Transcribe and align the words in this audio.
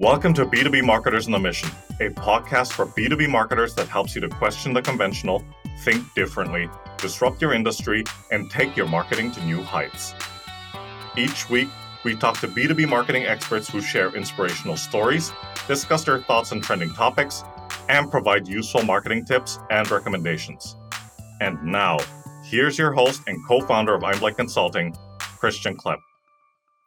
Welcome 0.00 0.34
to 0.34 0.44
B2B 0.44 0.84
Marketers 0.84 1.26
on 1.26 1.32
the 1.32 1.38
Mission, 1.38 1.68
a 2.00 2.08
podcast 2.10 2.72
for 2.72 2.84
B2B 2.84 3.30
marketers 3.30 3.76
that 3.76 3.86
helps 3.86 4.16
you 4.16 4.20
to 4.22 4.28
question 4.28 4.72
the 4.72 4.82
conventional, 4.82 5.44
think 5.82 6.02
differently, 6.14 6.68
disrupt 6.98 7.40
your 7.40 7.54
industry, 7.54 8.02
and 8.32 8.50
take 8.50 8.76
your 8.76 8.88
marketing 8.88 9.30
to 9.30 9.44
new 9.44 9.62
heights. 9.62 10.12
Each 11.16 11.48
week, 11.48 11.68
we 12.02 12.16
talk 12.16 12.40
to 12.40 12.48
B2B 12.48 12.88
marketing 12.88 13.26
experts 13.26 13.70
who 13.70 13.80
share 13.80 14.12
inspirational 14.16 14.76
stories, 14.76 15.30
discuss 15.68 16.02
their 16.02 16.18
thoughts 16.18 16.50
on 16.50 16.60
trending 16.60 16.92
topics, 16.92 17.44
and 17.88 18.10
provide 18.10 18.48
useful 18.48 18.82
marketing 18.82 19.24
tips 19.24 19.60
and 19.70 19.88
recommendations. 19.88 20.74
And 21.40 21.62
now, 21.62 21.98
here's 22.42 22.76
your 22.76 22.90
host 22.90 23.22
and 23.28 23.38
co 23.46 23.60
founder 23.60 23.94
of 23.94 24.02
Einblick 24.02 24.36
Consulting, 24.36 24.92
Christian 25.20 25.76
Klepp. 25.76 26.00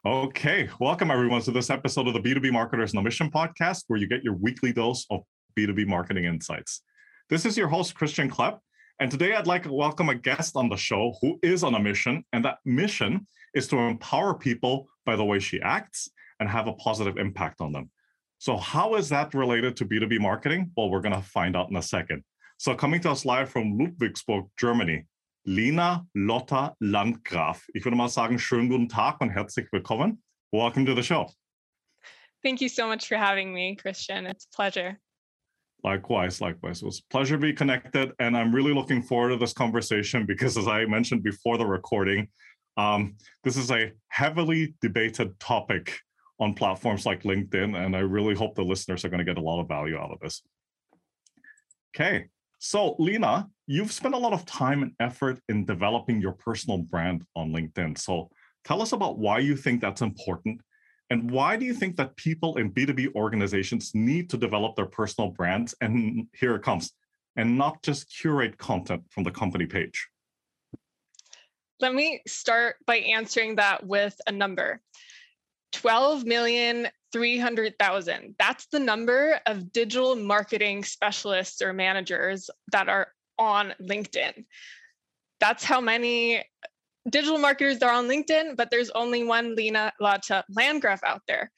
Okay, 0.06 0.70
welcome 0.78 1.10
everyone 1.10 1.42
to 1.42 1.50
this 1.50 1.70
episode 1.70 2.06
of 2.06 2.14
the 2.14 2.20
B2B 2.20 2.52
Marketers 2.52 2.94
on 2.94 3.00
a 3.00 3.02
Mission 3.02 3.32
podcast, 3.32 3.82
where 3.88 3.98
you 3.98 4.06
get 4.06 4.22
your 4.22 4.34
weekly 4.34 4.72
dose 4.72 5.04
of 5.10 5.22
B2B 5.58 5.88
marketing 5.88 6.24
insights. 6.24 6.82
This 7.28 7.44
is 7.44 7.58
your 7.58 7.66
host, 7.66 7.96
Christian 7.96 8.30
Klepp, 8.30 8.60
and 9.00 9.10
today 9.10 9.34
I'd 9.34 9.48
like 9.48 9.64
to 9.64 9.72
welcome 9.72 10.08
a 10.08 10.14
guest 10.14 10.54
on 10.54 10.68
the 10.68 10.76
show 10.76 11.14
who 11.20 11.40
is 11.42 11.64
on 11.64 11.74
a 11.74 11.80
mission, 11.80 12.24
and 12.32 12.44
that 12.44 12.58
mission 12.64 13.26
is 13.54 13.66
to 13.68 13.76
empower 13.76 14.34
people 14.34 14.86
by 15.04 15.16
the 15.16 15.24
way 15.24 15.40
she 15.40 15.60
acts 15.62 16.08
and 16.38 16.48
have 16.48 16.68
a 16.68 16.74
positive 16.74 17.16
impact 17.16 17.60
on 17.60 17.72
them. 17.72 17.90
So, 18.38 18.56
how 18.56 18.94
is 18.94 19.08
that 19.08 19.34
related 19.34 19.76
to 19.78 19.84
B2B 19.84 20.20
marketing? 20.20 20.70
Well, 20.76 20.90
we're 20.90 21.00
going 21.00 21.16
to 21.16 21.22
find 21.22 21.56
out 21.56 21.70
in 21.70 21.76
a 21.76 21.82
second. 21.82 22.22
So, 22.56 22.72
coming 22.76 23.00
to 23.00 23.10
us 23.10 23.24
live 23.24 23.50
from 23.50 23.76
Ludwigsburg, 23.76 24.48
Germany, 24.60 25.06
Lena 25.48 26.06
Lotta 26.14 26.76
Landgraf. 26.78 27.66
Ich 27.72 27.82
würde 27.82 27.96
mal 27.96 28.10
sagen, 28.10 28.38
schönen 28.38 28.68
guten 28.68 28.86
Tag 28.86 29.18
und 29.22 29.30
herzlich 29.30 29.66
willkommen. 29.72 30.22
Welcome 30.52 30.84
to 30.84 30.94
the 30.94 31.02
show. 31.02 31.32
Thank 32.42 32.60
you 32.60 32.68
so 32.68 32.86
much 32.86 33.08
for 33.08 33.16
having 33.16 33.54
me, 33.54 33.74
Christian. 33.74 34.26
It's 34.26 34.44
a 34.44 34.54
pleasure. 34.54 34.98
Likewise, 35.82 36.42
likewise. 36.42 36.82
It 36.82 36.84
was 36.84 37.00
a 37.00 37.10
pleasure 37.10 37.36
to 37.36 37.40
be 37.40 37.54
connected. 37.54 38.12
And 38.18 38.36
I'm 38.36 38.54
really 38.54 38.74
looking 38.74 39.00
forward 39.00 39.30
to 39.30 39.36
this 39.38 39.54
conversation 39.54 40.26
because, 40.26 40.58
as 40.58 40.68
I 40.68 40.84
mentioned 40.84 41.22
before 41.22 41.56
the 41.56 41.64
recording, 41.64 42.28
um, 42.76 43.16
this 43.42 43.56
is 43.56 43.70
a 43.70 43.92
heavily 44.08 44.74
debated 44.82 45.40
topic 45.40 45.98
on 46.38 46.52
platforms 46.52 47.06
like 47.06 47.22
LinkedIn. 47.22 47.74
And 47.74 47.96
I 47.96 48.00
really 48.00 48.34
hope 48.34 48.54
the 48.54 48.62
listeners 48.62 49.02
are 49.06 49.08
going 49.08 49.24
to 49.24 49.32
get 49.32 49.38
a 49.38 49.42
lot 49.42 49.62
of 49.62 49.68
value 49.68 49.96
out 49.96 50.10
of 50.10 50.20
this. 50.20 50.42
Okay, 51.96 52.26
so, 52.58 52.96
Lena, 52.98 53.48
you've 53.66 53.92
spent 53.92 54.14
a 54.14 54.18
lot 54.18 54.32
of 54.32 54.44
time 54.44 54.82
and 54.82 54.92
effort 55.00 55.40
in 55.48 55.64
developing 55.64 56.20
your 56.20 56.32
personal 56.32 56.78
brand 56.78 57.24
on 57.36 57.52
LinkedIn. 57.52 57.98
So, 57.98 58.30
tell 58.64 58.82
us 58.82 58.92
about 58.92 59.18
why 59.18 59.38
you 59.38 59.56
think 59.56 59.80
that's 59.80 60.02
important 60.02 60.60
and 61.10 61.30
why 61.30 61.56
do 61.56 61.64
you 61.64 61.72
think 61.72 61.96
that 61.96 62.16
people 62.16 62.58
in 62.58 62.70
B2B 62.70 63.14
organizations 63.14 63.94
need 63.94 64.28
to 64.30 64.36
develop 64.36 64.76
their 64.76 64.86
personal 64.86 65.30
brands? 65.30 65.74
And 65.80 66.26
here 66.38 66.54
it 66.54 66.62
comes, 66.62 66.92
and 67.36 67.56
not 67.56 67.82
just 67.82 68.14
curate 68.14 68.58
content 68.58 69.04
from 69.10 69.24
the 69.24 69.30
company 69.30 69.66
page. 69.66 70.08
Let 71.80 71.94
me 71.94 72.20
start 72.26 72.76
by 72.86 72.96
answering 72.96 73.56
that 73.56 73.86
with 73.86 74.20
a 74.26 74.32
number 74.32 74.80
12 75.72 76.24
million 76.24 76.88
300,000. 77.12 78.34
That's 78.38 78.66
the 78.66 78.78
number 78.78 79.40
of 79.46 79.72
digital 79.72 80.16
marketing 80.16 80.84
specialists 80.84 81.62
or 81.62 81.72
managers 81.72 82.50
that 82.72 82.88
are 82.88 83.08
on 83.38 83.74
LinkedIn. 83.80 84.44
That's 85.40 85.64
how 85.64 85.80
many 85.80 86.44
digital 87.08 87.38
marketers 87.38 87.82
are 87.82 87.92
on 87.92 88.08
LinkedIn, 88.08 88.56
but 88.56 88.70
there's 88.70 88.90
only 88.90 89.24
one 89.24 89.54
Lena 89.54 89.92
Lotta 90.00 90.44
Landgraf 90.50 91.02
out 91.04 91.22
there. 91.26 91.50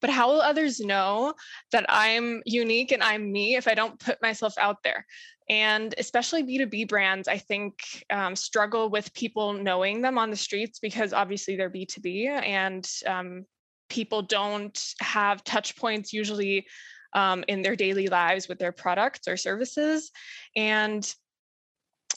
But 0.00 0.10
how 0.10 0.28
will 0.28 0.40
others 0.40 0.80
know 0.80 1.34
that 1.70 1.86
I'm 1.88 2.42
unique 2.44 2.90
and 2.90 3.02
I'm 3.02 3.30
me 3.30 3.54
if 3.54 3.68
I 3.68 3.74
don't 3.74 3.98
put 4.00 4.20
myself 4.20 4.54
out 4.58 4.82
there? 4.82 5.06
And 5.48 5.94
especially 5.96 6.42
B2B 6.42 6.88
brands, 6.88 7.28
I 7.28 7.38
think, 7.38 7.74
um, 8.10 8.34
struggle 8.34 8.90
with 8.90 9.14
people 9.14 9.52
knowing 9.52 10.02
them 10.02 10.18
on 10.18 10.30
the 10.30 10.36
streets 10.36 10.80
because 10.80 11.12
obviously 11.12 11.56
they're 11.56 11.70
B2B 11.70 12.26
and 12.28 12.88
um, 13.06 13.46
people 13.92 14.22
don't 14.22 14.94
have 15.00 15.44
touch 15.44 15.76
points 15.76 16.14
usually 16.14 16.66
um, 17.12 17.44
in 17.46 17.60
their 17.60 17.76
daily 17.76 18.08
lives 18.08 18.48
with 18.48 18.58
their 18.58 18.72
products 18.72 19.28
or 19.28 19.36
services. 19.36 20.10
And 20.56 21.14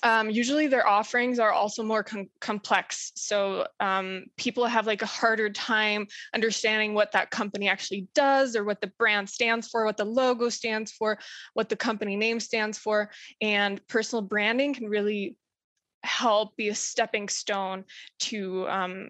um, 0.02 0.30
usually 0.30 0.68
their 0.68 0.88
offerings 0.88 1.38
are 1.38 1.52
also 1.52 1.84
more 1.84 2.02
com- 2.02 2.30
complex. 2.40 3.12
So 3.16 3.68
um, 3.82 4.24
people 4.38 4.66
have 4.68 4.88
like 4.88 5.02
a 5.02 5.06
harder 5.06 5.50
time 5.50 6.08
understanding 6.34 6.94
what 6.94 7.12
that 7.12 7.30
company 7.30 7.68
actually 7.68 8.08
does 8.16 8.56
or 8.56 8.64
what 8.64 8.80
the 8.80 8.94
brand 8.98 9.30
stands 9.30 9.68
for, 9.68 9.84
what 9.84 9.98
the 9.98 10.06
logo 10.06 10.48
stands 10.48 10.94
for, 10.94 11.20
what 11.56 11.68
the 11.68 11.76
company 11.76 12.16
name 12.16 12.40
stands 12.40 12.78
for. 12.78 13.12
And 13.42 13.86
personal 13.90 14.22
branding 14.22 14.74
can 14.76 14.88
really 14.88 15.36
help 16.04 16.56
be 16.56 16.70
a 16.70 16.76
stepping 16.76 17.28
stone 17.28 17.84
to 18.20 18.66
um, 18.70 19.10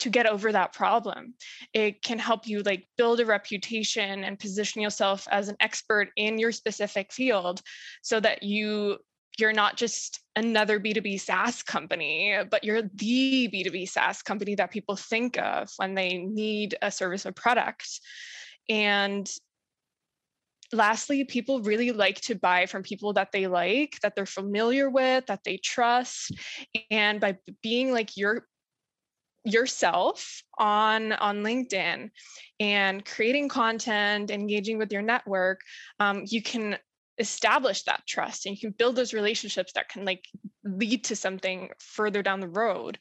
to 0.00 0.10
get 0.10 0.26
over 0.26 0.50
that 0.52 0.72
problem 0.72 1.34
it 1.72 2.02
can 2.02 2.18
help 2.18 2.46
you 2.46 2.62
like 2.62 2.86
build 2.96 3.20
a 3.20 3.26
reputation 3.26 4.24
and 4.24 4.38
position 4.38 4.80
yourself 4.80 5.26
as 5.30 5.48
an 5.48 5.56
expert 5.60 6.08
in 6.16 6.38
your 6.38 6.52
specific 6.52 7.12
field 7.12 7.60
so 8.02 8.18
that 8.20 8.42
you 8.42 8.98
you're 9.38 9.52
not 9.52 9.76
just 9.76 10.20
another 10.36 10.78
B2B 10.78 11.20
SaaS 11.20 11.62
company, 11.62 12.36
but 12.50 12.62
you're 12.64 12.82
the 12.82 13.48
B2B 13.52 13.88
SaaS 13.88 14.22
company 14.22 14.54
that 14.56 14.70
people 14.70 14.96
think 14.96 15.38
of 15.38 15.70
when 15.76 15.94
they 15.94 16.18
need 16.18 16.76
a 16.82 16.90
service 16.90 17.24
or 17.26 17.32
product. 17.32 18.00
And 18.68 19.30
lastly, 20.72 21.24
people 21.24 21.62
really 21.62 21.90
like 21.90 22.20
to 22.22 22.34
buy 22.34 22.66
from 22.66 22.82
people 22.82 23.14
that 23.14 23.32
they 23.32 23.46
like, 23.46 23.98
that 24.02 24.14
they're 24.14 24.26
familiar 24.26 24.90
with, 24.90 25.26
that 25.26 25.44
they 25.44 25.56
trust. 25.56 26.32
And 26.90 27.20
by 27.20 27.38
being 27.62 27.92
like 27.92 28.16
your 28.16 28.46
yourself 29.44 30.42
on 30.58 31.12
on 31.12 31.42
linkedin 31.42 32.10
and 32.58 33.04
creating 33.04 33.48
content 33.48 34.30
engaging 34.30 34.76
with 34.76 34.92
your 34.92 35.02
network 35.02 35.60
um, 35.98 36.24
you 36.26 36.42
can 36.42 36.76
establish 37.20 37.82
that 37.82 38.02
trust 38.06 38.46
and 38.46 38.56
you 38.56 38.60
can 38.60 38.74
build 38.76 38.96
those 38.96 39.12
relationships 39.12 39.72
that 39.74 39.88
can 39.88 40.04
like 40.04 40.26
lead 40.64 41.04
to 41.04 41.14
something 41.14 41.68
further 41.78 42.22
down 42.22 42.40
the 42.40 42.48
road. 42.48 42.98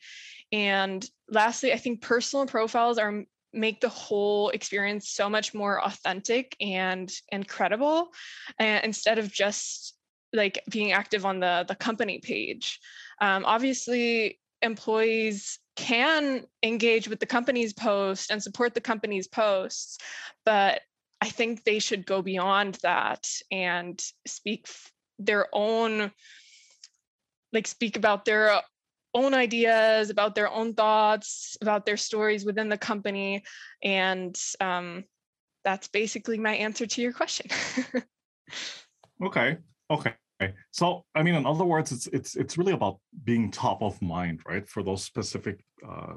And 0.52 1.08
lastly 1.30 1.72
i 1.74 1.78
think 1.78 2.02
personal 2.02 2.46
profiles 2.46 2.98
are 2.98 3.24
make 3.54 3.82
the 3.82 3.90
whole 3.90 4.50
experience 4.50 5.10
so 5.10 5.30
much 5.30 5.54
more 5.54 5.84
authentic 5.84 6.56
and 6.62 7.12
and 7.32 7.48
credible 7.48 8.10
uh, 8.60 8.80
instead 8.84 9.18
of 9.18 9.32
just 9.32 9.96
like 10.34 10.62
being 10.70 10.92
active 10.92 11.26
on 11.26 11.40
the 11.40 11.66
the 11.68 11.76
company 11.76 12.20
page. 12.20 12.80
Um, 13.22 13.46
obviously 13.46 14.40
employees 14.62 15.60
can 15.76 16.46
engage 16.64 17.08
with 17.08 17.20
the 17.20 17.26
company's 17.26 17.74
post 17.74 18.32
and 18.32 18.42
support 18.44 18.74
the 18.74 18.82
company's 18.82 19.28
posts 19.28 19.98
but 20.46 20.82
i 21.22 21.30
think 21.30 21.64
they 21.64 21.80
should 21.80 22.06
go 22.06 22.22
beyond 22.22 22.78
that 22.84 23.28
and 23.52 24.04
speak 24.28 24.68
their 25.20 25.48
own 25.54 26.12
like 27.54 27.68
speak 27.68 27.96
about 27.98 28.26
their 28.26 28.60
own 29.14 29.34
ideas 29.34 30.10
about 30.10 30.36
their 30.36 30.50
own 30.50 30.74
thoughts 30.74 31.58
about 31.62 31.86
their 31.86 31.98
stories 31.98 32.46
within 32.46 32.70
the 32.70 32.78
company 32.78 33.44
and 33.84 34.40
um, 34.60 35.04
that's 35.64 35.88
basically 35.88 36.38
my 36.38 36.56
answer 36.56 36.86
to 36.86 37.02
your 37.02 37.14
question. 37.14 37.48
Okay 39.22 39.58
okay 39.92 40.14
so, 40.72 41.06
I 41.16 41.24
mean, 41.24 41.36
in 41.36 41.46
other 41.46 41.66
words, 41.66 41.92
it's 41.92 42.08
it's 42.08 42.36
it's 42.36 42.58
really 42.58 42.74
about 42.74 43.00
being 43.24 43.52
top 43.52 43.82
of 43.82 44.02
mind, 44.02 44.42
right, 44.48 44.68
for 44.68 44.84
those 44.84 45.04
specific 45.04 45.64
uh, 45.88 46.16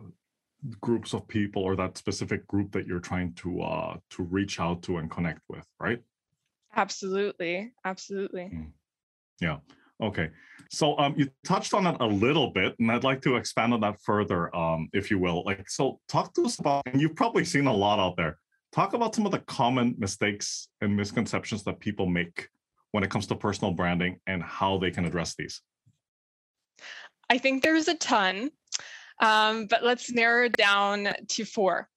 groups 0.80 1.12
of 1.12 1.26
people 1.26 1.62
or 1.62 1.74
that 1.76 1.98
specific 1.98 2.46
group 2.46 2.72
that 2.72 2.86
you're 2.86 3.00
trying 3.00 3.34
to 3.34 3.62
uh, 3.62 3.96
to 4.10 4.22
reach 4.22 4.60
out 4.60 4.82
to 4.82 4.98
and 4.98 5.10
connect 5.10 5.40
with, 5.48 5.66
right? 5.80 6.00
Absolutely, 6.76 7.72
absolutely. 7.84 8.44
Mm. 8.44 8.72
Yeah. 9.40 9.58
Okay. 10.00 10.30
So 10.70 10.96
um, 10.98 11.14
you 11.16 11.28
touched 11.44 11.74
on 11.74 11.86
it 11.86 11.96
a 12.00 12.06
little 12.06 12.50
bit, 12.50 12.74
and 12.78 12.90
I'd 12.90 13.04
like 13.04 13.22
to 13.22 13.36
expand 13.36 13.74
on 13.74 13.80
that 13.80 14.00
further, 14.00 14.54
um, 14.56 14.88
if 14.92 15.10
you 15.10 15.18
will. 15.18 15.44
Like, 15.44 15.68
so 15.68 16.00
talk 16.08 16.32
to 16.34 16.44
us 16.44 16.58
about, 16.58 16.82
and 16.86 17.00
you've 17.00 17.14
probably 17.14 17.44
seen 17.44 17.66
a 17.66 17.72
lot 17.72 17.98
out 17.98 18.16
there. 18.16 18.38
Talk 18.72 18.94
about 18.94 19.14
some 19.14 19.26
of 19.26 19.32
the 19.32 19.40
common 19.40 19.94
mistakes 19.98 20.68
and 20.80 20.96
misconceptions 20.96 21.62
that 21.64 21.78
people 21.78 22.06
make 22.06 22.48
when 22.92 23.02
it 23.02 23.10
comes 23.10 23.26
to 23.26 23.34
personal 23.34 23.72
branding 23.72 24.20
and 24.26 24.42
how 24.42 24.78
they 24.78 24.90
can 24.90 25.04
address 25.04 25.34
these? 25.34 25.60
I 27.28 27.38
think 27.38 27.62
there's 27.62 27.88
a 27.88 27.96
ton, 27.96 28.50
um, 29.20 29.66
but 29.66 29.82
let's 29.82 30.12
narrow 30.12 30.46
it 30.46 30.52
down 30.52 31.08
to 31.28 31.44
four. 31.44 31.88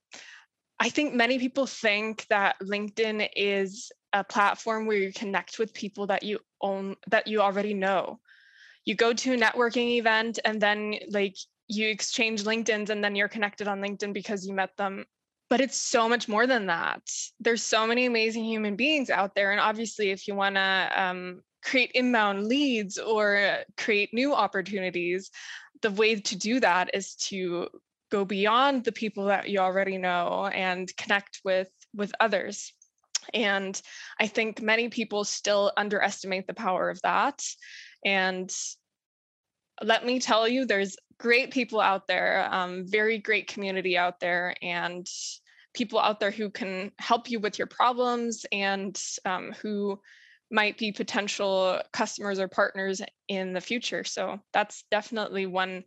I 0.80 0.90
think 0.90 1.14
many 1.14 1.40
people 1.40 1.66
think 1.66 2.26
that 2.30 2.56
LinkedIn 2.62 3.30
is 3.36 3.92
a 4.14 4.24
platform 4.24 4.86
where 4.86 4.98
you 4.98 5.12
connect 5.14 5.60
with 5.60 5.74
people 5.74 6.08
that 6.08 6.24
you 6.24 6.40
own 6.62 6.96
that 7.08 7.28
you 7.28 7.42
already 7.42 7.74
know. 7.74 8.20
You 8.86 8.96
go 8.96 9.14
to 9.14 9.34
a 9.34 9.38
networking 9.38 9.98
event 9.98 10.40
and 10.46 10.62
then 10.62 10.96
like 11.10 11.36
you 11.68 11.88
exchange 11.90 12.44
LinkedIn's 12.44 12.90
and 12.90 13.04
then 13.04 13.16
you're 13.16 13.28
connected 13.28 13.68
on 13.68 13.82
LinkedIn 13.82 14.14
because 14.14 14.46
you 14.46 14.54
met 14.54 14.76
them 14.78 15.06
but 15.50 15.62
it's 15.62 15.80
so 15.80 16.10
much 16.10 16.28
more 16.28 16.48
than 16.48 16.68
that. 16.68 17.02
There's 17.40 17.62
so 17.62 17.86
many 17.86 18.06
amazing 18.06 18.46
human 18.46 18.76
beings 18.76 19.10
out 19.10 19.36
there. 19.36 19.52
And 19.52 19.60
obviously, 19.60 20.10
if 20.10 20.28
you 20.28 20.36
want 20.36 20.56
to 20.56 20.92
um, 20.96 21.42
create 21.64 21.92
inbound 21.94 22.48
leads 22.48 22.98
or 22.98 23.60
create 23.78 24.14
new 24.14 24.34
opportunities, 24.34 25.30
the 25.82 25.92
way 25.92 26.16
to 26.16 26.36
do 26.36 26.60
that 26.60 26.92
is 26.94 27.16
to 27.16 27.68
go 28.12 28.26
beyond 28.26 28.84
the 28.84 28.92
people 28.92 29.26
that 29.26 29.50
you 29.50 29.60
already 29.60 29.98
know 29.98 30.50
and 30.54 30.96
connect 30.98 31.42
with 31.44 31.70
with 31.94 32.12
others 32.20 32.74
and 33.34 33.82
i 34.20 34.28
think 34.28 34.62
many 34.62 34.90
people 34.90 35.24
still 35.24 35.72
underestimate 35.76 36.46
the 36.48 36.54
power 36.54 36.90
of 36.90 37.02
that 37.02 37.42
and 38.06 38.52
let 39.82 40.06
me 40.06 40.20
tell 40.20 40.48
you 40.48 40.66
there's 40.66 40.96
great 41.20 41.52
people 41.52 41.80
out 41.80 42.08
there 42.08 42.48
um, 42.52 42.86
very 42.86 43.18
great 43.18 43.48
community 43.48 43.98
out 43.98 44.20
there 44.20 44.56
and 44.62 45.08
people 45.74 46.00
out 46.00 46.20
there 46.20 46.32
who 46.32 46.50
can 46.50 46.92
help 47.00 47.30
you 47.30 47.40
with 47.40 47.58
your 47.58 47.68
problems 47.68 48.46
and 48.52 49.02
um, 49.26 49.54
who 49.62 50.00
might 50.52 50.78
be 50.78 50.92
potential 50.92 51.82
customers 51.92 52.40
or 52.40 52.48
partners 52.48 53.02
in 53.28 53.54
the 53.54 53.62
future 53.62 54.04
so 54.04 54.40
that's 54.54 54.84
definitely 54.92 55.46
one 55.46 55.84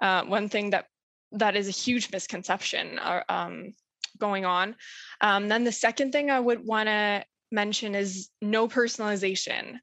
uh, 0.00 0.24
one 0.24 0.48
thing 0.48 0.70
that 0.70 0.86
that 1.34 1.56
is 1.56 1.68
a 1.68 1.72
huge 1.72 2.10
misconception 2.12 2.98
uh, 2.98 3.22
um, 3.28 3.72
going 4.18 4.44
on. 4.44 4.76
Um, 5.20 5.48
then 5.48 5.64
the 5.64 5.72
second 5.72 6.12
thing 6.12 6.30
I 6.30 6.40
would 6.40 6.64
want 6.64 6.88
to 6.88 7.24
mention 7.50 7.94
is 7.94 8.30
no 8.40 8.68
personalization. 8.68 9.78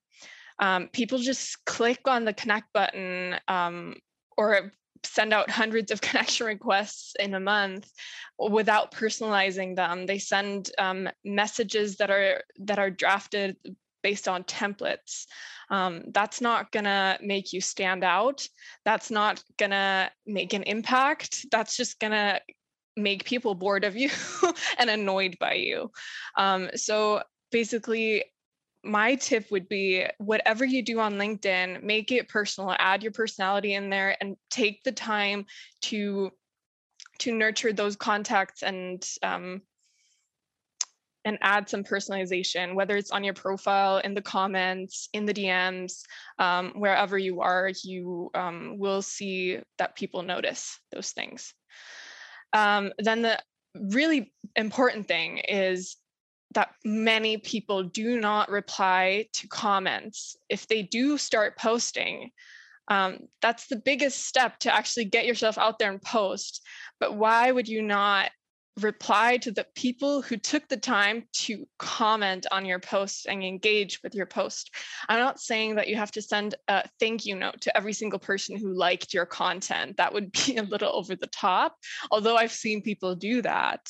Um, 0.59 0.89
people 0.93 1.17
just 1.17 1.63
click 1.65 2.01
on 2.07 2.25
the 2.25 2.33
connect 2.33 2.71
button 2.73 3.35
um, 3.47 3.95
or 4.37 4.71
send 5.03 5.33
out 5.33 5.49
hundreds 5.49 5.91
of 5.91 6.01
connection 6.01 6.45
requests 6.47 7.13
in 7.19 7.33
a 7.33 7.39
month 7.39 7.89
without 8.37 8.91
personalizing 8.91 9.75
them. 9.75 10.05
They 10.05 10.19
send 10.19 10.71
um, 10.77 11.09
messages 11.23 11.97
that 11.97 12.09
are 12.09 12.43
that 12.59 12.79
are 12.79 12.89
drafted 12.89 13.57
based 14.03 14.27
on 14.27 14.43
templates. 14.43 15.25
Um, 15.69 16.03
that's 16.11 16.41
not 16.41 16.71
gonna 16.71 17.17
make 17.21 17.53
you 17.53 17.61
stand 17.61 18.03
out. 18.03 18.47
That's 18.83 19.11
not 19.11 19.43
gonna 19.57 20.11
make 20.25 20.53
an 20.53 20.63
impact. 20.63 21.45
That's 21.51 21.77
just 21.77 21.99
gonna 21.99 22.39
make 22.97 23.23
people 23.23 23.55
bored 23.55 23.83
of 23.83 23.95
you 23.95 24.09
and 24.77 24.89
annoyed 24.89 25.37
by 25.39 25.53
you. 25.53 25.91
Um, 26.35 26.69
so 26.75 27.23
basically, 27.51 28.25
my 28.83 29.15
tip 29.15 29.51
would 29.51 29.69
be 29.69 30.05
whatever 30.17 30.65
you 30.65 30.81
do 30.81 30.99
on 30.99 31.13
LinkedIn, 31.13 31.83
make 31.83 32.11
it 32.11 32.29
personal, 32.29 32.75
add 32.79 33.03
your 33.03 33.11
personality 33.11 33.73
in 33.73 33.89
there 33.89 34.17
and 34.21 34.35
take 34.49 34.83
the 34.83 34.91
time 34.91 35.45
to 35.83 36.31
to 37.19 37.31
nurture 37.35 37.71
those 37.71 37.95
contacts 37.95 38.63
and 38.63 39.07
um, 39.21 39.61
and 41.23 41.37
add 41.41 41.69
some 41.69 41.83
personalization, 41.83 42.73
whether 42.73 42.97
it's 42.97 43.11
on 43.11 43.23
your 43.23 43.33
profile, 43.33 43.97
in 43.99 44.15
the 44.15 44.21
comments, 44.21 45.07
in 45.13 45.25
the 45.25 45.33
DMs, 45.33 46.01
um, 46.39 46.71
wherever 46.75 47.17
you 47.17 47.41
are, 47.41 47.71
you 47.83 48.31
um, 48.33 48.79
will 48.79 49.03
see 49.03 49.59
that 49.77 49.95
people 49.95 50.23
notice 50.23 50.79
those 50.91 51.11
things. 51.11 51.53
Um, 52.53 52.91
then 52.97 53.21
the 53.21 53.39
really 53.75 54.33
important 54.55 55.07
thing 55.07 55.37
is 55.37 55.95
that 56.53 56.73
many 56.83 57.37
people 57.37 57.83
do 57.83 58.19
not 58.19 58.49
reply 58.49 59.27
to 59.33 59.47
comments. 59.47 60.35
If 60.49 60.67
they 60.67 60.83
do 60.83 61.17
start 61.17 61.57
posting, 61.57 62.31
um, 62.87 63.27
that's 63.41 63.67
the 63.67 63.77
biggest 63.77 64.25
step 64.25 64.59
to 64.59 64.73
actually 64.73 65.05
get 65.05 65.25
yourself 65.25 65.57
out 65.57 65.79
there 65.79 65.91
and 65.91 66.01
post. 66.01 66.61
But 66.99 67.15
why 67.15 67.51
would 67.51 67.67
you 67.67 67.81
not 67.81 68.31
reply 68.79 69.37
to 69.37 69.51
the 69.51 69.65
people 69.75 70.21
who 70.21 70.37
took 70.37 70.67
the 70.67 70.77
time 70.77 71.23
to 71.33 71.67
comment 71.77 72.47
on 72.51 72.65
your 72.65 72.79
post 72.79 73.25
and 73.25 73.43
engage 73.43 74.01
with 74.01 74.15
your 74.15 74.25
post. 74.25 74.73
I'm 75.09 75.19
not 75.19 75.39
saying 75.39 75.75
that 75.75 75.87
you 75.87 75.97
have 75.97 76.11
to 76.11 76.21
send 76.21 76.55
a 76.67 76.87
thank 76.99 77.25
you 77.25 77.35
note 77.35 77.61
to 77.61 77.75
every 77.75 77.93
single 77.93 78.19
person 78.19 78.57
who 78.57 78.73
liked 78.73 79.13
your 79.13 79.25
content. 79.25 79.97
That 79.97 80.13
would 80.13 80.31
be 80.45 80.57
a 80.57 80.63
little 80.63 80.93
over 80.93 81.15
the 81.15 81.27
top, 81.27 81.75
although 82.11 82.37
I've 82.37 82.51
seen 82.51 82.81
people 82.81 83.15
do 83.15 83.41
that. 83.41 83.81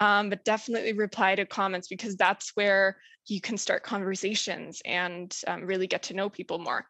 Um, 0.00 0.28
but 0.28 0.44
definitely 0.44 0.92
reply 0.92 1.34
to 1.34 1.46
comments 1.46 1.88
because 1.88 2.16
that's 2.16 2.52
where 2.54 2.98
you 3.26 3.40
can 3.40 3.56
start 3.56 3.82
conversations 3.82 4.80
and 4.84 5.34
um, 5.46 5.64
really 5.64 5.86
get 5.86 6.04
to 6.04 6.14
know 6.14 6.28
people 6.28 6.58
more. 6.58 6.86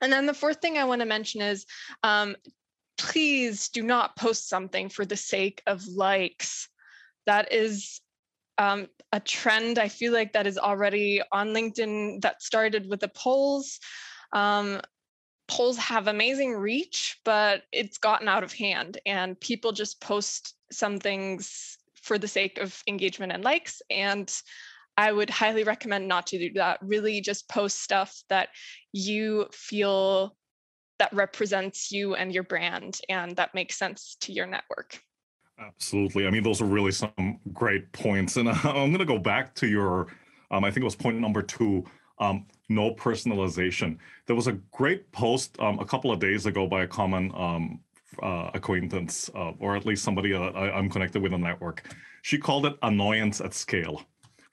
And 0.00 0.12
then 0.12 0.26
the 0.26 0.34
fourth 0.34 0.60
thing 0.60 0.78
I 0.78 0.84
want 0.84 1.00
to 1.00 1.06
mention 1.06 1.42
is 1.42 1.66
um, 2.02 2.34
please 3.00 3.70
do 3.70 3.82
not 3.82 4.14
post 4.14 4.48
something 4.48 4.90
for 4.90 5.06
the 5.06 5.16
sake 5.16 5.62
of 5.66 5.86
likes. 5.86 6.68
That 7.24 7.50
is 7.52 8.00
um, 8.58 8.88
a 9.10 9.20
trend 9.20 9.78
I 9.78 9.88
feel 9.88 10.12
like 10.12 10.34
that 10.34 10.46
is 10.46 10.58
already 10.58 11.22
on 11.32 11.48
LinkedIn 11.48 12.20
that 12.20 12.42
started 12.42 12.88
with 12.90 13.00
the 13.00 13.08
polls. 13.08 13.80
Um, 14.34 14.82
polls 15.48 15.78
have 15.78 16.08
amazing 16.08 16.52
reach, 16.52 17.18
but 17.24 17.62
it's 17.72 17.96
gotten 17.96 18.28
out 18.28 18.44
of 18.44 18.52
hand, 18.52 18.98
and 19.06 19.40
people 19.40 19.72
just 19.72 20.00
post 20.02 20.54
some 20.70 20.98
things 20.98 21.78
for 22.02 22.18
the 22.18 22.28
sake 22.28 22.58
of 22.58 22.82
engagement 22.86 23.32
and 23.32 23.42
likes. 23.42 23.80
And 23.90 24.30
I 24.98 25.10
would 25.10 25.30
highly 25.30 25.64
recommend 25.64 26.06
not 26.06 26.26
to 26.28 26.38
do 26.38 26.52
that. 26.54 26.80
Really, 26.82 27.22
just 27.22 27.48
post 27.48 27.80
stuff 27.80 28.22
that 28.28 28.50
you 28.92 29.46
feel 29.52 30.36
that 31.00 31.12
represents 31.14 31.90
you 31.90 32.14
and 32.14 32.32
your 32.32 32.44
brand 32.44 33.00
and 33.08 33.34
that 33.36 33.54
makes 33.54 33.76
sense 33.76 34.16
to 34.20 34.32
your 34.32 34.46
network. 34.46 35.00
Absolutely. 35.58 36.26
I 36.26 36.30
mean, 36.30 36.42
those 36.42 36.60
are 36.60 36.66
really 36.66 36.92
some 36.92 37.40
great 37.52 37.90
points. 37.92 38.36
And 38.36 38.48
I'm 38.64 38.90
going 38.90 38.98
to 38.98 39.04
go 39.04 39.18
back 39.18 39.54
to 39.56 39.66
your, 39.66 40.08
um, 40.50 40.62
I 40.62 40.70
think 40.70 40.82
it 40.82 40.84
was 40.84 40.94
point 40.94 41.18
number 41.18 41.42
two, 41.42 41.84
um, 42.18 42.46
no 42.68 42.94
personalization. 42.94 43.96
There 44.26 44.36
was 44.36 44.46
a 44.46 44.52
great 44.72 45.10
post 45.10 45.58
um, 45.58 45.78
a 45.78 45.86
couple 45.86 46.12
of 46.12 46.20
days 46.20 46.44
ago 46.44 46.66
by 46.66 46.82
a 46.82 46.86
common 46.86 47.32
um, 47.34 47.80
uh, 48.22 48.50
acquaintance, 48.52 49.30
uh, 49.34 49.52
or 49.58 49.76
at 49.76 49.86
least 49.86 50.04
somebody 50.04 50.34
I, 50.34 50.48
I'm 50.70 50.90
connected 50.90 51.22
with 51.22 51.32
the 51.32 51.38
network. 51.38 51.94
She 52.22 52.36
called 52.36 52.66
it 52.66 52.76
annoyance 52.82 53.40
at 53.40 53.54
scale, 53.54 54.02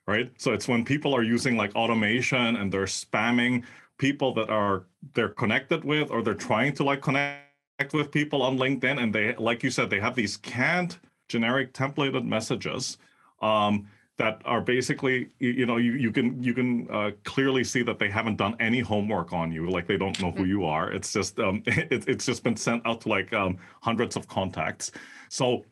right? 0.06 0.32
So 0.38 0.54
it's 0.54 0.66
when 0.66 0.82
people 0.82 1.14
are 1.14 1.22
using 1.22 1.58
like 1.58 1.74
automation 1.76 2.56
and 2.56 2.72
they're 2.72 2.84
spamming 2.84 3.64
people 3.98 4.32
that 4.34 4.48
are 4.48 4.84
they're 5.14 5.28
connected 5.28 5.84
with 5.84 6.10
or 6.10 6.22
they're 6.22 6.34
trying 6.34 6.72
to 6.72 6.84
like 6.84 7.02
connect 7.02 7.92
with 7.92 8.10
people 8.10 8.42
on 8.42 8.56
LinkedIn 8.56 9.00
and 9.02 9.14
they 9.14 9.34
like 9.36 9.62
you 9.62 9.70
said 9.70 9.90
they 9.90 10.00
have 10.00 10.14
these 10.14 10.36
canned 10.36 10.98
generic 11.28 11.74
templated 11.74 12.24
messages 12.24 12.98
um, 13.42 13.88
that 14.16 14.42
are 14.44 14.60
basically 14.60 15.30
you, 15.38 15.66
know 15.66 15.76
you, 15.76 15.92
you 15.92 16.10
can 16.10 16.42
you 16.42 16.54
can 16.54 16.88
uh, 16.90 17.10
clearly 17.24 17.62
see 17.62 17.82
that 17.82 17.98
they 17.98 18.10
haven't 18.10 18.36
done 18.36 18.56
any 18.58 18.80
homework 18.80 19.32
on 19.32 19.52
you 19.52 19.68
like 19.68 19.86
they 19.86 19.96
don't 19.96 20.20
know 20.20 20.30
who 20.30 20.40
mm-hmm. 20.40 20.50
you 20.50 20.64
are 20.64 20.90
it's 20.90 21.12
just 21.12 21.38
um, 21.38 21.62
it, 21.66 22.08
it's 22.08 22.26
just 22.26 22.42
been 22.42 22.56
sent 22.56 22.84
out 22.86 23.00
to 23.00 23.08
like 23.08 23.32
um, 23.32 23.58
hundreds 23.82 24.16
of 24.16 24.26
contacts 24.28 24.90
so 25.28 25.64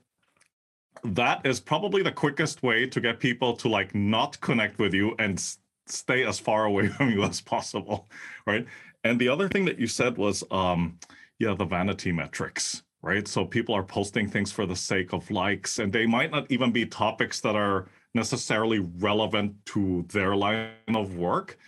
that 1.05 1.45
is 1.45 1.61
probably 1.61 2.03
the 2.03 2.13
quickest 2.13 2.63
way 2.63 2.87
to 2.87 3.01
get 3.01 3.21
people 3.21 3.55
to 3.55 3.69
like 3.69 3.95
not 3.95 4.41
connect 4.41 4.79
with 4.79 4.95
you 4.95 5.15
and 5.19 5.57
stay 5.87 6.25
as 6.25 6.39
far 6.39 6.65
away 6.65 6.89
from 6.97 7.11
you 7.11 7.23
as 7.23 7.41
possible, 7.41 8.09
right? 8.47 8.67
And 9.05 9.21
the 9.21 9.29
other 9.29 9.49
thing 9.49 9.65
that 9.67 9.79
you 9.79 9.87
said 9.87 10.17
was, 10.17 10.43
um, 10.51 10.99
yeah, 11.39 11.55
the 11.55 11.65
vanity 11.65 12.13
metrics, 12.13 12.83
right? 13.03 13.27
So 13.29 13.45
people 13.45 13.75
are 13.75 13.83
posting 13.83 14.29
things 14.29 14.51
for 14.51 14.67
the 14.67 14.77
sake 14.77 15.13
of 15.13 15.31
likes, 15.31 15.79
and 15.79 15.93
they 15.93 16.07
might 16.07 16.31
not 16.31 16.51
even 16.51 16.73
be 16.73 16.87
topics 16.87 17.41
that 17.43 17.55
are 17.55 17.89
necessarily 18.15 18.81
relevant 18.99 19.55
to 19.67 20.05
their 20.13 20.35
line 20.35 20.71
of 20.89 21.17
work. 21.17 21.59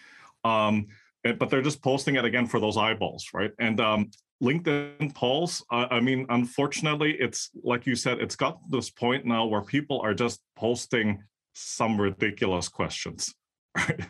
Um, 0.44 0.86
but 1.22 1.50
they're 1.50 1.62
just 1.62 1.82
posting 1.82 2.16
it 2.16 2.24
again 2.24 2.46
for 2.46 2.58
those 2.58 2.76
eyeballs, 2.76 3.28
right? 3.34 3.52
And 3.58 3.80
um, 3.80 4.10
LinkedIn 4.42 5.14
polls, 5.14 5.64
I 5.70 6.00
mean, 6.00 6.26
unfortunately, 6.30 7.16
it's 7.18 7.50
like 7.62 7.86
you 7.86 7.96
said, 7.96 8.18
it's 8.20 8.36
got 8.36 8.58
this 8.70 8.88
point 8.88 9.26
now 9.26 9.44
where 9.46 9.60
people 9.60 10.00
are 10.00 10.14
just 10.14 10.40
posting 10.56 11.22
some 11.54 12.00
ridiculous 12.00 12.68
questions 12.68 13.34
right? 13.78 14.00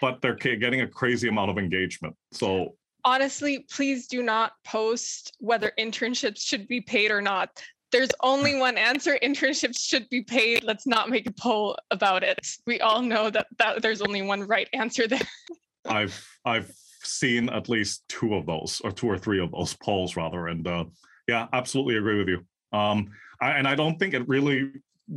But 0.00 0.20
they're 0.20 0.34
getting 0.34 0.80
a 0.80 0.88
crazy 0.88 1.28
amount 1.28 1.50
of 1.50 1.58
engagement. 1.58 2.16
So 2.32 2.74
honestly, 3.04 3.66
please 3.70 4.06
do 4.06 4.22
not 4.22 4.52
post 4.64 5.36
whether 5.38 5.72
internships 5.78 6.40
should 6.40 6.68
be 6.68 6.80
paid 6.80 7.10
or 7.10 7.22
not. 7.22 7.62
There's 7.90 8.10
only 8.22 8.54
one 8.58 8.76
answer 8.76 9.18
internships 9.22 9.78
should 9.78 10.08
be 10.08 10.22
paid. 10.22 10.64
Let's 10.64 10.86
not 10.86 11.08
make 11.08 11.28
a 11.28 11.32
poll 11.32 11.76
about 11.90 12.22
it. 12.22 12.38
We 12.66 12.80
all 12.80 13.02
know 13.02 13.30
that, 13.30 13.46
that 13.58 13.82
there's 13.82 14.02
only 14.02 14.22
one 14.22 14.42
right 14.42 14.68
answer 14.72 15.06
there. 15.06 15.20
I've 15.86 16.24
I've 16.44 16.72
seen 17.02 17.48
at 17.48 17.68
least 17.68 18.04
two 18.08 18.34
of 18.34 18.46
those 18.46 18.80
or 18.84 18.92
two 18.92 19.08
or 19.08 19.18
three 19.18 19.40
of 19.40 19.50
those 19.50 19.74
polls 19.74 20.16
rather 20.16 20.46
and 20.46 20.66
uh, 20.66 20.84
yeah, 21.26 21.48
absolutely 21.52 21.96
agree 21.96 22.18
with 22.18 22.28
you. 22.28 22.44
Um, 22.72 23.10
I, 23.40 23.50
and 23.52 23.66
I 23.66 23.74
don't 23.74 23.98
think 23.98 24.14
it 24.14 24.26
really 24.28 24.70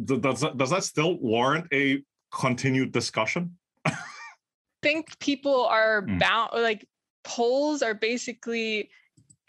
does 0.04 0.42
that, 0.42 0.58
does 0.58 0.72
that 0.72 0.84
still 0.84 1.20
warrant 1.20 1.68
a 1.72 2.04
continued 2.32 2.92
discussion? 2.92 3.58
I 3.86 3.98
think 4.82 5.18
people 5.20 5.66
are 5.66 6.04
mm. 6.04 6.20
bound 6.20 6.52
like 6.54 6.88
polls 7.24 7.82
are 7.82 7.94
basically 7.94 8.90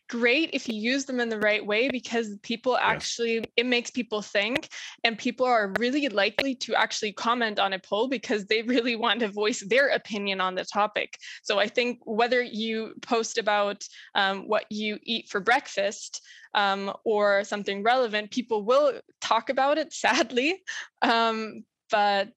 great 0.09 0.51
if 0.53 0.69
you 0.69 0.75
use 0.75 1.05
them 1.05 1.21
in 1.21 1.29
the 1.29 1.39
right 1.39 1.65
way 1.65 1.89
because 1.89 2.37
people 2.43 2.77
actually 2.77 3.45
it 3.57 3.67
makes 3.67 3.91
people 3.91 4.23
think 4.23 4.69
and 5.03 5.19
people 5.19 5.45
are 5.45 5.75
really 5.79 6.09
likely 6.09 6.55
to 6.55 6.75
actually 6.75 7.13
comment 7.13 7.59
on 7.59 7.73
a 7.73 7.79
poll 7.79 8.09
because 8.09 8.47
they 8.47 8.63
really 8.63 8.95
want 8.95 9.19
to 9.21 9.29
voice 9.29 9.65
their 9.67 9.89
opinion 9.89 10.41
on 10.41 10.55
the 10.55 10.65
topic 10.65 11.19
so 11.43 11.59
i 11.59 11.67
think 11.67 11.99
whether 12.05 12.41
you 12.41 12.95
post 13.03 13.37
about 13.37 13.83
um, 14.15 14.47
what 14.47 14.65
you 14.71 14.99
eat 15.03 15.29
for 15.29 15.41
breakfast 15.41 16.23
um, 16.55 16.93
or 17.05 17.43
something 17.43 17.83
relevant 17.83 18.31
people 18.31 18.65
will 18.65 19.01
talk 19.21 19.51
about 19.51 19.77
it 19.77 19.93
sadly 19.93 20.63
um, 21.03 21.65
but 21.91 22.33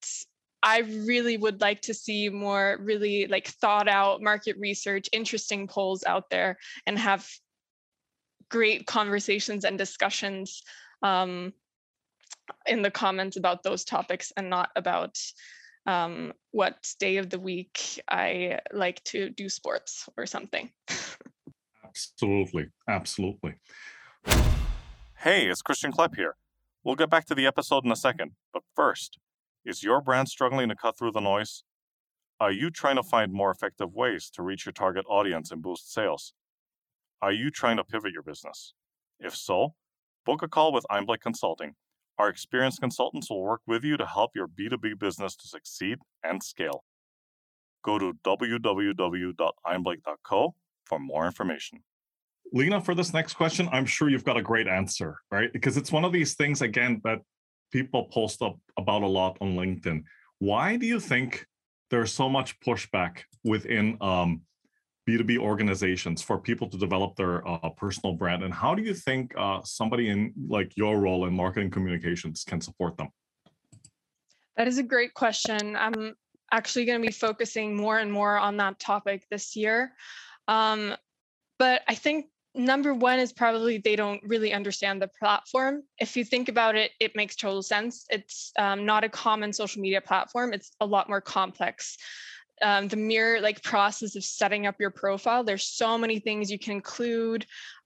I 0.61 0.79
really 0.79 1.37
would 1.37 1.61
like 1.61 1.81
to 1.83 1.93
see 1.93 2.29
more 2.29 2.77
really 2.81 3.27
like 3.27 3.47
thought 3.47 3.87
out 3.87 4.21
market 4.21 4.57
research, 4.59 5.07
interesting 5.13 5.67
polls 5.67 6.03
out 6.05 6.29
there 6.29 6.57
and 6.85 6.99
have 6.99 7.27
great 8.49 8.85
conversations 8.85 9.63
and 9.63 9.77
discussions 9.77 10.63
um, 11.01 11.53
in 12.65 12.81
the 12.81 12.91
comments 12.91 13.37
about 13.37 13.63
those 13.63 13.85
topics 13.85 14.33
and 14.35 14.49
not 14.49 14.69
about 14.75 15.17
um, 15.85 16.33
what 16.51 16.75
day 16.99 17.17
of 17.17 17.29
the 17.29 17.39
week 17.39 18.01
I 18.09 18.59
like 18.73 19.03
to 19.05 19.29
do 19.29 19.49
sports 19.49 20.09
or 20.17 20.25
something. 20.25 20.69
absolutely. 21.85 22.67
Absolutely. 22.87 23.55
Hey, 25.17 25.47
it's 25.47 25.61
Christian 25.61 25.91
Klepp 25.91 26.15
here. 26.15 26.35
We'll 26.83 26.95
get 26.95 27.09
back 27.09 27.25
to 27.25 27.35
the 27.35 27.45
episode 27.45 27.85
in 27.85 27.91
a 27.91 27.95
second, 27.95 28.31
but 28.53 28.63
first, 28.75 29.19
is 29.65 29.83
your 29.83 30.01
brand 30.01 30.29
struggling 30.29 30.69
to 30.69 30.75
cut 30.75 30.97
through 30.97 31.11
the 31.11 31.19
noise? 31.19 31.63
Are 32.39 32.51
you 32.51 32.69
trying 32.69 32.95
to 32.95 33.03
find 33.03 33.33
more 33.33 33.51
effective 33.51 33.93
ways 33.93 34.29
to 34.31 34.41
reach 34.41 34.65
your 34.65 34.73
target 34.73 35.05
audience 35.09 35.51
and 35.51 35.61
boost 35.61 35.93
sales? 35.93 36.33
Are 37.21 37.33
you 37.33 37.51
trying 37.51 37.77
to 37.77 37.83
pivot 37.83 38.13
your 38.13 38.23
business? 38.23 38.73
If 39.19 39.35
so, 39.35 39.73
book 40.25 40.41
a 40.41 40.47
call 40.47 40.71
with 40.71 40.85
Einblick 40.89 41.19
Consulting. 41.19 41.75
Our 42.17 42.29
experienced 42.29 42.79
consultants 42.79 43.29
will 43.29 43.41
work 43.41 43.59
with 43.67 43.83
you 43.83 43.97
to 43.97 44.05
help 44.05 44.31
your 44.35 44.47
B2B 44.47 44.97
business 44.99 45.35
to 45.37 45.47
succeed 45.47 45.97
and 46.23 46.41
scale. 46.41 46.85
Go 47.83 47.99
to 47.99 48.13
www.einblick.co 48.25 50.55
for 50.85 50.99
more 50.99 51.25
information. 51.25 51.83
Lena, 52.51 52.81
for 52.81 52.95
this 52.95 53.13
next 53.13 53.35
question, 53.35 53.69
I'm 53.71 53.85
sure 53.85 54.09
you've 54.09 54.25
got 54.25 54.37
a 54.37 54.41
great 54.41 54.67
answer, 54.67 55.17
right? 55.31 55.53
Because 55.53 55.77
it's 55.77 55.91
one 55.91 56.03
of 56.03 56.11
these 56.11 56.33
things, 56.33 56.61
again, 56.61 56.99
that 57.03 57.19
people 57.71 58.05
post 58.05 58.41
up 58.41 58.57
about 58.77 59.03
a 59.03 59.07
lot 59.07 59.37
on 59.41 59.55
LinkedIn. 59.55 60.03
Why 60.39 60.77
do 60.77 60.85
you 60.85 60.99
think 60.99 61.45
there's 61.89 62.13
so 62.13 62.29
much 62.29 62.59
pushback 62.59 63.19
within 63.43 63.97
um, 64.01 64.41
B2B 65.07 65.37
organizations 65.37 66.21
for 66.21 66.37
people 66.37 66.69
to 66.69 66.77
develop 66.77 67.15
their 67.15 67.47
uh, 67.47 67.69
personal 67.69 68.15
brand? 68.15 68.43
And 68.43 68.53
how 68.53 68.75
do 68.75 68.83
you 68.83 68.93
think 68.93 69.33
uh, 69.37 69.61
somebody 69.63 70.09
in 70.09 70.33
like 70.47 70.77
your 70.77 70.99
role 70.99 71.25
in 71.25 71.33
marketing 71.33 71.71
communications 71.71 72.43
can 72.43 72.61
support 72.61 72.97
them? 72.97 73.09
That 74.55 74.67
is 74.67 74.77
a 74.77 74.83
great 74.83 75.13
question. 75.13 75.75
I'm 75.75 76.15
actually 76.51 76.85
going 76.85 77.01
to 77.01 77.05
be 77.05 77.13
focusing 77.13 77.75
more 77.75 77.99
and 77.99 78.11
more 78.11 78.37
on 78.37 78.57
that 78.57 78.79
topic 78.79 79.25
this 79.29 79.55
year. 79.55 79.93
Um, 80.47 80.95
but 81.57 81.81
I 81.87 81.95
think 81.95 82.27
number 82.55 82.93
one 82.93 83.19
is 83.19 83.31
probably 83.31 83.77
they 83.77 83.95
don't 83.95 84.21
really 84.23 84.53
understand 84.53 85.01
the 85.01 85.07
platform. 85.07 85.83
If 85.99 86.15
you 86.17 86.23
think 86.23 86.49
about 86.49 86.75
it, 86.75 86.91
it 86.99 87.15
makes 87.15 87.35
total 87.35 87.61
sense. 87.61 88.05
It's 88.09 88.51
um, 88.57 88.85
not 88.85 89.03
a 89.03 89.09
common 89.09 89.53
social 89.53 89.81
media 89.81 90.01
platform, 90.01 90.53
it's 90.53 90.71
a 90.79 90.85
lot 90.85 91.09
more 91.09 91.21
complex 91.21 91.97
um, 92.61 92.87
the 92.87 92.97
mere 92.97 93.41
like 93.41 93.63
process 93.63 94.15
of 94.15 94.23
setting 94.23 94.67
up 94.67 94.75
your 94.79 94.91
profile 94.91 95.43
there's 95.43 95.63
so 95.63 95.97
many 95.97 96.19
things 96.19 96.51
you 96.51 96.59
can 96.59 96.73
include 96.73 97.45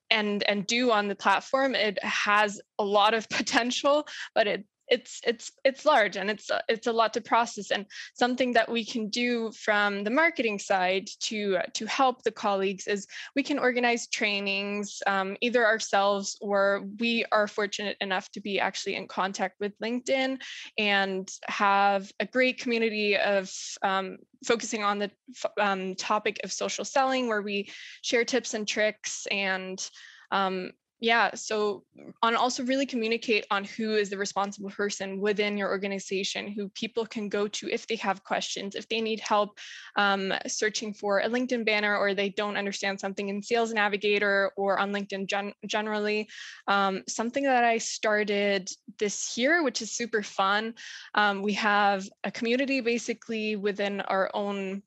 and 0.09 0.43
and 0.43 0.67
do 0.67 0.91
on 0.91 1.07
the 1.07 1.15
platform 1.15 1.75
it 1.75 2.03
has 2.03 2.61
a 2.79 2.83
lot 2.83 3.13
of 3.13 3.29
potential 3.29 4.07
but 4.35 4.47
it 4.47 4.65
it's 4.87 5.21
it's 5.25 5.51
it's 5.63 5.85
large 5.85 6.17
and 6.17 6.29
it's 6.29 6.49
it's 6.67 6.87
a 6.87 6.91
lot 6.91 7.13
to 7.13 7.21
process 7.21 7.71
and 7.71 7.85
something 8.13 8.53
that 8.53 8.69
we 8.69 8.83
can 8.85 9.09
do 9.09 9.51
from 9.51 10.03
the 10.03 10.09
marketing 10.09 10.59
side 10.59 11.07
to 11.19 11.57
to 11.73 11.85
help 11.85 12.21
the 12.23 12.31
colleagues 12.31 12.87
is 12.87 13.07
we 13.35 13.43
can 13.43 13.57
organize 13.57 14.07
trainings 14.07 15.01
um, 15.07 15.37
either 15.41 15.65
ourselves 15.65 16.37
or 16.41 16.85
we 16.99 17.25
are 17.31 17.47
fortunate 17.47 17.97
enough 18.01 18.29
to 18.31 18.41
be 18.41 18.59
actually 18.59 18.95
in 18.95 19.07
contact 19.07 19.55
with 19.59 19.77
linkedin 19.79 20.39
and 20.77 21.29
have 21.47 22.11
a 22.19 22.25
great 22.25 22.59
community 22.59 23.17
of 23.17 23.51
um, 23.83 24.17
focusing 24.45 24.83
on 24.83 24.99
the 24.99 25.11
um, 25.59 25.95
topic 25.95 26.39
of 26.43 26.51
social 26.51 26.83
selling 26.83 27.27
where 27.27 27.41
we 27.41 27.69
share 28.01 28.25
tips 28.25 28.53
and 28.53 28.67
tricks 28.67 29.25
and 29.31 29.89
um, 30.31 30.71
yeah 31.03 31.29
so 31.35 31.83
on 32.21 32.33
also 32.33 32.63
really 32.63 32.85
communicate 32.85 33.45
on 33.51 33.65
who 33.65 33.93
is 33.93 34.09
the 34.09 34.17
responsible 34.17 34.69
person 34.69 35.19
within 35.19 35.57
your 35.57 35.67
organization 35.67 36.47
who 36.47 36.69
people 36.69 37.05
can 37.05 37.27
go 37.27 37.45
to 37.45 37.69
if 37.69 37.85
they 37.87 37.97
have 37.97 38.23
questions 38.23 38.73
if 38.73 38.87
they 38.87 39.01
need 39.01 39.19
help 39.19 39.59
um, 39.97 40.33
searching 40.47 40.93
for 40.93 41.19
a 41.19 41.27
linkedin 41.27 41.65
banner 41.65 41.97
or 41.97 42.13
they 42.13 42.29
don't 42.29 42.55
understand 42.55 42.97
something 42.97 43.27
in 43.27 43.43
sales 43.43 43.73
navigator 43.73 44.51
or 44.55 44.79
on 44.79 44.93
linkedin 44.93 45.27
gen- 45.27 45.53
generally. 45.67 46.25
Um, 46.69 47.03
something 47.09 47.43
that 47.43 47.65
i 47.65 47.77
started 47.77 48.69
this 48.97 49.37
year 49.37 49.61
which 49.61 49.81
is 49.81 49.91
super 49.91 50.23
fun 50.23 50.73
um, 51.15 51.41
we 51.41 51.51
have 51.53 52.07
a 52.23 52.31
community 52.31 52.79
basically 52.79 53.57
within 53.57 53.99
our 53.99 54.31
own 54.33 54.81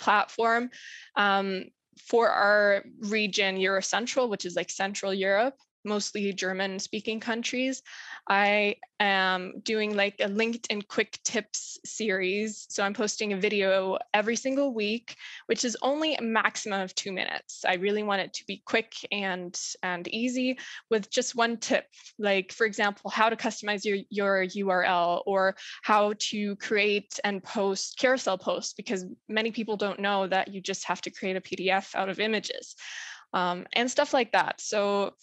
platform. 0.00 0.70
Um, 1.14 1.66
for 1.98 2.28
our 2.28 2.84
region, 3.00 3.56
Eurocentral, 3.56 4.28
which 4.28 4.44
is 4.44 4.56
like 4.56 4.70
Central 4.70 5.12
Europe, 5.12 5.56
mostly 5.84 6.32
German 6.32 6.78
speaking 6.78 7.20
countries. 7.20 7.82
I 8.28 8.76
am 9.00 9.60
doing 9.62 9.96
like 9.96 10.16
a 10.20 10.28
LinkedIn 10.28 10.86
quick 10.88 11.18
tips 11.24 11.78
series. 11.84 12.66
So 12.68 12.82
I'm 12.82 12.94
posting 12.94 13.32
a 13.32 13.36
video 13.36 13.98
every 14.12 14.36
single 14.36 14.74
week, 14.74 15.16
which 15.46 15.64
is 15.64 15.76
only 15.82 16.14
a 16.14 16.22
maximum 16.22 16.80
of 16.80 16.94
two 16.94 17.12
minutes. 17.12 17.64
I 17.66 17.74
really 17.74 18.02
want 18.02 18.20
it 18.20 18.34
to 18.34 18.46
be 18.46 18.62
quick 18.66 18.94
and 19.10 19.58
and 19.82 20.06
easy 20.08 20.58
with 20.90 21.10
just 21.10 21.34
one 21.34 21.56
tip. 21.56 21.86
Like 22.18 22.52
for 22.52 22.66
example, 22.66 23.10
how 23.10 23.30
to 23.30 23.36
customize 23.36 23.84
your, 23.84 23.98
your 24.10 24.46
URL 24.46 25.22
or 25.26 25.56
how 25.82 26.12
to 26.18 26.56
create 26.56 27.18
and 27.24 27.42
post 27.42 27.98
carousel 27.98 28.38
posts, 28.38 28.74
because 28.74 29.06
many 29.28 29.50
people 29.50 29.76
don't 29.76 30.00
know 30.00 30.26
that 30.26 30.52
you 30.52 30.60
just 30.60 30.84
have 30.84 31.00
to 31.02 31.10
create 31.10 31.36
a 31.36 31.40
PDF 31.40 31.94
out 31.94 32.08
of 32.08 32.20
images. 32.20 32.76
Um, 33.32 33.66
and 33.74 33.88
stuff 33.88 34.12
like 34.12 34.32
that. 34.32 34.60
So 34.60 35.14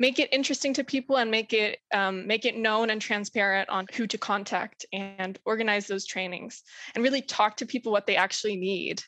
make 0.00 0.18
it 0.18 0.32
interesting 0.32 0.74
to 0.74 0.84
people 0.84 1.16
and 1.16 1.30
make 1.30 1.52
it 1.52 1.78
um, 1.92 2.26
make 2.26 2.44
it 2.44 2.56
known 2.56 2.90
and 2.90 3.00
transparent 3.00 3.68
on 3.68 3.86
who 3.94 4.06
to 4.06 4.18
contact 4.18 4.84
and 4.92 5.38
organize 5.44 5.86
those 5.86 6.06
trainings 6.06 6.62
and 6.94 7.04
really 7.04 7.22
talk 7.22 7.56
to 7.56 7.66
people 7.66 7.92
what 7.92 8.06
they 8.06 8.16
actually 8.16 8.56
need. 8.56 9.02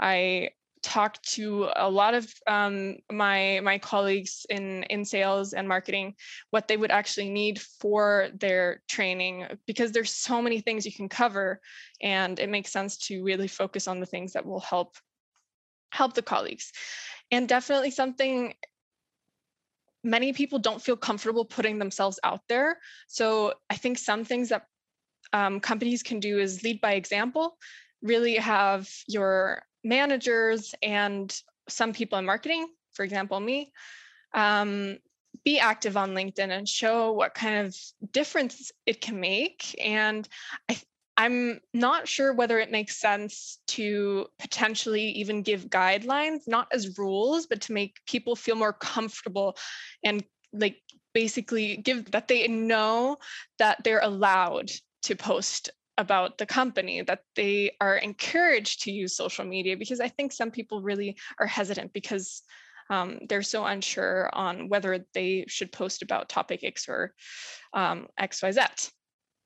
I 0.00 0.50
talked 0.82 1.22
to 1.34 1.68
a 1.76 1.88
lot 1.88 2.14
of 2.14 2.32
um, 2.48 2.96
my 3.10 3.60
my 3.62 3.78
colleagues 3.78 4.44
in 4.50 4.82
in 4.84 5.04
sales 5.04 5.52
and 5.52 5.68
marketing 5.68 6.14
what 6.50 6.66
they 6.66 6.76
would 6.76 6.90
actually 6.90 7.30
need 7.30 7.60
for 7.60 8.28
their 8.34 8.82
training 8.88 9.46
because 9.66 9.92
there's 9.92 10.12
so 10.12 10.42
many 10.42 10.60
things 10.60 10.84
you 10.84 10.92
can 10.92 11.08
cover 11.08 11.60
and 12.02 12.40
it 12.40 12.48
makes 12.48 12.72
sense 12.72 12.96
to 12.96 13.22
really 13.22 13.48
focus 13.48 13.86
on 13.86 14.00
the 14.00 14.06
things 14.06 14.32
that 14.32 14.44
will 14.44 14.60
help 14.60 14.96
help 15.90 16.14
the 16.14 16.22
colleagues. 16.22 16.72
And 17.30 17.48
definitely 17.48 17.90
something 17.90 18.54
many 20.04 20.32
people 20.32 20.58
don't 20.58 20.82
feel 20.82 20.96
comfortable 20.96 21.44
putting 21.44 21.78
themselves 21.78 22.18
out 22.24 22.40
there. 22.48 22.78
So 23.08 23.54
I 23.70 23.76
think 23.76 23.98
some 23.98 24.24
things 24.24 24.48
that 24.48 24.66
um, 25.32 25.60
companies 25.60 26.02
can 26.02 26.20
do 26.20 26.38
is 26.38 26.62
lead 26.62 26.80
by 26.80 26.94
example, 26.94 27.56
really 28.02 28.36
have 28.36 28.88
your 29.06 29.62
managers 29.84 30.74
and 30.82 31.34
some 31.68 31.92
people 31.92 32.18
in 32.18 32.26
marketing, 32.26 32.66
for 32.92 33.04
example, 33.04 33.38
me, 33.40 33.72
um, 34.34 34.98
be 35.44 35.58
active 35.58 35.96
on 35.96 36.14
LinkedIn 36.14 36.50
and 36.50 36.68
show 36.68 37.12
what 37.12 37.34
kind 37.34 37.66
of 37.66 37.76
difference 38.12 38.70
it 38.86 39.00
can 39.00 39.18
make. 39.20 39.74
And 39.82 40.28
I, 40.68 40.78
I'm 41.16 41.60
not 41.74 42.08
sure 42.08 42.32
whether 42.32 42.58
it 42.58 42.70
makes 42.70 42.96
sense 42.96 43.58
to 43.68 44.26
potentially 44.38 45.10
even 45.10 45.42
give 45.42 45.68
guidelines, 45.68 46.48
not 46.48 46.68
as 46.72 46.98
rules, 46.98 47.46
but 47.46 47.60
to 47.62 47.72
make 47.72 48.00
people 48.06 48.34
feel 48.34 48.56
more 48.56 48.72
comfortable 48.72 49.56
and 50.02 50.24
like 50.52 50.78
basically 51.14 51.76
give 51.76 52.10
that 52.12 52.28
they 52.28 52.48
know 52.48 53.18
that 53.58 53.84
they're 53.84 54.00
allowed 54.00 54.70
to 55.02 55.14
post 55.14 55.70
about 55.98 56.38
the 56.38 56.46
company, 56.46 57.02
that 57.02 57.20
they 57.36 57.72
are 57.80 57.96
encouraged 57.96 58.82
to 58.82 58.90
use 58.90 59.14
social 59.14 59.44
media, 59.44 59.76
because 59.76 60.00
I 60.00 60.08
think 60.08 60.32
some 60.32 60.50
people 60.50 60.80
really 60.80 61.16
are 61.38 61.46
hesitant 61.46 61.92
because 61.92 62.42
um, 62.88 63.20
they're 63.28 63.42
so 63.42 63.64
unsure 63.64 64.30
on 64.32 64.68
whether 64.68 65.04
they 65.14 65.44
should 65.48 65.70
post 65.70 66.02
about 66.02 66.28
topic 66.28 66.64
X 66.64 66.88
or 66.88 67.14
um, 67.74 68.06
XYZ 68.18 68.90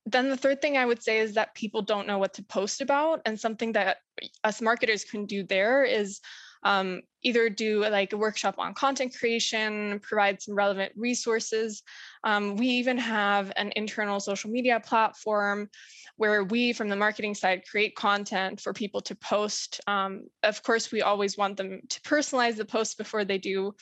then 0.06 0.28
the 0.28 0.36
third 0.36 0.62
thing 0.62 0.76
I 0.76 0.86
would 0.86 1.02
say 1.02 1.18
is 1.18 1.34
that 1.34 1.54
people 1.54 1.82
don't 1.82 2.06
know 2.06 2.18
what 2.18 2.34
to 2.34 2.42
post 2.44 2.80
about. 2.80 3.20
And 3.26 3.38
something 3.38 3.72
that 3.72 3.98
us 4.44 4.62
marketers 4.62 5.04
can 5.04 5.26
do 5.26 5.42
there 5.42 5.84
is 5.84 6.20
um, 6.62 7.02
either 7.22 7.48
do 7.48 7.80
like 7.80 8.12
a 8.12 8.16
workshop 8.16 8.54
on 8.58 8.72
content 8.74 9.14
creation, 9.18 10.00
provide 10.00 10.40
some 10.40 10.54
relevant 10.54 10.92
resources. 10.96 11.82
Um, 12.24 12.56
we 12.56 12.68
even 12.68 12.98
have 12.98 13.52
an 13.56 13.72
internal 13.76 14.20
social 14.20 14.50
media 14.50 14.80
platform 14.80 15.68
where 16.16 16.44
we, 16.44 16.72
from 16.72 16.88
the 16.88 16.96
marketing 16.96 17.34
side, 17.34 17.62
create 17.70 17.94
content 17.94 18.60
for 18.60 18.72
people 18.72 19.00
to 19.02 19.14
post. 19.16 19.80
Um, 19.86 20.28
of 20.42 20.62
course, 20.62 20.90
we 20.90 21.02
always 21.02 21.36
want 21.36 21.56
them 21.56 21.80
to 21.88 22.00
personalize 22.02 22.56
the 22.56 22.64
post 22.64 22.96
before 22.96 23.24
they 23.24 23.38
do. 23.38 23.74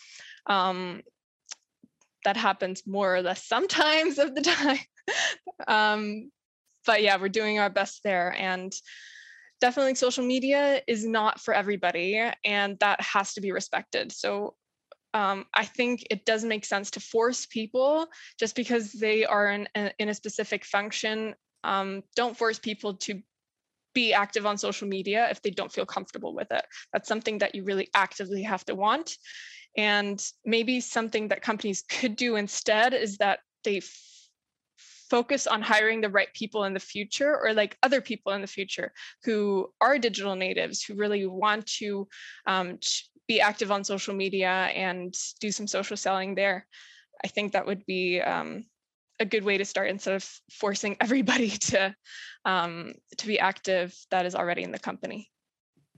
Um, 0.47 1.03
that 2.25 2.37
happens 2.37 2.87
more 2.87 3.15
or 3.15 3.23
less 3.23 3.45
sometimes 3.47 4.19
of 4.19 4.35
the 4.35 4.41
time. 4.43 4.79
Um, 5.67 6.31
but 6.87 7.03
yeah, 7.03 7.17
we're 7.17 7.29
doing 7.29 7.59
our 7.59 7.71
best 7.71 8.03
there. 8.05 8.35
And 8.39 8.73
definitely 9.61 9.95
social 9.95 10.25
media 10.25 10.83
is 10.87 11.07
not 11.07 11.41
for 11.41 11.55
everybody, 11.55 12.21
and 12.45 12.79
that 12.81 13.01
has 13.01 13.35
to 13.35 13.41
be 13.41 13.53
respected. 13.53 14.13
So 14.13 14.55
um, 15.15 15.47
I 15.55 15.65
think 15.65 16.05
it 16.11 16.27
does 16.27 16.45
make 16.45 16.65
sense 16.65 16.91
to 16.93 17.01
force 17.01 17.47
people 17.47 18.09
just 18.39 18.57
because 18.57 18.93
they 18.93 19.25
are 19.25 19.51
in, 19.51 19.69
in 19.99 20.09
a 20.09 20.15
specific 20.15 20.65
function. 20.65 21.35
Um, 21.63 22.03
don't 22.17 22.37
force 22.37 22.59
people 22.59 22.95
to 22.95 23.23
be 23.95 24.13
active 24.13 24.45
on 24.45 24.59
social 24.59 24.89
media 24.89 25.29
if 25.31 25.41
they 25.41 25.51
don't 25.51 25.73
feel 25.73 25.87
comfortable 25.87 26.35
with 26.35 26.51
it. 26.51 26.65
That's 26.93 27.09
something 27.09 27.39
that 27.39 27.55
you 27.55 27.63
really 27.63 27.89
actively 27.95 28.43
have 28.43 28.65
to 28.67 28.75
want. 28.75 29.17
And 29.77 30.23
maybe 30.45 30.81
something 30.81 31.29
that 31.29 31.43
companies 31.43 31.85
could 31.89 32.17
do 32.17 32.37
instead 32.37 32.93
is 32.93 33.19
that 33.19 33.39
they 33.63 33.81
focus 35.11 35.47
on 35.47 35.63
hiring 35.63 36.01
the 36.01 36.09
right 36.09 36.33
people 36.35 36.65
in 36.65 36.75
the 36.75 36.81
future 36.81 37.39
or 37.43 37.53
like 37.53 37.77
other 37.83 38.01
people 38.01 38.33
in 38.33 38.41
the 38.41 38.47
future 38.47 38.93
who 39.25 39.69
are 39.81 39.99
digital 39.99 40.35
natives 40.35 40.83
who 40.83 40.95
really 40.95 41.27
want 41.27 41.67
to 41.67 42.09
um, 42.47 42.79
be 43.29 43.41
active 43.41 43.71
on 43.71 43.85
social 43.85 44.15
media 44.15 44.71
and 44.75 45.15
do 45.41 45.51
some 45.51 45.67
social 45.67 45.97
selling 45.97 46.35
there 46.35 46.67
i 47.25 47.29
think 47.29 47.53
that 47.53 47.67
would 47.67 47.85
be 47.87 48.21
um, 48.21 48.65
a 49.21 49.25
good 49.25 49.45
way 49.45 49.59
to 49.59 49.65
start 49.65 49.89
instead 49.89 50.15
of 50.15 50.29
forcing 50.51 50.97
everybody 51.01 51.51
to 51.51 51.95
um, 52.45 52.93
to 53.17 53.27
be 53.27 53.39
active 53.39 53.95
that 54.11 54.27
is 54.27 54.35
already 54.35 54.63
in 54.63 54.73
the 54.73 54.79
company 54.79 55.31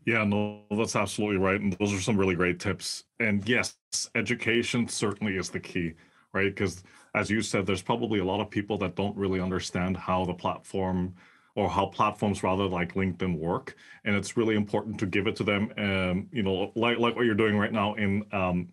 yeah, 0.06 0.22
no, 0.22 0.62
that's 0.70 0.94
absolutely 0.94 1.38
right. 1.38 1.60
And 1.60 1.72
those 1.80 1.92
are 1.92 2.00
some 2.00 2.16
really 2.16 2.36
great 2.36 2.60
tips. 2.60 3.02
And 3.18 3.46
yes, 3.48 3.76
education 4.14 4.86
certainly 4.86 5.36
is 5.36 5.50
the 5.50 5.58
key, 5.58 5.94
right? 6.32 6.54
Because 6.54 6.84
as 7.16 7.30
you 7.30 7.40
said, 7.40 7.66
there's 7.66 7.82
probably 7.82 8.20
a 8.20 8.24
lot 8.24 8.40
of 8.40 8.50
people 8.50 8.76
that 8.76 8.94
don't 8.94 9.16
really 9.16 9.40
understand 9.40 9.96
how 9.96 10.24
the 10.26 10.34
platform 10.34 11.14
or 11.54 11.68
how 11.70 11.86
platforms 11.86 12.42
rather 12.42 12.64
like 12.64 12.92
LinkedIn 12.92 13.38
work. 13.38 13.74
And 14.04 14.14
it's 14.14 14.36
really 14.36 14.54
important 14.54 15.00
to 15.00 15.06
give 15.06 15.26
it 15.26 15.34
to 15.36 15.44
them, 15.44 15.72
um, 15.78 16.28
you 16.30 16.42
know, 16.42 16.70
like, 16.76 16.98
like 16.98 17.16
what 17.16 17.24
you're 17.24 17.34
doing 17.34 17.56
right 17.56 17.72
now 17.72 17.94
in 17.94 18.22
um, 18.32 18.68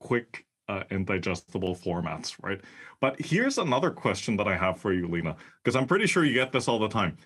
quick 0.00 0.44
uh, 0.68 0.82
and 0.90 1.06
digestible 1.06 1.76
formats, 1.76 2.34
right? 2.42 2.60
But 3.00 3.20
here's 3.20 3.58
another 3.58 3.92
question 3.92 4.36
that 4.38 4.48
I 4.48 4.56
have 4.56 4.80
for 4.80 4.92
you, 4.92 5.06
Lena, 5.06 5.36
because 5.62 5.76
I'm 5.76 5.86
pretty 5.86 6.08
sure 6.08 6.24
you 6.24 6.34
get 6.34 6.50
this 6.50 6.66
all 6.66 6.80
the 6.80 6.88
time. 6.88 7.16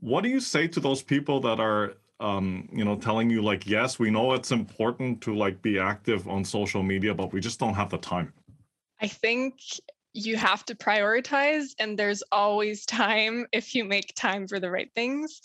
What 0.00 0.22
do 0.22 0.30
you 0.30 0.40
say 0.40 0.66
to 0.68 0.80
those 0.80 1.02
people 1.02 1.40
that 1.40 1.60
are 1.60 1.94
um, 2.18 2.66
you 2.72 2.86
know, 2.86 2.96
telling 2.96 3.28
you 3.28 3.42
like, 3.42 3.66
yes, 3.66 3.98
we 3.98 4.10
know 4.10 4.32
it's 4.32 4.50
important 4.50 5.20
to 5.20 5.34
like 5.34 5.60
be 5.60 5.78
active 5.78 6.26
on 6.26 6.46
social 6.46 6.82
media, 6.82 7.12
but 7.12 7.34
we 7.34 7.40
just 7.40 7.60
don't 7.60 7.74
have 7.74 7.90
the 7.90 7.98
time? 7.98 8.32
I 9.02 9.08
think 9.08 9.60
you 10.16 10.36
have 10.36 10.64
to 10.64 10.74
prioritize, 10.74 11.74
and 11.78 11.98
there's 11.98 12.22
always 12.32 12.86
time 12.86 13.46
if 13.52 13.74
you 13.74 13.84
make 13.84 14.14
time 14.14 14.48
for 14.48 14.58
the 14.58 14.70
right 14.70 14.90
things. 14.94 15.40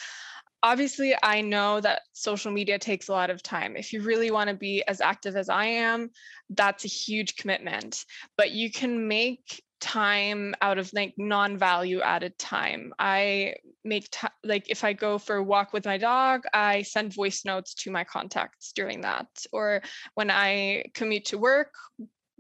Obviously, 0.64 1.16
I 1.24 1.42
know 1.42 1.82
that 1.82 2.04
social 2.14 2.52
media 2.52 2.78
takes 2.78 3.08
a 3.08 3.14
lot 3.14 3.32
of 3.32 3.42
time. 3.42 3.76
If 3.76 3.94
you 3.94 4.04
really 4.04 4.30
want 4.30 4.50
to 4.50 4.56
be 4.56 4.84
as 4.88 5.02
active 5.02 5.36
as 5.36 5.50
I 5.50 5.66
am, 5.66 6.12
that's 6.52 6.86
a 6.86 6.88
huge 6.88 7.36
commitment. 7.36 8.06
But 8.38 8.52
you 8.52 8.72
can 8.72 9.08
make 9.08 9.64
time 9.82 10.54
out 10.62 10.78
of 10.78 10.94
like 10.94 11.16
non-value 11.18 12.02
added 12.02 12.38
time 12.38 12.94
i 13.00 13.56
make 13.84 14.08
t- 14.12 14.28
like 14.44 14.70
if 14.70 14.84
i 14.84 14.94
go 14.94 15.18
for 15.18 15.38
a 15.38 15.44
walk 15.44 15.74
with 15.74 15.86
my 15.86 15.98
dog 15.98 16.44
i 16.54 16.84
send 16.84 17.12
voice 17.12 17.44
notes 17.46 17.74
to 17.74 17.90
my 17.90 18.04
contacts 18.04 18.72
during 18.74 19.02
that 19.02 19.28
or 19.52 19.82
when 20.14 20.30
i 20.30 20.84
commute 20.94 21.26
to 21.26 21.40
work 21.40 21.74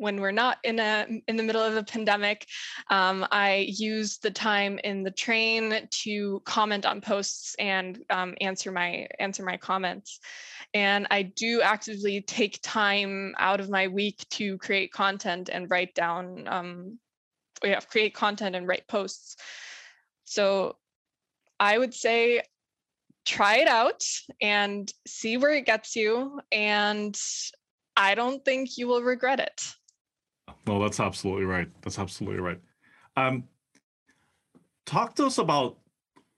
when 0.01 0.19
we're 0.19 0.31
not 0.31 0.57
in 0.63 0.79
a 0.79 1.05
in 1.27 1.35
the 1.37 1.43
middle 1.43 1.61
of 1.61 1.75
a 1.77 1.83
pandemic 1.83 2.45
um, 2.89 3.25
i 3.31 3.67
use 3.69 4.17
the 4.17 4.31
time 4.31 4.79
in 4.83 5.03
the 5.03 5.11
train 5.11 5.87
to 5.89 6.41
comment 6.45 6.85
on 6.85 7.01
posts 7.01 7.55
and 7.59 7.99
um, 8.09 8.35
answer 8.41 8.71
my 8.71 9.07
answer 9.19 9.43
my 9.43 9.57
comments 9.57 10.19
and 10.73 11.07
i 11.11 11.21
do 11.21 11.61
actively 11.61 12.21
take 12.21 12.59
time 12.61 13.33
out 13.37 13.59
of 13.59 13.69
my 13.69 13.87
week 13.87 14.25
to 14.29 14.57
create 14.57 14.91
content 14.91 15.49
and 15.51 15.69
write 15.69 15.93
down 15.93 16.47
um, 16.47 16.97
yeah, 17.63 17.79
create 17.79 18.13
content 18.13 18.55
and 18.55 18.67
write 18.67 18.87
posts. 18.87 19.35
So 20.25 20.77
I 21.59 21.77
would 21.77 21.93
say 21.93 22.41
try 23.25 23.57
it 23.57 23.67
out 23.67 24.03
and 24.41 24.91
see 25.07 25.37
where 25.37 25.53
it 25.53 25.65
gets 25.65 25.95
you. 25.95 26.39
And 26.51 27.17
I 27.95 28.15
don't 28.15 28.43
think 28.43 28.77
you 28.77 28.87
will 28.87 29.03
regret 29.03 29.39
it. 29.39 29.61
No, 30.67 30.81
that's 30.81 30.99
absolutely 30.99 31.45
right. 31.45 31.67
That's 31.81 31.99
absolutely 31.99 32.41
right. 32.41 32.59
Um, 33.17 33.45
talk 34.85 35.15
to 35.15 35.25
us 35.25 35.37
about 35.37 35.77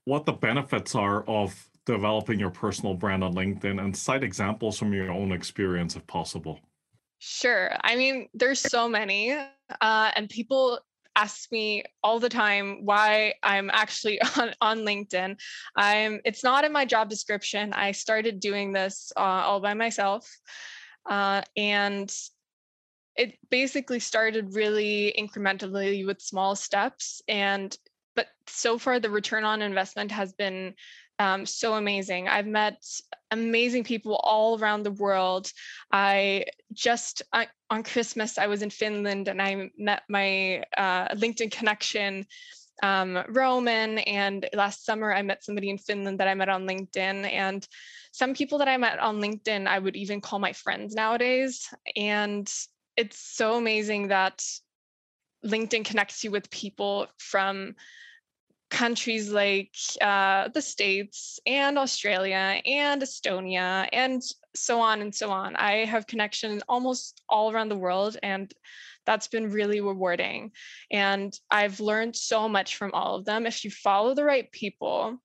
what 0.05 0.25
the 0.25 0.33
benefits 0.33 0.95
are 0.95 1.23
of 1.23 1.67
developing 1.85 2.39
your 2.39 2.49
personal 2.49 2.93
brand 2.93 3.23
on 3.23 3.33
LinkedIn 3.33 3.83
and 3.83 3.95
cite 3.95 4.23
examples 4.23 4.77
from 4.77 4.93
your 4.93 5.11
own 5.11 5.31
experience 5.31 5.95
if 5.95 6.05
possible. 6.07 6.59
Sure. 7.19 7.71
I 7.81 7.95
mean, 7.95 8.27
there's 8.33 8.59
so 8.59 8.89
many, 8.89 9.31
uh, 9.31 10.11
and 10.15 10.29
people 10.29 10.79
ask 11.15 11.51
me 11.51 11.83
all 12.03 12.19
the 12.19 12.29
time 12.29 12.85
why 12.85 13.33
I'm 13.43 13.69
actually 13.71 14.19
on, 14.37 14.53
on 14.61 14.79
LinkedIn. 14.79 15.39
I'm 15.75 16.19
it's 16.25 16.43
not 16.43 16.65
in 16.65 16.71
my 16.71 16.85
job 16.85 17.09
description. 17.09 17.73
I 17.73 17.91
started 17.91 18.39
doing 18.39 18.73
this 18.73 19.11
uh, 19.15 19.19
all 19.19 19.59
by 19.59 19.73
myself. 19.73 20.29
Uh, 21.09 21.41
and 21.55 22.13
it 23.15 23.37
basically 23.49 23.99
started 23.99 24.55
really 24.55 25.13
incrementally 25.17 26.05
with 26.05 26.21
small 26.21 26.55
steps 26.55 27.21
and 27.27 27.77
but 28.15 28.27
so 28.47 28.77
far 28.77 28.99
the 28.99 29.09
return 29.09 29.43
on 29.43 29.61
investment 29.61 30.11
has 30.11 30.33
been 30.33 30.75
um, 31.19 31.45
so 31.45 31.75
amazing. 31.75 32.27
I've 32.27 32.47
met 32.47 32.83
amazing 33.31 33.83
people 33.83 34.15
all 34.23 34.59
around 34.59 34.83
the 34.83 34.91
world. 34.91 35.51
I 35.91 36.45
just 36.73 37.21
I, 37.31 37.47
on 37.69 37.83
Christmas 37.83 38.37
I 38.37 38.47
was 38.47 38.61
in 38.61 38.69
Finland 38.69 39.27
and 39.27 39.41
I 39.41 39.69
met 39.77 40.03
my 40.09 40.63
uh, 40.75 41.09
LinkedIn 41.15 41.51
connection. 41.51 42.25
Um, 42.81 43.23
Roman, 43.29 43.99
and 43.99 44.49
last 44.53 44.83
summer 44.83 45.13
I 45.13 45.21
met 45.21 45.43
somebody 45.43 45.69
in 45.69 45.77
Finland 45.77 46.19
that 46.19 46.27
I 46.27 46.33
met 46.33 46.49
on 46.49 46.67
LinkedIn, 46.67 47.31
and 47.31 47.65
some 48.11 48.33
people 48.33 48.57
that 48.57 48.67
I 48.67 48.75
met 48.77 48.99
on 48.99 49.21
LinkedIn 49.21 49.67
I 49.67 49.77
would 49.79 49.95
even 49.95 50.19
call 50.19 50.39
my 50.39 50.53
friends 50.53 50.95
nowadays. 50.95 51.71
And 51.95 52.51
it's 52.97 53.19
so 53.19 53.55
amazing 53.55 54.09
that 54.09 54.43
LinkedIn 55.45 55.85
connects 55.85 56.23
you 56.23 56.31
with 56.31 56.49
people 56.49 57.07
from 57.17 57.75
countries 58.69 59.31
like 59.31 59.75
uh, 60.01 60.47
the 60.49 60.61
States 60.61 61.39
and 61.45 61.77
Australia 61.77 62.59
and 62.65 63.01
Estonia 63.01 63.87
and 63.93 64.21
so 64.55 64.81
on 64.81 65.01
and 65.01 65.13
so 65.13 65.29
on. 65.29 65.55
I 65.55 65.85
have 65.85 66.07
connections 66.07 66.63
almost 66.67 67.21
all 67.29 67.51
around 67.51 67.69
the 67.69 67.77
world, 67.77 68.17
and 68.23 68.51
that's 69.05 69.27
been 69.27 69.51
really 69.51 69.79
rewarding. 69.79 70.51
And 70.91 71.37
I've 71.51 71.79
learned 71.79 72.15
so 72.15 72.49
much 72.49 72.75
from 72.75 72.91
all 72.93 73.15
of 73.15 73.25
them. 73.25 73.45
If 73.45 73.63
you 73.63 73.69
follow 73.69 74.15
the 74.15 74.23
right 74.23 74.51
people, 74.51 75.19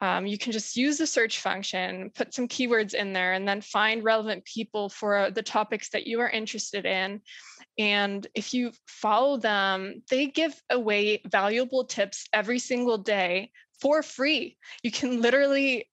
um, 0.00 0.26
you 0.26 0.36
can 0.36 0.52
just 0.52 0.76
use 0.76 0.98
the 0.98 1.06
search 1.06 1.40
function, 1.40 2.10
put 2.14 2.34
some 2.34 2.48
keywords 2.48 2.92
in 2.92 3.12
there, 3.12 3.32
and 3.32 3.48
then 3.48 3.60
find 3.60 4.04
relevant 4.04 4.44
people 4.44 4.88
for 4.88 5.30
the 5.30 5.42
topics 5.42 5.88
that 5.90 6.06
you 6.06 6.20
are 6.20 6.28
interested 6.28 6.84
in. 6.84 7.22
And 7.78 8.26
if 8.34 8.52
you 8.52 8.72
follow 8.86 9.38
them, 9.38 10.02
they 10.10 10.26
give 10.26 10.60
away 10.70 11.22
valuable 11.26 11.84
tips 11.84 12.26
every 12.32 12.58
single 12.58 12.98
day 12.98 13.50
for 13.80 14.02
free. 14.02 14.58
You 14.82 14.90
can 14.90 15.22
literally 15.22 15.88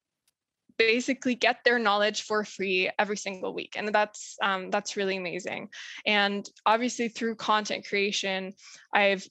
basically 0.77 1.35
get 1.35 1.57
their 1.63 1.79
knowledge 1.79 2.23
for 2.23 2.43
free 2.43 2.89
every 2.97 3.15
single 3.15 3.53
week 3.53 3.75
and 3.77 3.93
that's 3.93 4.35
um, 4.41 4.71
that's 4.71 4.97
really 4.97 5.17
amazing 5.17 5.69
and 6.07 6.49
obviously 6.65 7.07
through 7.07 7.35
content 7.35 7.85
creation 7.87 8.51
i've 8.91 9.27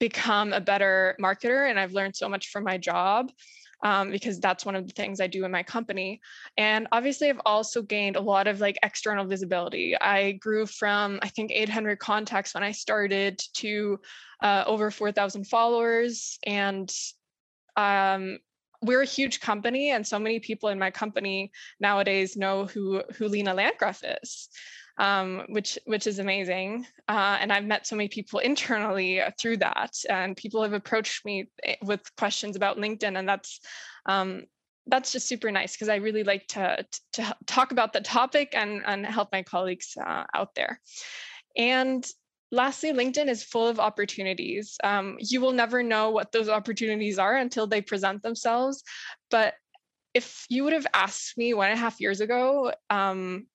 become 0.00 0.52
a 0.52 0.60
better 0.60 1.16
marketer 1.20 1.70
and 1.70 1.78
i've 1.78 1.92
learned 1.92 2.16
so 2.16 2.28
much 2.28 2.48
from 2.48 2.64
my 2.64 2.76
job 2.76 3.30
um, 3.82 4.10
because 4.10 4.38
that's 4.40 4.66
one 4.66 4.76
of 4.76 4.86
the 4.86 4.92
things 4.92 5.20
I 5.20 5.26
do 5.26 5.44
in 5.44 5.50
my 5.50 5.62
company. 5.62 6.20
And 6.56 6.86
obviously, 6.92 7.30
I've 7.30 7.40
also 7.46 7.82
gained 7.82 8.16
a 8.16 8.20
lot 8.20 8.46
of 8.46 8.60
like 8.60 8.78
external 8.82 9.24
visibility. 9.24 9.96
I 9.98 10.32
grew 10.32 10.66
from, 10.66 11.18
I 11.22 11.28
think, 11.28 11.50
800 11.50 11.98
contacts 11.98 12.54
when 12.54 12.62
I 12.62 12.72
started 12.72 13.42
to 13.54 13.98
uh, 14.42 14.64
over 14.66 14.90
4,000 14.90 15.44
followers. 15.46 16.38
And 16.46 16.92
um, 17.76 18.38
we're 18.82 19.02
a 19.02 19.06
huge 19.06 19.40
company, 19.40 19.90
and 19.90 20.06
so 20.06 20.18
many 20.18 20.40
people 20.40 20.70
in 20.70 20.78
my 20.78 20.90
company 20.90 21.52
nowadays 21.80 22.36
know 22.36 22.64
who 22.64 23.02
who 23.16 23.28
Lena 23.28 23.52
Landgraf 23.52 24.02
is. 24.22 24.48
Um, 24.98 25.44
which 25.48 25.78
which 25.86 26.06
is 26.06 26.18
amazing. 26.18 26.86
Uh, 27.08 27.38
and 27.40 27.52
I've 27.52 27.64
met 27.64 27.86
so 27.86 27.96
many 27.96 28.08
people 28.08 28.38
internally 28.50 29.22
through 29.40 29.58
that, 29.58 29.92
and 30.08 30.36
people 30.36 30.62
have 30.62 30.72
approached 30.72 31.24
me 31.24 31.48
eh, 31.64 31.76
with 31.82 32.02
questions 32.16 32.56
about 32.56 32.76
LinkedIn, 32.76 33.18
and 33.18 33.28
that's 33.28 33.60
um, 34.06 34.42
that's 34.86 35.12
just 35.12 35.28
super 35.28 35.50
nice 35.50 35.72
because 35.72 35.88
I 35.88 35.96
really 35.96 36.24
like 36.24 36.46
to 36.48 36.84
to 37.14 37.36
talk 37.46 37.72
about 37.72 37.92
the 37.92 38.00
topic 38.00 38.50
and 38.54 38.82
and 38.86 39.06
help 39.06 39.30
my 39.32 39.42
colleagues 39.42 39.94
uh, 40.04 40.24
out 40.34 40.54
there. 40.54 40.80
And 41.56 42.06
lastly, 42.52 42.92
LinkedIn 42.92 43.28
is 43.28 43.42
full 43.42 43.68
of 43.68 43.80
opportunities. 43.80 44.76
Um, 44.82 45.16
you 45.18 45.40
will 45.40 45.52
never 45.52 45.82
know 45.82 46.10
what 46.10 46.32
those 46.32 46.48
opportunities 46.48 47.18
are 47.18 47.36
until 47.36 47.66
they 47.66 47.80
present 47.80 48.22
themselves. 48.22 48.82
But 49.30 49.54
if 50.14 50.44
you 50.48 50.64
would 50.64 50.72
have 50.72 50.86
asked 50.92 51.38
me 51.38 51.54
one 51.54 51.70
and 51.70 51.78
a 51.78 51.80
half 51.80 52.00
years 52.00 52.20
ago, 52.20 52.72
um, 52.90 53.46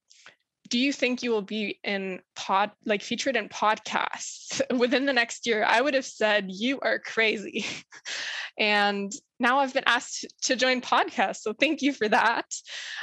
do 0.76 0.82
you 0.82 0.92
think 0.92 1.24
you 1.24 1.32
will 1.32 1.42
be 1.42 1.80
in 1.86 2.20
pod 2.36 2.70
like 2.86 3.02
featured 3.02 3.38
in 3.38 3.48
podcasts 3.48 4.60
within 4.78 5.06
the 5.06 5.14
next 5.14 5.48
year? 5.48 5.64
I 5.64 5.80
would 5.80 5.94
have 5.94 6.06
said 6.06 6.48
you 6.50 6.82
are 6.82 7.00
crazy. 7.00 7.66
And 8.58 9.12
now 9.38 9.60
i've 9.60 9.74
been 9.74 9.84
asked 9.86 10.26
to 10.44 10.56
join 10.56 10.80
podcasts 10.80 11.42
so 11.42 11.52
thank 11.52 11.82
you 11.82 11.92
for 11.92 12.08
that. 12.08 12.46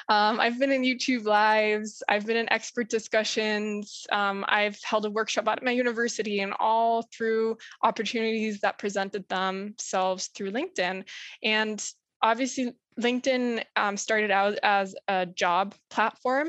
Um, 0.09 0.41
i've 0.41 0.59
been 0.59 0.73
in 0.73 0.81
youtube 0.81 1.27
lives 1.27 2.03
i've 2.09 2.25
been 2.25 2.39
in 2.39 2.51
expert 2.51 2.89
discussions 2.89 4.07
um, 4.11 4.43
i've 4.49 4.79
held 4.83 5.05
a 5.05 5.11
workshop 5.11 5.47
at 5.49 5.63
my 5.63 5.73
university 5.73 6.41
and 6.41 6.55
all 6.59 7.07
through 7.15 7.59
opportunities 7.83 8.61
that 8.61 8.79
presented 8.79 9.29
themselves 9.29 10.29
through 10.29 10.53
linkedin. 10.53 11.05
And 11.43 11.85
obviously 12.23 12.73
linkedin 12.99 13.63
um, 13.77 13.99
started 13.99 14.31
out 14.31 14.59
as 14.63 14.95
a 15.09 15.27
job 15.27 15.75
platform 15.91 16.49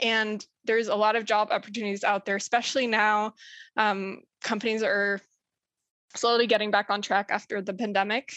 and 0.00 0.44
there's 0.64 0.88
a 0.88 0.94
lot 0.94 1.16
of 1.16 1.24
job 1.24 1.48
opportunities 1.50 2.04
out 2.04 2.26
there, 2.26 2.36
especially 2.36 2.86
now. 2.86 3.34
Um, 3.76 4.22
companies 4.42 4.82
are 4.82 5.20
slowly 6.14 6.46
getting 6.46 6.70
back 6.70 6.90
on 6.90 7.02
track 7.02 7.28
after 7.30 7.60
the 7.62 7.74
pandemic. 7.74 8.32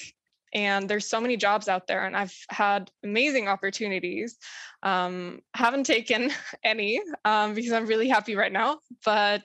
And 0.54 0.90
there's 0.90 1.08
so 1.08 1.22
many 1.22 1.38
jobs 1.38 1.68
out 1.68 1.86
there, 1.86 2.06
and 2.08 2.18
I've 2.18 2.36
had 2.50 2.90
amazing 3.04 3.48
opportunities. 3.48 4.38
Um, 4.82 5.42
haven't 5.54 5.86
taken 5.86 6.32
any 6.64 7.02
um, 7.24 7.54
because 7.54 7.72
I'm 7.72 7.86
really 7.86 8.10
happy 8.10 8.36
right 8.36 8.52
now. 8.52 8.80
But 9.06 9.44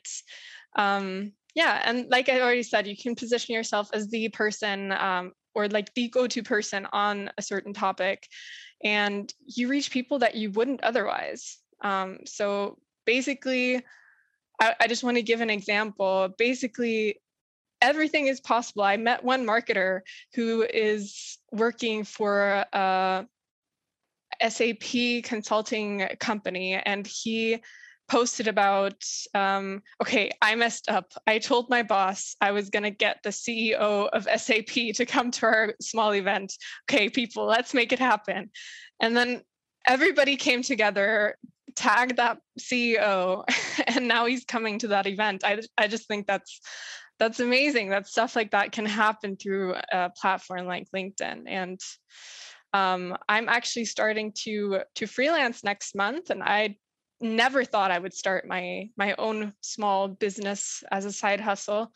um, 0.77 1.33
yeah, 1.55 1.83
and 1.85 2.11
like 2.11 2.29
I 2.31 2.41
already 2.41 2.63
said, 2.63 2.87
you 2.87 2.97
can 2.97 3.15
position 3.15 3.55
yourself 3.55 3.91
as 3.93 4.09
the 4.09 4.31
person 4.31 4.93
um, 4.93 5.33
or 5.55 5.69
like 5.69 5.93
the 5.95 6.09
go-to 6.09 6.43
person 6.43 6.87
on 6.93 7.31
a 7.37 7.43
certain 7.43 7.75
topic, 7.75 8.27
and 8.83 9.33
you 9.47 9.69
reach 9.69 9.91
people 9.91 10.19
that 10.21 10.35
you 10.35 10.51
wouldn't 10.53 10.83
otherwise. 10.83 11.59
Um, 11.85 12.19
so 12.25 12.79
basically, 13.05 13.77
I, 14.61 14.75
I 14.81 14.87
just 14.89 15.05
want 15.05 15.17
to 15.17 15.23
give 15.23 15.41
an 15.41 15.51
example. 15.51 16.31
Basically, 16.37 17.21
everything 17.81 18.27
is 18.27 18.41
possible. 18.41 18.83
I 18.83 18.97
met 18.97 19.23
one 19.23 19.47
marketer 19.47 20.01
who 20.35 20.63
is 20.63 21.39
working 21.53 22.03
for 22.03 22.65
a 22.73 23.27
SAP 24.49 25.23
consulting 25.23 26.09
company, 26.19 26.75
and 26.75 27.07
he 27.07 27.61
posted 28.09 28.49
about 28.49 29.03
um, 29.35 29.83
okay 30.03 30.31
i 30.43 30.55
messed 30.55 30.91
up 30.91 31.13
i 31.27 31.39
told 31.39 31.71
my 31.71 31.83
boss 31.83 32.37
i 32.41 32.51
was 32.51 32.69
going 32.71 32.83
to 32.83 32.91
get 32.91 33.19
the 33.23 33.31
ceo 33.31 34.09
of 34.13 34.29
sap 34.39 34.67
to 34.67 35.07
come 35.07 35.31
to 35.31 35.47
our 35.47 35.75
small 35.81 36.15
event 36.15 36.53
okay 36.85 37.09
people 37.09 37.47
let's 37.47 37.73
make 37.73 37.93
it 37.93 37.99
happen 37.99 38.51
and 39.01 39.17
then 39.17 39.41
everybody 39.87 40.37
came 40.37 40.63
together 40.63 41.37
tagged 41.77 42.17
that 42.17 42.39
CEO 42.59 43.45
and 43.87 44.09
now 44.09 44.27
he's 44.27 44.45
coming 44.45 44.79
to 44.81 44.89
that 44.89 45.07
event. 45.07 45.45
I, 45.45 45.61
I 45.77 45.89
just 45.89 46.09
think 46.09 46.27
that's 46.27 46.61
that's 47.19 47.41
amazing 47.41 47.91
that 47.91 48.09
stuff 48.09 48.35
like 48.35 48.51
that 48.51 48.73
can 48.73 48.87
happen 48.87 49.37
through 49.37 49.75
a 49.93 50.11
platform 50.11 50.67
like 50.67 50.89
LinkedIn. 50.95 51.45
And 51.47 51.81
um, 52.73 53.17
I'm 53.29 53.49
actually 53.49 53.85
starting 53.85 54.33
to 54.45 54.81
to 54.97 55.07
freelance 55.07 55.63
next 55.63 55.95
month, 55.95 56.31
and 56.31 56.43
I 56.43 56.77
never 57.21 57.65
thought 57.65 57.93
I 57.93 58.01
would 58.01 58.15
start 58.15 58.49
my 58.49 58.91
my 58.97 59.15
own 59.17 59.53
small 59.61 60.09
business 60.09 60.83
as 60.91 61.05
a 61.05 61.13
side 61.13 61.41
hustle, 61.41 61.93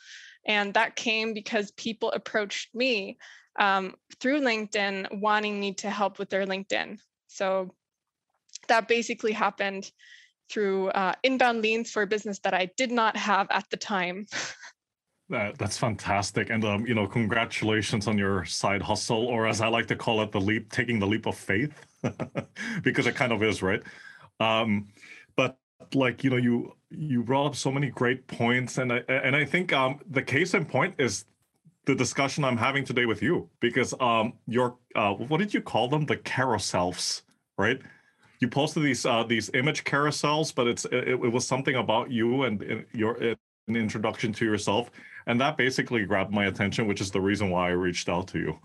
and 0.46 0.72
that 0.74 0.94
came 0.94 1.34
because 1.34 1.72
people 1.72 2.12
approached 2.12 2.74
me 2.74 3.18
um, 3.58 3.96
through 4.20 4.40
LinkedIn 4.40 5.20
wanting 5.20 5.58
me 5.58 5.74
to 5.74 5.90
help 5.90 6.20
with 6.20 6.30
their 6.30 6.46
LinkedIn. 6.46 6.98
So 7.26 7.74
that 8.68 8.88
basically 8.88 9.32
happened 9.32 9.90
through 10.50 10.88
uh, 10.90 11.12
inbound 11.22 11.62
leads 11.62 11.90
for 11.90 12.02
a 12.02 12.06
business 12.06 12.38
that 12.40 12.54
I 12.54 12.70
did 12.76 12.90
not 12.90 13.16
have 13.16 13.46
at 13.50 13.68
the 13.70 13.76
time. 13.76 14.26
That, 15.30 15.58
that's 15.58 15.76
fantastic, 15.76 16.48
and 16.48 16.64
um, 16.64 16.86
you 16.86 16.94
know, 16.94 17.06
congratulations 17.06 18.06
on 18.06 18.16
your 18.16 18.46
side 18.46 18.80
hustle, 18.80 19.26
or 19.26 19.46
as 19.46 19.60
I 19.60 19.68
like 19.68 19.86
to 19.88 19.96
call 19.96 20.22
it, 20.22 20.32
the 20.32 20.40
leap, 20.40 20.72
taking 20.72 20.98
the 20.98 21.06
leap 21.06 21.26
of 21.26 21.36
faith, 21.36 21.86
because 22.82 23.06
it 23.06 23.14
kind 23.14 23.30
of 23.30 23.42
is, 23.42 23.60
right? 23.60 23.82
Um, 24.40 24.88
but 25.36 25.58
like 25.92 26.24
you 26.24 26.30
know, 26.30 26.38
you 26.38 26.74
you 26.88 27.22
brought 27.22 27.44
up 27.44 27.56
so 27.56 27.70
many 27.70 27.90
great 27.90 28.26
points, 28.26 28.78
and 28.78 28.90
I 28.90 28.98
and 29.08 29.36
I 29.36 29.44
think 29.44 29.70
um, 29.70 30.00
the 30.08 30.22
case 30.22 30.54
in 30.54 30.64
point 30.64 30.94
is 30.96 31.26
the 31.84 31.94
discussion 31.94 32.42
I'm 32.42 32.56
having 32.56 32.86
today 32.86 33.04
with 33.04 33.22
you, 33.22 33.50
because 33.60 33.92
um, 34.00 34.32
your 34.46 34.76
uh, 34.94 35.12
what 35.12 35.38
did 35.38 35.52
you 35.52 35.60
call 35.60 35.88
them? 35.88 36.06
The 36.06 36.16
carousels, 36.16 37.20
right? 37.58 37.78
You 38.40 38.48
posted 38.48 38.82
these 38.82 39.04
uh, 39.04 39.24
these 39.24 39.50
image 39.54 39.84
carousels, 39.84 40.54
but 40.54 40.66
it's 40.66 40.84
it, 40.86 41.08
it 41.08 41.32
was 41.32 41.46
something 41.46 41.76
about 41.76 42.10
you 42.10 42.44
and, 42.44 42.62
and 42.62 42.84
your 42.92 43.16
an 43.22 43.76
introduction 43.76 44.32
to 44.34 44.44
yourself, 44.44 44.90
and 45.26 45.40
that 45.40 45.56
basically 45.56 46.04
grabbed 46.04 46.32
my 46.32 46.46
attention, 46.46 46.86
which 46.86 47.00
is 47.00 47.10
the 47.10 47.20
reason 47.20 47.50
why 47.50 47.68
I 47.68 47.72
reached 47.72 48.08
out 48.08 48.28
to 48.28 48.38
you. 48.38 48.58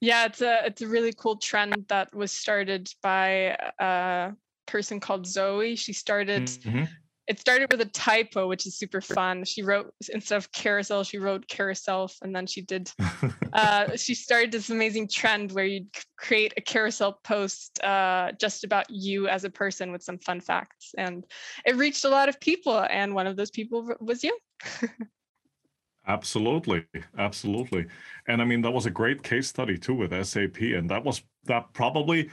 Yeah, 0.00 0.26
it's 0.26 0.42
a 0.42 0.66
it's 0.66 0.82
a 0.82 0.88
really 0.88 1.12
cool 1.12 1.36
trend 1.36 1.86
that 1.88 2.14
was 2.14 2.30
started 2.30 2.92
by 3.02 3.56
a 3.78 4.32
person 4.66 5.00
called 5.00 5.26
Zoe. 5.26 5.76
She 5.76 5.92
started 5.92 6.46
mm-hmm 6.46 6.84
it 7.26 7.40
started 7.40 7.70
with 7.70 7.80
a 7.80 7.86
typo, 7.86 8.48
which 8.48 8.66
is 8.66 8.78
super 8.78 9.00
fun. 9.00 9.44
She 9.44 9.62
wrote 9.62 9.92
instead 10.12 10.36
of 10.36 10.52
carousel, 10.52 11.02
she 11.02 11.18
wrote 11.18 11.48
carousel, 11.48 12.10
and 12.22 12.34
then 12.34 12.46
she 12.46 12.62
did. 12.62 12.90
uh, 13.52 13.96
she 13.96 14.14
started 14.14 14.52
this 14.52 14.70
amazing 14.70 15.08
trend 15.08 15.52
where 15.52 15.64
you'd 15.64 15.88
create 16.16 16.54
a 16.56 16.60
carousel 16.60 17.18
post 17.24 17.82
uh, 17.82 18.32
just 18.40 18.64
about 18.64 18.86
you 18.88 19.28
as 19.28 19.44
a 19.44 19.50
person 19.50 19.90
with 19.90 20.02
some 20.02 20.18
fun 20.18 20.40
facts, 20.40 20.94
and 20.96 21.24
it 21.64 21.76
reached 21.76 22.04
a 22.04 22.08
lot 22.08 22.28
of 22.28 22.38
people. 22.40 22.78
And 22.78 23.14
one 23.14 23.26
of 23.26 23.36
those 23.36 23.50
people 23.50 23.92
was 24.00 24.22
you. 24.22 24.36
absolutely, 26.06 26.86
absolutely, 27.18 27.86
and 28.28 28.40
I 28.40 28.44
mean 28.44 28.62
that 28.62 28.70
was 28.72 28.86
a 28.86 28.90
great 28.90 29.24
case 29.24 29.48
study 29.48 29.78
too 29.78 29.94
with 29.94 30.26
SAP, 30.26 30.60
and 30.60 30.88
that 30.90 31.04
was 31.04 31.22
that 31.44 31.72
probably 31.72 32.30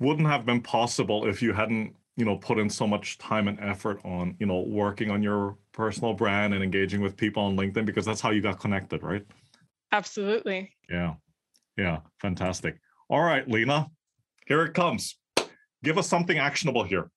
wouldn't 0.00 0.28
have 0.28 0.44
been 0.44 0.60
possible 0.60 1.26
if 1.26 1.42
you 1.42 1.52
hadn't 1.52 1.94
you 2.18 2.24
know 2.24 2.36
put 2.36 2.58
in 2.58 2.68
so 2.68 2.84
much 2.84 3.16
time 3.18 3.46
and 3.46 3.58
effort 3.60 4.00
on 4.04 4.34
you 4.40 4.46
know 4.46 4.60
working 4.62 5.08
on 5.08 5.22
your 5.22 5.56
personal 5.70 6.12
brand 6.12 6.52
and 6.52 6.64
engaging 6.64 7.00
with 7.00 7.16
people 7.16 7.44
on 7.44 7.56
linkedin 7.56 7.86
because 7.86 8.04
that's 8.04 8.20
how 8.20 8.30
you 8.30 8.42
got 8.42 8.58
connected 8.58 9.02
right? 9.04 9.24
Absolutely. 9.92 10.72
Yeah. 10.90 11.14
Yeah. 11.76 12.00
Fantastic. 12.20 12.76
All 13.08 13.22
right 13.22 13.48
lena 13.48 13.88
here 14.46 14.64
it 14.64 14.74
comes. 14.74 15.16
Give 15.84 15.96
us 15.96 16.08
something 16.08 16.38
actionable 16.38 16.82
here. 16.82 17.10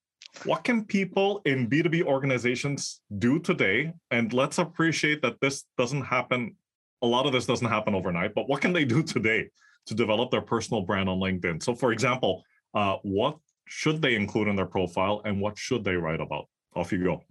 What 0.44 0.64
can 0.64 0.86
people 0.86 1.42
in 1.46 1.68
b2b 1.68 2.04
organizations 2.04 3.02
do 3.18 3.40
today? 3.40 3.94
And 4.12 4.32
let's 4.34 4.60
appreciate 4.60 5.24
that 5.24 5.42
this 5.42 5.66
doesn't 5.78 6.04
happen 6.04 6.56
a 7.02 7.08
lot 7.08 7.26
of 7.26 7.32
this 7.32 7.48
doesn't 7.48 7.68
happen 7.68 7.96
overnight 7.96 8.36
but 8.36 8.48
what 8.48 8.62
can 8.62 8.72
they 8.72 8.86
do 8.86 9.02
today 9.16 9.50
to 9.88 9.96
develop 9.96 10.30
their 10.30 10.42
personal 10.42 10.84
brand 10.84 11.10
on 11.10 11.18
linkedin? 11.18 11.64
So 11.64 11.74
for 11.74 11.92
example 11.92 12.44
uh, 12.76 12.98
what 13.02 13.38
should 13.74 14.02
they 14.02 14.16
include 14.16 14.50
in 14.50 14.58
their 14.58 14.66
profile 14.66 15.22
and 15.24 15.40
what 15.40 15.58
should 15.58 15.86
they 15.86 15.96
write 15.96 16.20
about? 16.20 16.50
Off 16.76 16.92
you 16.92 17.06
go. 17.06 17.24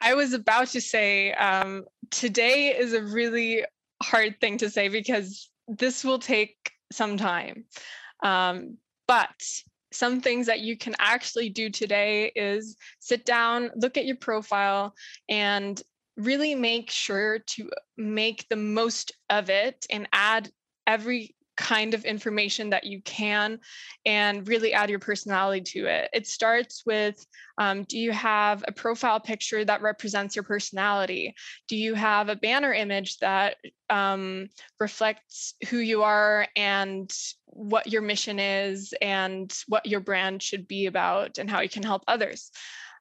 I 0.00 0.14
was 0.14 0.32
about 0.32 0.68
to 0.68 0.80
say 0.80 1.32
um, 1.32 1.86
today 2.12 2.68
is 2.68 2.92
a 2.92 3.02
really 3.02 3.64
hard 4.00 4.40
thing 4.40 4.58
to 4.58 4.70
say 4.70 4.88
because 4.88 5.50
this 5.66 6.04
will 6.04 6.20
take 6.20 6.54
some 6.92 7.16
time. 7.16 7.64
Um, 8.22 8.78
but 9.08 9.42
some 9.90 10.20
things 10.20 10.46
that 10.46 10.60
you 10.60 10.78
can 10.78 10.94
actually 11.00 11.48
do 11.48 11.68
today 11.68 12.30
is 12.36 12.76
sit 13.00 13.26
down, 13.26 13.72
look 13.74 13.96
at 13.96 14.06
your 14.06 14.16
profile, 14.16 14.94
and 15.28 15.82
really 16.16 16.54
make 16.54 16.90
sure 16.90 17.40
to 17.40 17.68
make 17.96 18.46
the 18.48 18.56
most 18.56 19.10
of 19.30 19.50
it 19.50 19.84
and 19.90 20.08
add 20.12 20.48
every 20.86 21.34
kind 21.58 21.92
of 21.92 22.04
information 22.04 22.70
that 22.70 22.84
you 22.84 23.02
can 23.02 23.58
and 24.06 24.46
really 24.46 24.72
add 24.72 24.88
your 24.88 25.00
personality 25.00 25.60
to 25.60 25.86
it. 25.86 26.08
It 26.12 26.26
starts 26.26 26.84
with 26.86 27.26
um, 27.58 27.82
do 27.82 27.98
you 27.98 28.12
have 28.12 28.64
a 28.66 28.72
profile 28.72 29.18
picture 29.18 29.64
that 29.64 29.82
represents 29.82 30.36
your 30.36 30.44
personality? 30.44 31.34
Do 31.68 31.76
you 31.76 31.94
have 31.94 32.28
a 32.28 32.36
banner 32.36 32.72
image 32.72 33.18
that 33.18 33.56
um, 33.90 34.48
reflects 34.78 35.54
who 35.68 35.78
you 35.78 36.04
are 36.04 36.46
and 36.54 37.12
what 37.46 37.88
your 37.88 38.02
mission 38.02 38.38
is 38.38 38.94
and 39.02 39.52
what 39.66 39.84
your 39.84 40.00
brand 40.00 40.42
should 40.42 40.68
be 40.68 40.86
about 40.86 41.38
and 41.38 41.50
how 41.50 41.60
you 41.60 41.68
can 41.68 41.82
help 41.82 42.04
others? 42.06 42.52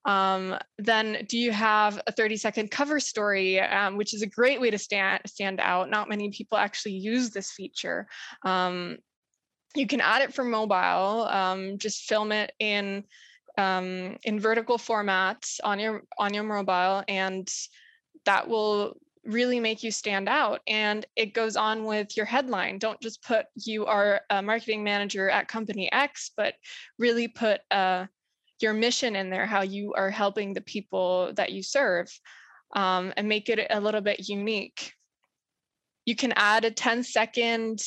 Um, 0.08 0.58
then 0.80 1.26
do 1.28 1.38
you 1.38 1.52
have 1.52 2.02
a 2.08 2.12
30 2.12 2.38
second 2.38 2.72
cover 2.72 3.00
story, 3.00 3.60
um, 3.60 3.98
which 3.98 4.14
is 4.14 4.22
a 4.22 4.28
great 4.28 4.60
way 4.60 4.72
to 4.72 4.78
stand, 4.78 5.22
stand 5.28 5.60
out. 5.60 5.90
Not 5.90 6.10
many 6.10 6.32
people 6.32 6.58
actually 6.58 6.94
use 6.94 7.30
this 7.30 7.52
feature. 7.52 8.08
Um, 8.44 8.98
you 9.76 9.86
can 9.86 10.02
add 10.02 10.22
it 10.22 10.34
for 10.34 10.46
mobile, 10.46 11.28
um, 11.30 11.78
just 11.78 12.08
film 12.08 12.32
it 12.32 12.54
in 12.60 13.04
um, 13.58 14.18
in 14.24 14.40
vertical 14.40 14.78
format 14.78 15.44
on 15.64 15.80
your 15.80 16.04
on 16.18 16.34
your 16.34 16.44
mobile 16.44 17.04
and 17.08 17.52
that 18.26 18.48
will 18.48 18.98
really 19.24 19.60
make 19.60 19.84
you 19.84 19.92
stand 19.92 20.30
out. 20.30 20.62
And 20.68 21.06
it 21.16 21.34
goes 21.34 21.58
on 21.58 21.84
with 21.84 22.16
your 22.16 22.26
headline. 22.26 22.80
Don't 22.80 23.02
just 23.02 23.22
put 23.24 23.46
you 23.56 23.86
are 23.86 24.22
a 24.30 24.42
marketing 24.42 24.84
manager 24.84 25.30
at 25.30 25.48
company 25.48 25.92
X, 25.92 26.32
but 26.38 26.54
really 26.98 27.28
put 27.28 27.60
a 27.72 28.08
your 28.62 28.74
mission 28.74 29.16
in 29.16 29.30
there, 29.30 29.46
how 29.46 29.62
you 29.62 29.94
are 29.94 30.10
helping 30.10 30.54
the 30.54 30.62
people 30.62 31.32
that 31.36 31.52
you 31.52 31.64
serve, 31.64 32.08
um, 32.76 33.14
and 33.18 33.28
make 33.28 33.50
it 33.50 33.68
a 33.70 33.80
little 33.80 34.02
bit 34.02 34.28
unique. 34.28 34.94
You 36.06 36.16
can 36.16 36.34
add 36.36 36.66
a 36.66 36.72
10 36.72 37.04
second 37.04 37.82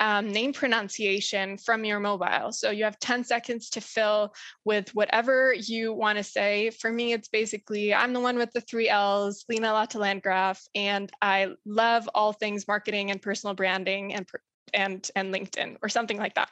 um, 0.00 0.28
name 0.28 0.54
pronunciation 0.54 1.58
from 1.58 1.84
your 1.84 2.00
mobile. 2.00 2.52
So 2.52 2.70
you 2.70 2.84
have 2.84 2.98
10 2.98 3.22
seconds 3.22 3.68
to 3.70 3.82
fill 3.82 4.34
with 4.64 4.94
whatever 4.94 5.52
you 5.52 5.92
want 5.92 6.16
to 6.16 6.24
say. 6.24 6.70
For 6.70 6.90
me, 6.90 7.12
it's 7.12 7.28
basically 7.28 7.92
I'm 7.94 8.14
the 8.14 8.20
one 8.20 8.36
with 8.36 8.50
the 8.52 8.62
three 8.62 8.88
L's, 8.88 9.44
Lena 9.48 9.72
Lotta 9.72 9.98
Landgraf, 9.98 10.62
and 10.74 11.12
I 11.20 11.48
love 11.66 12.08
all 12.14 12.32
things 12.32 12.66
marketing 12.66 13.10
and 13.10 13.20
personal 13.20 13.54
branding 13.54 14.14
and 14.14 14.26
and 14.72 15.08
and 15.14 15.34
LinkedIn 15.34 15.76
or 15.82 15.90
something 15.90 16.16
like 16.16 16.34
that. 16.34 16.48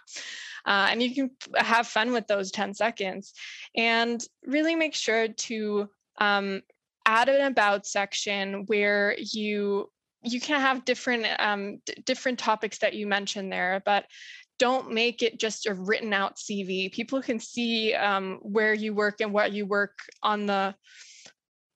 Uh, 0.67 0.89
and 0.91 1.03
you 1.03 1.15
can 1.15 1.31
have 1.57 1.87
fun 1.87 2.13
with 2.13 2.27
those 2.27 2.51
10 2.51 2.75
seconds 2.75 3.33
and 3.77 4.23
really 4.45 4.75
make 4.75 4.95
sure 4.95 5.29
to 5.29 5.89
um, 6.19 6.63
add 7.07 7.29
an 7.29 7.47
about 7.47 7.87
section 7.87 8.65
where 8.67 9.17
you 9.19 9.91
you 10.25 10.41
can 10.41 10.61
have 10.61 10.85
different 10.85 11.25
um, 11.39 11.79
d- 11.87 11.95
different 12.05 12.39
topics 12.39 12.79
that 12.79 12.95
you 12.95 13.07
mentioned 13.07 13.53
there 13.53 13.81
but 13.87 14.05
don't 14.59 14.91
make 14.91 15.23
it 15.23 15.39
just 15.39 15.67
a 15.67 15.75
written 15.75 16.13
out 16.13 16.37
cv 16.37 16.93
people 16.93 17.23
can 17.23 17.39
see 17.39 17.95
um, 17.95 18.41
where 18.43 18.75
you 18.75 18.93
work 18.93 19.21
and 19.21 19.33
what 19.33 19.53
you 19.53 19.65
work 19.65 19.97
on 20.23 20.47
the 20.47 20.75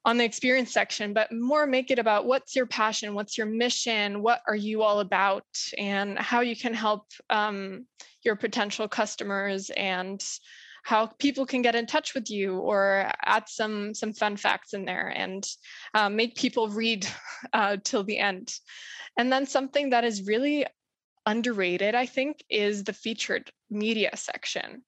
on 0.04 0.18
the 0.18 0.24
experience 0.24 0.72
section, 0.72 1.12
but 1.12 1.30
more 1.30 1.66
make 1.66 1.90
it 1.90 1.98
about 1.98 2.26
what's 2.26 2.56
your 2.56 2.66
passion, 2.66 3.14
what's 3.14 3.38
your 3.38 3.46
mission, 3.46 4.22
what 4.22 4.40
are 4.48 4.56
you 4.56 4.82
all 4.82 5.00
about, 5.00 5.44
and 5.78 6.18
how 6.18 6.40
you 6.40 6.56
can 6.56 6.74
help 6.74 7.06
um, 7.30 7.86
your 8.24 8.36
potential 8.36 8.88
customers 8.88 9.70
and 9.70 10.22
how 10.84 11.06
people 11.06 11.46
can 11.46 11.62
get 11.62 11.76
in 11.76 11.86
touch 11.86 12.14
with 12.14 12.28
you 12.30 12.58
or 12.58 13.10
add 13.24 13.48
some 13.48 13.94
some 13.94 14.12
fun 14.12 14.36
facts 14.36 14.74
in 14.74 14.84
there 14.84 15.08
and 15.08 15.46
uh, 15.94 16.08
make 16.08 16.34
people 16.34 16.68
read 16.68 17.06
uh, 17.52 17.76
till 17.84 18.04
the 18.04 18.18
end. 18.18 18.52
And 19.16 19.32
then 19.32 19.46
something 19.46 19.90
that 19.90 20.04
is 20.04 20.26
really 20.26 20.66
underrated 21.24 21.94
i 21.94 22.04
think 22.04 22.42
is 22.50 22.82
the 22.82 22.92
featured 22.92 23.50
media 23.70 24.10
section. 24.14 24.82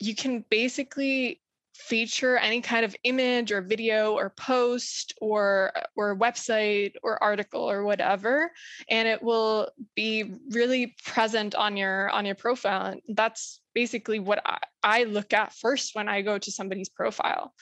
You 0.00 0.14
can 0.14 0.44
basically 0.50 1.40
feature 1.80 2.36
any 2.36 2.60
kind 2.60 2.84
of 2.84 2.94
image 3.04 3.50
or 3.52 3.62
video 3.62 4.12
or 4.14 4.30
post 4.30 5.14
or 5.20 5.72
or 5.96 6.16
website 6.16 6.92
or 7.02 7.22
article 7.22 7.68
or 7.68 7.84
whatever 7.84 8.52
and 8.88 9.08
it 9.08 9.22
will 9.22 9.68
be 9.96 10.34
really 10.50 10.94
present 11.04 11.54
on 11.54 11.76
your 11.76 12.10
on 12.10 12.24
your 12.26 12.34
profile 12.34 12.86
and 12.86 13.00
that's 13.16 13.60
basically 13.74 14.18
what 14.18 14.42
I, 14.44 14.58
I 14.82 15.04
look 15.04 15.32
at 15.32 15.52
first 15.54 15.94
when 15.94 16.08
i 16.08 16.22
go 16.22 16.38
to 16.38 16.52
somebody's 16.52 16.88
profile. 16.88 17.54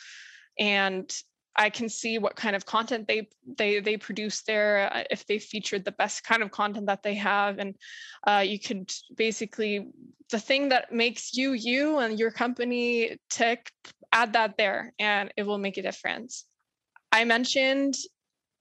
And 0.58 1.08
I 1.54 1.70
can 1.70 1.88
see 1.88 2.18
what 2.18 2.36
kind 2.36 2.54
of 2.54 2.64
content 2.66 3.08
they 3.08 3.28
they 3.58 3.80
they 3.80 3.96
produce 3.96 4.42
there, 4.42 4.90
uh, 4.92 5.04
if 5.10 5.26
they 5.26 5.38
featured 5.38 5.84
the 5.84 5.92
best 5.92 6.22
kind 6.22 6.42
of 6.42 6.52
content 6.52 6.86
that 6.86 7.02
they 7.02 7.14
have, 7.14 7.58
and 7.58 7.74
uh, 8.26 8.44
you 8.46 8.60
could 8.60 8.92
basically 9.16 9.88
the 10.30 10.38
thing 10.38 10.68
that 10.68 10.92
makes 10.92 11.34
you 11.34 11.52
you 11.52 11.98
and 11.98 12.18
your 12.18 12.30
company 12.30 13.16
tick, 13.28 13.72
add 14.12 14.32
that 14.34 14.56
there, 14.56 14.92
and 14.98 15.32
it 15.36 15.44
will 15.44 15.58
make 15.58 15.76
a 15.76 15.82
difference. 15.82 16.44
I 17.12 17.24
mentioned 17.24 17.94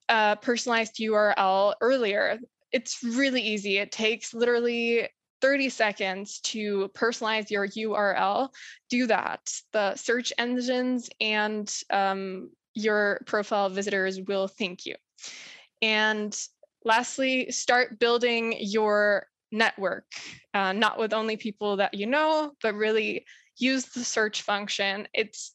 a 0.09 0.37
personalized 0.41 0.95
URL 0.97 1.73
earlier. 1.81 2.39
It's 2.71 3.03
really 3.03 3.41
easy. 3.41 3.77
It 3.77 3.91
takes 3.91 4.33
literally 4.33 5.09
30 5.41 5.69
seconds 5.69 6.39
to 6.39 6.89
personalize 6.95 7.49
your 7.49 7.67
URL, 7.67 8.49
do 8.89 9.07
that. 9.07 9.51
The 9.71 9.95
search 9.95 10.33
engines 10.37 11.09
and 11.21 11.71
um, 11.89 12.49
your 12.73 13.21
profile 13.25 13.69
visitors 13.69 14.19
will 14.21 14.47
thank 14.47 14.85
you. 14.85 14.95
And 15.81 16.35
lastly, 16.83 17.51
start 17.51 17.99
building 17.99 18.55
your 18.59 19.27
network, 19.51 20.05
uh, 20.53 20.73
not 20.73 20.97
with 20.97 21.13
only 21.13 21.37
people 21.37 21.77
that 21.77 21.93
you 21.93 22.07
know, 22.07 22.51
but 22.61 22.75
really 22.75 23.25
use 23.57 23.85
the 23.85 24.03
search 24.03 24.41
function. 24.41 25.07
It's 25.13 25.53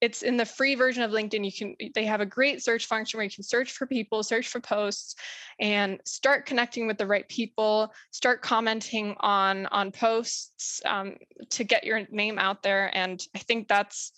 it's 0.00 0.22
in 0.22 0.36
the 0.36 0.46
free 0.46 0.74
version 0.74 1.02
of 1.02 1.10
linkedin 1.10 1.44
you 1.44 1.52
can 1.52 1.74
they 1.94 2.04
have 2.04 2.20
a 2.20 2.26
great 2.26 2.62
search 2.62 2.86
function 2.86 3.18
where 3.18 3.24
you 3.24 3.30
can 3.30 3.44
search 3.44 3.72
for 3.72 3.86
people 3.86 4.22
search 4.22 4.48
for 4.48 4.60
posts 4.60 5.14
and 5.60 6.00
start 6.04 6.46
connecting 6.46 6.86
with 6.86 6.96
the 6.98 7.06
right 7.06 7.28
people 7.28 7.92
start 8.10 8.42
commenting 8.42 9.14
on 9.20 9.66
on 9.66 9.92
posts 9.92 10.80
um, 10.86 11.16
to 11.50 11.64
get 11.64 11.84
your 11.84 12.06
name 12.10 12.38
out 12.38 12.62
there 12.62 12.90
and 12.96 13.22
i 13.34 13.38
think 13.38 13.68
that's 13.68 14.12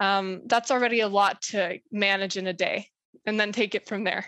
um, 0.00 0.42
that's 0.46 0.70
already 0.70 1.00
a 1.00 1.08
lot 1.08 1.40
to 1.42 1.78
manage 1.90 2.36
in 2.36 2.46
a 2.46 2.52
day 2.52 2.88
and 3.26 3.38
then 3.38 3.52
take 3.52 3.74
it 3.74 3.88
from 3.88 4.04
there 4.04 4.26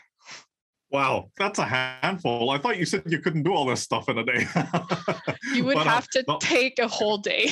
Wow, 0.90 1.30
that's 1.36 1.58
a 1.58 1.64
handful. 1.64 2.50
I 2.50 2.58
thought 2.58 2.76
you 2.76 2.84
said 2.84 3.02
you 3.06 3.20
couldn't 3.20 3.44
do 3.44 3.52
all 3.52 3.64
this 3.64 3.80
stuff 3.80 4.08
in 4.08 4.18
a 4.18 4.24
day. 4.24 4.44
you 5.54 5.64
would 5.64 5.74
but, 5.74 5.86
uh, 5.86 5.90
have 5.90 6.08
uh, 6.16 6.22
to 6.22 6.38
take 6.40 6.78
a 6.78 6.88
whole 6.88 7.18
day. 7.18 7.50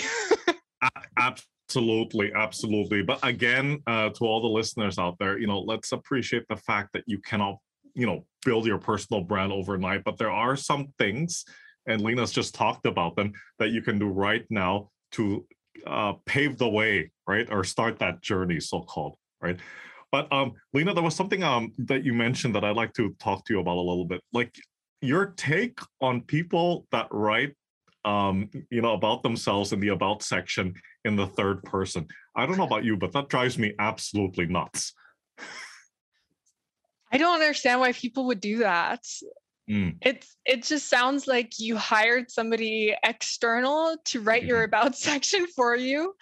Absolutely, 1.17 2.33
absolutely. 2.35 3.03
But 3.03 3.19
again, 3.23 3.83
uh, 3.87 4.09
to 4.11 4.25
all 4.25 4.41
the 4.41 4.49
listeners 4.49 4.99
out 4.99 5.17
there, 5.19 5.39
you 5.39 5.47
know, 5.47 5.61
let's 5.61 5.93
appreciate 5.93 6.47
the 6.49 6.57
fact 6.57 6.95
that 6.95 7.05
you 7.07 7.19
cannot, 7.19 7.59
you 7.95 8.07
know, 8.07 8.25
build 8.47 8.65
your 8.65 8.79
personal 8.79 9.23
brand 9.23 9.53
overnight. 9.53 10.03
But 10.03 10.17
there 10.17 10.31
are 10.31 10.57
some 10.57 10.95
things, 10.99 11.45
and 11.87 12.01
Lena's 12.01 12.33
just 12.33 12.55
talked 12.55 12.87
about 12.87 13.17
them, 13.17 13.33
that 13.59 13.71
you 13.71 13.83
can 13.83 13.99
do 13.99 14.09
right 14.09 14.47
now 14.49 14.89
to 15.13 15.47
uh, 15.87 16.15
pave 16.25 16.57
the 16.57 16.69
way, 16.69 17.11
right, 17.27 17.47
or 17.51 17.65
start 17.65 17.99
that 17.99 18.23
journey, 18.23 18.61
so 18.61 18.81
called, 18.81 19.17
right. 19.43 19.59
But 20.11 20.33
um, 20.33 20.55
Lena, 20.73 20.95
there 20.95 21.03
was 21.03 21.15
something 21.15 21.43
um 21.43 21.73
that 21.79 22.05
you 22.05 22.15
mentioned 22.15 22.55
that 22.55 22.65
I'd 22.65 22.77
like 22.77 22.95
to 22.95 23.15
talk 23.19 23.45
to 23.47 23.55
you 23.55 23.61
about 23.61 23.77
a 23.77 23.81
little 23.81 24.05
bit, 24.05 24.23
like 24.33 24.55
your 25.01 25.27
take 25.37 25.79
on 26.01 26.23
people 26.23 26.87
that 26.91 27.09
write 27.11 27.55
um, 28.05 28.49
you 28.71 28.81
know, 28.81 28.95
about 28.95 29.23
themselves 29.23 29.73
in 29.73 29.81
the 29.81 29.89
about 29.89 30.23
section 30.23 30.75
in 31.05 31.17
the 31.17 31.27
third 31.27 31.63
person. 31.63 32.07
I 32.35 32.47
don't 32.47 32.57
know 32.57 32.65
about 32.65 32.85
you, 32.85 32.97
but 32.97 33.13
that 33.13 33.29
drives 33.29 33.59
me 33.59 33.75
absolutely 33.79 34.47
nuts. 34.47 34.95
I 37.13 37.19
don't 37.19 37.35
understand 37.35 37.81
why 37.81 37.93
people 37.93 38.27
would 38.27 38.41
do 38.41 38.59
that. 38.59 39.05
Mm. 39.69 39.97
It's 40.01 40.37
it 40.47 40.63
just 40.63 40.89
sounds 40.89 41.27
like 41.27 41.59
you 41.59 41.77
hired 41.77 42.31
somebody 42.31 42.95
external 43.03 43.97
to 44.07 44.21
write 44.21 44.43
mm-hmm. 44.43 44.49
your 44.49 44.63
about 44.63 44.97
section 45.09 45.47
for 45.47 45.77
you. 45.77 46.15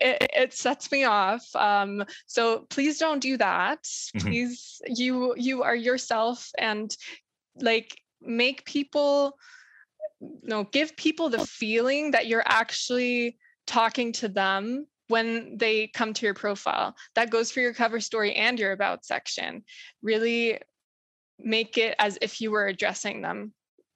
It, 0.00 0.30
it 0.34 0.52
sets 0.54 0.90
me 0.90 1.04
off. 1.04 1.44
Um, 1.54 2.04
so 2.26 2.66
please 2.70 2.98
don't 2.98 3.20
do 3.20 3.36
that. 3.36 3.82
Mm-hmm. 3.82 4.18
Please, 4.18 4.80
you 4.86 5.34
you 5.36 5.62
are 5.62 5.76
yourself 5.76 6.50
and 6.58 6.94
like 7.60 7.96
make 8.20 8.64
people 8.64 9.36
no 10.20 10.64
give 10.64 10.96
people 10.96 11.28
the 11.28 11.44
feeling 11.46 12.10
that 12.10 12.26
you're 12.26 12.42
actually 12.46 13.38
talking 13.66 14.12
to 14.12 14.28
them 14.28 14.86
when 15.08 15.56
they 15.56 15.88
come 15.88 16.12
to 16.12 16.26
your 16.26 16.34
profile 16.34 16.94
that 17.14 17.30
goes 17.30 17.50
for 17.50 17.60
your 17.60 17.72
cover 17.72 18.00
story 18.00 18.34
and 18.34 18.58
your 18.58 18.72
about 18.72 19.04
section 19.04 19.62
really 20.02 20.58
make 21.38 21.78
it 21.78 21.94
as 21.98 22.18
if 22.20 22.40
you 22.40 22.50
were 22.50 22.66
addressing 22.66 23.22
them 23.22 23.52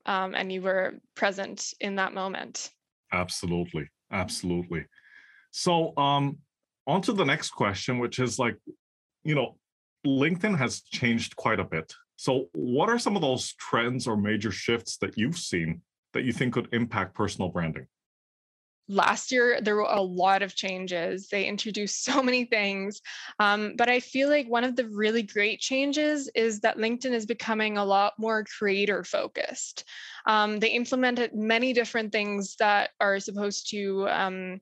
um, 0.06 0.34
and 0.34 0.50
you 0.50 0.62
were 0.62 0.94
present 1.14 1.72
in 1.80 1.96
that 1.96 2.14
moment 2.14 2.70
absolutely 3.12 3.86
absolutely 4.10 4.84
so 5.56 5.96
um 5.96 6.38
on 6.86 7.00
to 7.00 7.12
the 7.12 7.24
next 7.24 7.50
question 7.50 8.00
which 8.00 8.18
is 8.18 8.38
like 8.38 8.56
you 9.22 9.34
know 9.34 9.56
linkedin 10.06 10.56
has 10.56 10.82
changed 10.82 11.36
quite 11.36 11.60
a 11.60 11.64
bit. 11.64 11.92
So, 12.16 12.48
what 12.52 12.88
are 12.88 12.98
some 12.98 13.16
of 13.16 13.22
those 13.22 13.54
trends 13.54 14.06
or 14.06 14.16
major 14.16 14.52
shifts 14.52 14.96
that 14.98 15.18
you've 15.18 15.38
seen 15.38 15.82
that 16.12 16.24
you 16.24 16.32
think 16.32 16.54
could 16.54 16.68
impact 16.72 17.14
personal 17.14 17.48
branding? 17.48 17.86
last 18.86 19.32
year 19.32 19.58
there 19.62 19.76
were 19.76 19.88
a 19.88 20.02
lot 20.02 20.42
of 20.42 20.54
changes. 20.54 21.28
They 21.28 21.46
introduced 21.46 22.04
so 22.04 22.22
many 22.22 22.44
things. 22.44 23.00
Um, 23.38 23.76
but 23.78 23.88
i 23.88 23.98
feel 23.98 24.28
like 24.28 24.46
one 24.46 24.62
of 24.62 24.76
the 24.76 24.86
really 24.90 25.22
great 25.22 25.58
changes 25.58 26.30
is 26.34 26.60
that 26.60 26.76
linkedin 26.76 27.12
is 27.12 27.24
becoming 27.24 27.78
a 27.78 27.84
lot 27.84 28.12
more 28.18 28.44
creator 28.58 29.02
focused. 29.02 29.84
Um, 30.26 30.60
they 30.60 30.68
implemented 30.68 31.34
many 31.34 31.72
different 31.72 32.12
things 32.12 32.56
that 32.56 32.90
are 33.00 33.18
supposed 33.20 33.70
to 33.70 34.06
um, 34.10 34.60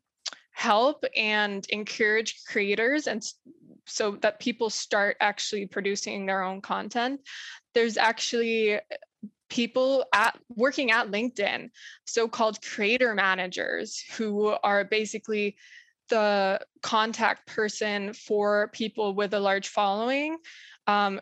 help 0.53 1.05
and 1.17 1.67
encourage 1.71 2.45
creators 2.47 3.07
and 3.07 3.23
so 3.85 4.13
that 4.21 4.39
people 4.39 4.71
start 4.71 5.17
actually 5.21 5.67
producing 5.67 6.25
their 6.25 6.43
own 6.43 6.61
content 6.61 7.21
there's 7.75 7.97
actually 7.97 8.79
people 9.53 10.07
at 10.15 10.39
working 10.49 10.91
at 10.91 11.11
LinkedIn, 11.11 11.69
so-called 12.07 12.63
creator 12.63 13.15
managers 13.15 14.03
who 14.17 14.57
are 14.65 14.83
basically 14.83 15.57
the 16.09 16.59
contact 16.83 17.47
person 17.47 18.15
for 18.15 18.69
people 18.73 19.15
with 19.15 19.35
a 19.35 19.41
large 19.41 19.69
following 19.69 20.39
um, 20.87 21.21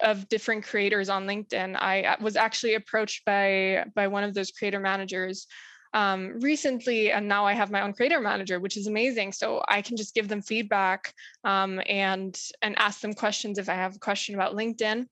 of 0.00 0.28
different 0.28 0.64
creators 0.64 1.08
on 1.08 1.26
LinkedIn. 1.26 1.76
I 1.76 2.16
was 2.20 2.36
actually 2.36 2.74
approached 2.74 3.24
by 3.24 3.86
by 3.94 4.08
one 4.08 4.24
of 4.24 4.34
those 4.34 4.50
creator 4.50 4.80
managers 4.80 5.46
um, 5.96 6.38
recently, 6.40 7.10
and 7.10 7.26
now 7.26 7.46
I 7.46 7.54
have 7.54 7.70
my 7.70 7.80
own 7.80 7.94
creator 7.94 8.20
manager, 8.20 8.60
which 8.60 8.76
is 8.76 8.86
amazing. 8.86 9.32
So 9.32 9.62
I 9.66 9.80
can 9.80 9.96
just 9.96 10.14
give 10.14 10.28
them 10.28 10.42
feedback 10.42 11.14
um, 11.42 11.80
and 11.86 12.38
and 12.60 12.78
ask 12.78 13.00
them 13.00 13.14
questions 13.14 13.56
if 13.58 13.70
I 13.70 13.74
have 13.74 13.96
a 13.96 13.98
question 13.98 14.34
about 14.34 14.54
LinkedIn. 14.54 15.06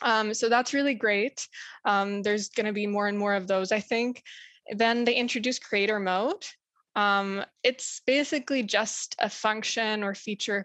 Um, 0.00 0.32
so 0.32 0.48
that's 0.48 0.72
really 0.72 0.94
great. 0.94 1.46
Um, 1.84 2.22
there's 2.22 2.48
going 2.48 2.64
to 2.64 2.72
be 2.72 2.86
more 2.86 3.08
and 3.08 3.18
more 3.18 3.34
of 3.34 3.46
those, 3.46 3.72
I 3.72 3.80
think. 3.80 4.22
Then 4.74 5.04
they 5.04 5.14
introduced 5.14 5.62
creator 5.62 6.00
mode. 6.00 6.46
Um, 6.96 7.44
it's 7.62 8.00
basically 8.06 8.62
just 8.62 9.16
a 9.18 9.28
function 9.28 10.02
or 10.02 10.14
feature 10.14 10.64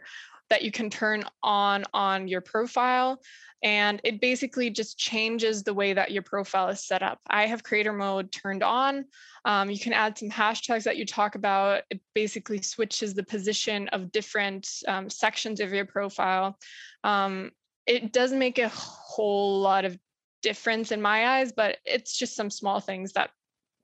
that 0.49 0.61
you 0.61 0.71
can 0.71 0.89
turn 0.89 1.25
on 1.43 1.83
on 1.93 2.29
your 2.29 2.39
profile. 2.39 3.19
And 3.65 3.99
it 4.03 4.21
basically 4.21 4.69
just 4.69 4.95
changes 4.95 5.63
the 5.63 5.73
way 5.73 5.91
that 5.91 6.11
your 6.11 6.21
profile 6.21 6.69
is 6.69 6.85
set 6.85 7.01
up. 7.01 7.19
I 7.27 7.47
have 7.47 7.63
creator 7.63 7.91
mode 7.91 8.31
turned 8.31 8.61
on. 8.61 9.05
Um, 9.43 9.71
you 9.71 9.79
can 9.79 9.91
add 9.91 10.15
some 10.19 10.29
hashtags 10.29 10.83
that 10.83 10.97
you 10.97 11.05
talk 11.05 11.33
about. 11.33 11.81
It 11.89 11.99
basically 12.13 12.61
switches 12.61 13.15
the 13.15 13.23
position 13.23 13.87
of 13.87 14.11
different 14.11 14.69
um, 14.87 15.09
sections 15.09 15.59
of 15.59 15.73
your 15.73 15.85
profile. 15.85 16.59
Um, 17.03 17.49
it 17.87 18.13
does 18.13 18.31
make 18.31 18.59
a 18.59 18.69
whole 18.69 19.59
lot 19.61 19.83
of 19.83 19.97
difference 20.43 20.91
in 20.91 21.01
my 21.01 21.39
eyes, 21.39 21.51
but 21.51 21.79
it's 21.85 22.15
just 22.15 22.35
some 22.35 22.51
small 22.51 22.79
things 22.79 23.13
that 23.13 23.31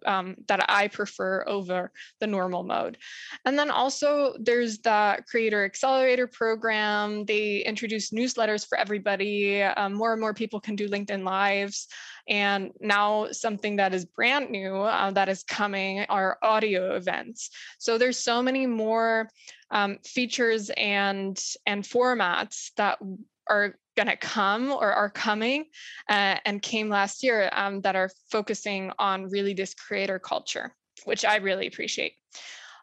um, 0.06 0.36
that 0.48 0.66
I 0.70 0.88
prefer 0.88 1.44
over 1.48 1.92
the 2.20 2.28
normal 2.28 2.64
mode. 2.64 2.98
And 3.46 3.58
then 3.58 3.72
also 3.72 4.36
there's 4.40 4.80
the 4.80 5.24
Creator 5.30 5.66
Accelerator 5.66 6.28
program. 6.28 7.26
They 7.26 7.60
introduce 7.60 8.12
newsletters 8.12 8.68
for 8.68 8.78
everybody. 8.78 9.62
Um, 9.64 9.94
more 9.94 10.14
and 10.14 10.22
more 10.22 10.34
people 10.34 10.60
can 10.60 10.76
do 10.76 10.90
LinkedIn 10.90 11.24
Lives. 11.24 11.88
And 12.28 12.72
now 12.80 13.32
something 13.32 13.78
that 13.78 13.94
is 13.94 14.06
brand 14.06 14.50
new 14.50 14.76
uh, 14.76 15.12
that 15.12 15.30
is 15.30 15.44
coming 15.44 16.02
are 16.10 16.38
audio 16.44 16.96
events. 16.96 17.50
So 17.80 17.98
there's 17.98 18.20
so 18.20 18.42
many 18.42 18.68
more 18.68 19.30
um, 19.72 19.98
features 20.06 20.70
and 20.78 21.42
and 21.66 21.84
formats 21.84 22.72
that 22.78 23.00
are 23.48 23.76
going 23.96 24.08
to 24.08 24.16
come 24.16 24.72
or 24.72 24.92
are 24.92 25.10
coming 25.10 25.66
uh, 26.10 26.38
and 26.46 26.62
came 26.62 26.90
last 26.90 27.24
year 27.24 27.50
um, 27.54 27.82
that 27.82 27.96
are 27.96 28.10
focusing 28.30 28.92
on 29.00 29.30
really 29.30 29.54
this 29.54 29.74
creator 29.74 30.20
culture, 30.20 30.76
which 31.06 31.26
I 31.26 31.38
really 31.38 31.68
appreciate. 31.68 32.14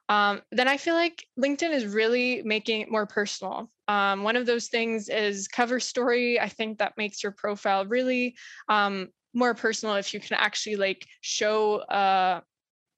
Um, 0.09 0.41
then 0.51 0.69
I 0.69 0.79
feel 0.79 0.95
like 0.95 1.27
LinkedIn 1.39 1.71
is 1.71 1.85
really 1.87 2.43
making 2.43 2.81
it 2.81 2.91
more 2.91 3.07
personal. 3.07 3.71
Um, 3.89 4.23
one 4.23 4.37
of 4.37 4.47
those 4.47 4.69
things 4.69 5.09
is 5.09 5.49
cover 5.49 5.81
story. 5.81 6.41
I 6.41 6.49
think 6.49 6.79
that 6.79 6.97
makes 6.97 7.23
your 7.23 7.33
profile 7.33 7.85
really 7.85 8.37
um, 8.69 9.09
more 9.35 9.55
personal 9.55 9.97
if 9.97 10.15
you 10.15 10.21
can 10.21 10.39
actually 10.39 10.77
like 10.77 11.07
show 11.21 11.77
uh, 11.81 12.41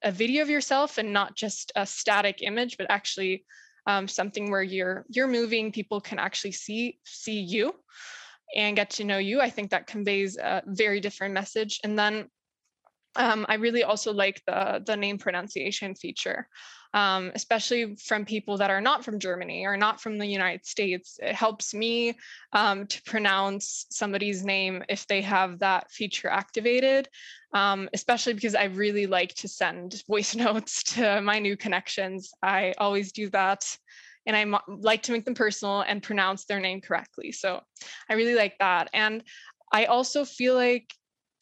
a 0.03 0.11
video 0.11 0.41
of 0.41 0.49
yourself 0.49 0.97
and 0.97 1.11
not 1.11 1.35
just 1.35 1.71
a 1.75 1.85
static 1.85 2.41
image, 2.41 2.77
but 2.77 2.87
actually 2.89 3.45
um, 3.87 4.07
something 4.07 4.51
where 4.51 4.63
you're 4.63 5.05
you're 5.09 5.27
moving 5.27 5.71
people 5.71 6.01
can 6.01 6.19
actually 6.19 6.51
see 6.51 6.99
see 7.05 7.39
you 7.39 7.73
and 8.55 8.75
get 8.75 8.89
to 8.91 9.03
know 9.03 9.17
you. 9.17 9.41
I 9.41 9.49
think 9.49 9.71
that 9.71 9.87
conveys 9.87 10.37
a 10.37 10.61
very 10.65 10.99
different 10.99 11.33
message. 11.33 11.79
And 11.83 11.97
then 11.97 12.27
um, 13.15 13.45
I 13.49 13.55
really 13.55 13.83
also 13.83 14.13
like 14.13 14.41
the 14.45 14.81
the 14.85 14.95
name 14.95 15.17
pronunciation 15.17 15.95
feature, 15.95 16.47
um, 16.93 17.31
especially 17.35 17.95
from 17.95 18.25
people 18.25 18.57
that 18.57 18.69
are 18.69 18.81
not 18.81 19.05
from 19.05 19.19
Germany 19.19 19.65
or 19.65 19.77
not 19.77 20.01
from 20.01 20.17
the 20.17 20.25
United 20.25 20.65
States. 20.65 21.19
It 21.21 21.33
helps 21.33 21.73
me 21.73 22.17
um, 22.53 22.87
to 22.87 23.01
pronounce 23.03 23.85
somebody's 23.89 24.43
name 24.43 24.83
if 24.89 25.07
they 25.07 25.21
have 25.21 25.59
that 25.59 25.91
feature 25.91 26.27
activated, 26.27 27.07
um, 27.53 27.89
especially 27.93 28.33
because 28.33 28.55
I 28.55 28.65
really 28.65 29.07
like 29.07 29.33
to 29.35 29.47
send 29.47 30.03
voice 30.07 30.35
notes 30.35 30.83
to 30.95 31.21
my 31.21 31.39
new 31.39 31.55
connections. 31.55 32.31
I 32.43 32.73
always 32.77 33.11
do 33.11 33.29
that. 33.29 33.77
And 34.27 34.37
I 34.37 34.59
like 34.67 35.01
to 35.03 35.13
make 35.13 35.25
them 35.25 35.33
personal 35.33 35.81
and 35.81 36.03
pronounce 36.03 36.45
their 36.45 36.59
name 36.59 36.81
correctly. 36.81 37.31
So 37.31 37.61
I 38.07 38.13
really 38.13 38.35
like 38.35 38.55
that. 38.59 38.89
And 38.93 39.23
I 39.71 39.85
also 39.85 40.25
feel 40.25 40.53
like 40.53 40.93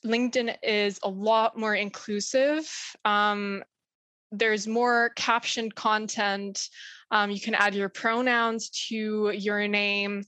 LinkedIn 0.06 0.56
is 0.64 0.98
a 1.04 1.10
lot 1.10 1.58
more 1.58 1.76
inclusive. 1.76 2.70
Um, 3.04 3.64
there's 4.32 4.68
more 4.68 5.12
captioned 5.16 5.76
content. 5.76 6.70
Um, 7.12 7.32
you 7.32 7.40
can 7.40 7.56
add 7.56 7.76
your 7.76 7.90
pronouns 7.90 8.70
to 8.88 9.32
your 9.32 9.68
name 9.68 10.24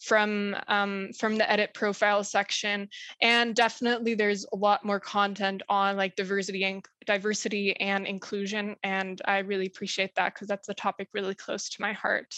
from 0.00 0.54
um, 0.68 1.10
from 1.18 1.36
the 1.36 1.50
edit 1.50 1.74
profile 1.74 2.22
section, 2.22 2.88
and 3.20 3.54
definitely 3.54 4.14
there's 4.14 4.46
a 4.52 4.56
lot 4.56 4.84
more 4.84 5.00
content 5.00 5.62
on 5.68 5.96
like 5.96 6.14
diversity 6.14 6.64
and 6.64 6.84
diversity 7.06 7.78
and 7.80 8.06
inclusion, 8.06 8.76
and 8.84 9.20
I 9.24 9.38
really 9.38 9.66
appreciate 9.66 10.14
that 10.16 10.34
because 10.34 10.48
that's 10.48 10.68
a 10.68 10.74
topic 10.74 11.08
really 11.14 11.34
close 11.34 11.68
to 11.70 11.82
my 11.82 11.92
heart. 11.92 12.34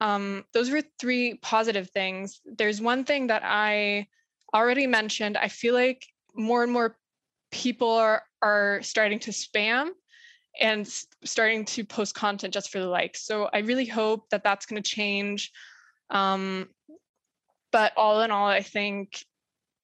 Um, 0.00 0.44
those 0.52 0.70
were 0.70 0.82
three 1.00 1.38
positive 1.42 1.90
things. 1.90 2.40
There's 2.44 2.80
one 2.80 3.04
thing 3.04 3.28
that 3.28 3.42
I 3.44 4.08
already 4.54 4.86
mentioned, 4.86 5.36
I 5.36 5.48
feel 5.48 5.74
like 5.74 6.06
more 6.34 6.62
and 6.62 6.72
more 6.72 6.96
people 7.50 7.90
are, 7.90 8.22
are 8.42 8.80
starting 8.82 9.18
to 9.20 9.30
spam 9.30 9.90
and 10.60 10.86
starting 11.24 11.64
to 11.64 11.84
post 11.84 12.14
content 12.14 12.54
just 12.54 12.70
for 12.70 12.78
the 12.78 12.86
likes. 12.86 13.24
So 13.24 13.48
I 13.52 13.58
really 13.58 13.86
hope 13.86 14.28
that 14.30 14.44
that's 14.44 14.66
going 14.66 14.82
to 14.82 14.88
change. 14.88 15.50
Um, 16.10 16.68
but 17.72 17.92
all 17.96 18.22
in 18.22 18.30
all, 18.30 18.46
I 18.46 18.62
think 18.62 19.24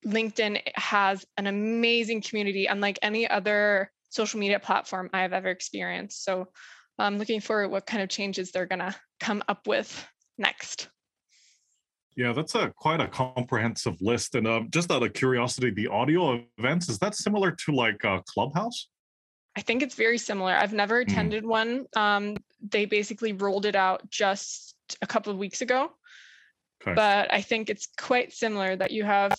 LinkedIn 0.07 0.63
has 0.77 1.25
an 1.37 1.47
amazing 1.47 2.23
community, 2.23 2.67
unlike 2.67 2.99
any 3.03 3.29
other 3.29 3.91
social 4.11 4.41
media 4.41 4.61
platform 4.61 5.11
I 5.13 5.23
have 5.23 5.33
ever 5.33 5.49
experienced. 5.49 6.25
So 6.25 6.49
I'm 6.99 7.19
looking 7.19 7.41
forward 7.41 7.65
to 7.65 7.69
what 7.69 7.87
kind 7.87 8.03
of 8.03 8.09
changes 8.09 8.51
they're 8.51 8.67
going 8.67 8.81
to 8.81 8.95
come 9.19 9.43
up 9.49 9.67
with 9.67 10.07
next. 10.39 10.89
Yeah, 12.17 12.33
that's 12.33 12.55
a 12.55 12.73
quite 12.77 13.01
a 13.01 13.09
comprehensive 13.09 13.97
list. 14.01 14.35
And 14.35 14.47
uh, 14.47 14.63
just 14.71 14.91
out 14.91 15.03
of 15.03 15.13
curiosity, 15.13 15.71
the 15.71 15.89
audio 15.89 16.45
events 16.59 16.89
is 16.89 16.99
that 16.99 17.15
similar 17.15 17.53
to 17.53 17.73
like 17.73 18.05
uh, 18.05 18.21
Clubhouse? 18.27 18.89
I 19.57 19.63
think 19.63 19.83
it's 19.83 19.95
very 19.95 20.19
similar. 20.19 20.53
I've 20.53 20.73
never 20.73 21.03
hmm. 21.03 21.11
attended 21.11 21.45
mm. 21.45 21.49
one. 21.49 21.87
Um, 21.97 22.37
they 22.69 22.85
basically 22.85 23.33
rolled 23.33 23.67
it 23.67 23.75
out 23.75 24.09
just 24.11 24.75
a 25.03 25.07
couple 25.07 25.33
of 25.33 25.39
weeks 25.39 25.61
ago, 25.61 25.91
okay. 26.83 26.95
but 26.95 27.33
I 27.33 27.41
think 27.41 27.71
it's 27.71 27.89
quite 27.99 28.33
similar. 28.33 28.77
That 28.77 28.91
you 28.91 29.05
have, 29.05 29.33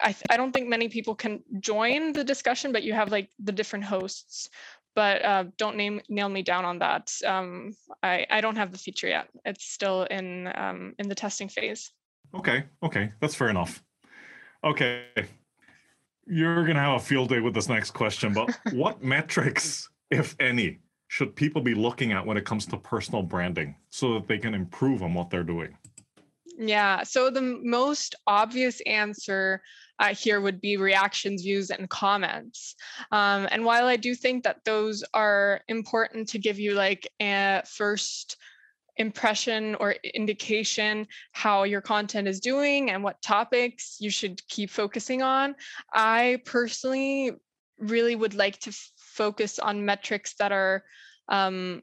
I 0.00 0.12
th- 0.12 0.26
I 0.30 0.36
don't 0.36 0.52
think 0.52 0.68
many 0.68 0.88
people 0.88 1.14
can 1.14 1.42
join 1.60 2.12
the 2.12 2.24
discussion, 2.24 2.72
but 2.72 2.82
you 2.82 2.92
have 2.94 3.12
like 3.12 3.30
the 3.38 3.52
different 3.52 3.84
hosts. 3.84 4.48
But 4.94 5.22
uh, 5.24 5.44
don't 5.58 5.76
name 5.76 6.00
nail 6.08 6.30
me 6.30 6.42
down 6.42 6.64
on 6.64 6.78
that. 6.78 7.12
Um, 7.24 7.74
I 8.02 8.26
I 8.30 8.40
don't 8.40 8.56
have 8.56 8.72
the 8.72 8.78
feature 8.78 9.08
yet. 9.08 9.28
It's 9.44 9.64
still 9.64 10.04
in 10.04 10.50
um, 10.54 10.94
in 10.98 11.08
the 11.08 11.14
testing 11.14 11.48
phase. 11.48 11.92
Okay, 12.34 12.64
okay, 12.82 13.12
that's 13.20 13.34
fair 13.34 13.48
enough. 13.48 13.82
Okay, 14.64 15.04
you're 16.26 16.64
going 16.64 16.76
to 16.76 16.82
have 16.82 16.96
a 16.96 17.04
field 17.04 17.28
day 17.28 17.40
with 17.40 17.54
this 17.54 17.68
next 17.68 17.92
question, 17.92 18.32
but 18.32 18.50
what 18.72 19.02
metrics, 19.02 19.88
if 20.10 20.34
any, 20.40 20.80
should 21.08 21.34
people 21.36 21.62
be 21.62 21.74
looking 21.74 22.12
at 22.12 22.24
when 22.24 22.36
it 22.36 22.44
comes 22.44 22.66
to 22.66 22.76
personal 22.76 23.22
branding 23.22 23.76
so 23.90 24.14
that 24.14 24.26
they 24.26 24.38
can 24.38 24.54
improve 24.54 25.02
on 25.02 25.14
what 25.14 25.30
they're 25.30 25.44
doing? 25.44 25.76
Yeah, 26.58 27.02
so 27.02 27.30
the 27.30 27.60
most 27.62 28.14
obvious 28.26 28.80
answer 28.86 29.62
uh, 29.98 30.14
here 30.14 30.40
would 30.40 30.60
be 30.60 30.76
reactions, 30.76 31.42
views, 31.42 31.70
and 31.70 31.88
comments. 31.88 32.74
Um, 33.12 33.46
and 33.50 33.64
while 33.64 33.86
I 33.86 33.96
do 33.96 34.14
think 34.14 34.44
that 34.44 34.64
those 34.64 35.04
are 35.14 35.60
important 35.68 36.28
to 36.28 36.38
give 36.38 36.58
you 36.58 36.74
like 36.74 37.08
a 37.20 37.62
first 37.66 38.36
impression 38.96 39.74
or 39.76 39.94
indication 40.14 41.06
how 41.32 41.64
your 41.64 41.80
content 41.80 42.28
is 42.28 42.40
doing 42.40 42.90
and 42.90 43.02
what 43.02 43.20
topics 43.22 43.96
you 44.00 44.10
should 44.10 44.46
keep 44.48 44.70
focusing 44.70 45.22
on. 45.22 45.54
I 45.92 46.40
personally 46.44 47.32
really 47.78 48.16
would 48.16 48.34
like 48.34 48.58
to 48.60 48.70
f- 48.70 48.90
focus 48.96 49.58
on 49.58 49.84
metrics 49.84 50.34
that 50.38 50.52
are 50.52 50.82
um, 51.28 51.82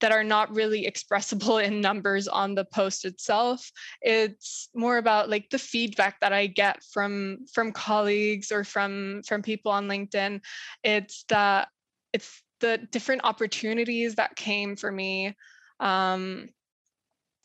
that 0.00 0.12
are 0.12 0.24
not 0.24 0.54
really 0.54 0.86
expressible 0.86 1.58
in 1.64 1.80
numbers 1.80 2.28
on 2.28 2.54
the 2.54 2.64
post 2.64 3.04
itself 3.04 3.70
it's 4.00 4.68
more 4.74 4.98
about 4.98 5.28
like 5.28 5.50
the 5.50 5.58
feedback 5.58 6.20
that 6.20 6.32
i 6.32 6.46
get 6.46 6.82
from 6.92 7.38
from 7.52 7.72
colleagues 7.72 8.52
or 8.52 8.64
from 8.64 9.22
from 9.26 9.42
people 9.42 9.72
on 9.72 9.88
linkedin 9.88 10.40
it's 10.84 11.24
the 11.28 11.66
it's 12.12 12.42
the 12.60 12.78
different 12.90 13.22
opportunities 13.24 14.14
that 14.16 14.36
came 14.36 14.76
for 14.76 14.90
me 14.90 15.34
um, 15.80 16.48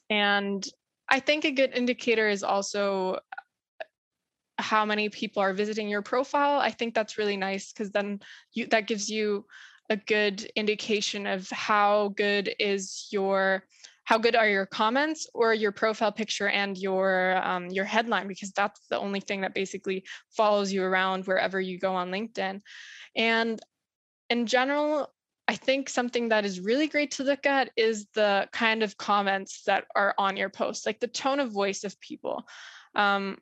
and 0.10 0.68
i 1.10 1.20
think 1.20 1.46
a 1.46 1.52
good 1.52 1.72
indicator 1.76 2.28
is 2.28 2.44
also 2.44 3.20
how 4.60 4.86
many 4.86 5.10
people 5.10 5.42
are 5.42 5.54
visiting 5.54 5.90
your 5.90 6.02
profile. 6.02 6.60
I 6.60 6.72
think 6.72 6.94
that's 6.94 7.18
really 7.18 7.38
nice 7.38 7.72
because 7.72 7.92
then 7.92 8.20
you 8.54 8.68
that 8.68 8.88
gives 8.88 9.10
you 9.10 9.46
a 9.90 9.98
good 9.98 10.44
indication 10.56 11.28
of 11.28 11.50
how 11.50 12.14
good 12.16 12.56
is 12.60 13.08
your 13.12 13.64
how 14.06 14.18
good 14.18 14.36
are 14.36 14.48
your 14.48 14.66
comments 14.66 15.28
or 15.34 15.54
your 15.54 15.72
profile 15.72 16.12
picture 16.12 16.50
and 16.50 16.78
your 16.78 17.40
um, 17.44 17.68
your 17.68 17.86
headline 17.86 18.28
because 18.28 18.52
that's 18.52 18.82
the 18.90 18.98
only 18.98 19.20
thing 19.20 19.42
that 19.42 19.54
basically 19.54 20.04
follows 20.30 20.72
you 20.72 20.84
around 20.84 21.26
wherever 21.26 21.60
you 21.60 21.80
go 21.80 21.94
on 21.94 22.12
linkedin. 22.12 22.62
And 23.16 23.60
in 24.30 24.46
general 24.46 25.13
i 25.48 25.56
think 25.56 25.90
something 25.90 26.30
that 26.30 26.46
is 26.46 26.60
really 26.60 26.88
great 26.88 27.12
to 27.12 27.24
look 27.24 27.46
at 27.46 27.70
is 27.76 28.08
the 28.14 28.48
kind 28.52 28.84
of 28.84 28.98
comments 28.98 29.64
that 29.66 29.86
are 29.96 30.14
on 30.18 30.38
your 30.38 30.50
post 30.50 30.86
like 30.86 31.00
the 31.00 31.08
tone 31.08 31.40
of 31.40 31.52
voice 31.52 31.84
of 31.84 32.00
people 32.00 32.46
um, 32.96 33.38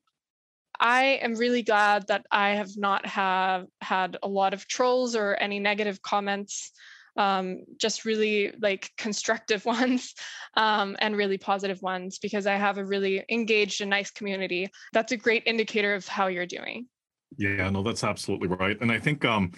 I 0.82 1.20
am 1.22 1.36
really 1.36 1.62
glad 1.62 2.08
that 2.08 2.26
I 2.32 2.52
have 2.52 2.76
not 2.76 3.06
have 3.06 3.68
had 3.82 4.18
a 4.24 4.28
lot 4.28 4.56
of 4.56 4.68
trolls 4.68 5.16
or 5.16 5.36
any 5.36 5.60
negative 5.60 6.02
comments. 6.02 6.72
Um, 7.18 7.66
just 7.78 8.06
really 8.06 8.54
like 8.62 8.90
constructive 8.98 9.66
ones 9.78 10.16
um, 10.56 10.96
and 11.00 11.16
really 11.16 11.38
positive 11.38 11.82
ones 11.82 12.18
because 12.20 12.48
I 12.48 12.56
have 12.56 12.78
a 12.78 12.86
really 12.86 13.24
engaged 13.30 13.82
and 13.82 13.90
nice 13.90 14.10
community. 14.10 14.70
That's 14.94 15.12
a 15.12 15.18
great 15.18 15.44
indicator 15.46 15.94
of 15.94 16.08
how 16.08 16.28
you're 16.28 16.46
doing. 16.46 16.88
Yeah, 17.38 17.70
no, 17.70 17.84
that's 17.84 18.04
absolutely 18.04 18.48
right. 18.48 18.80
And 18.82 18.92
I 18.92 19.00
think 19.00 19.24
um, 19.24 19.52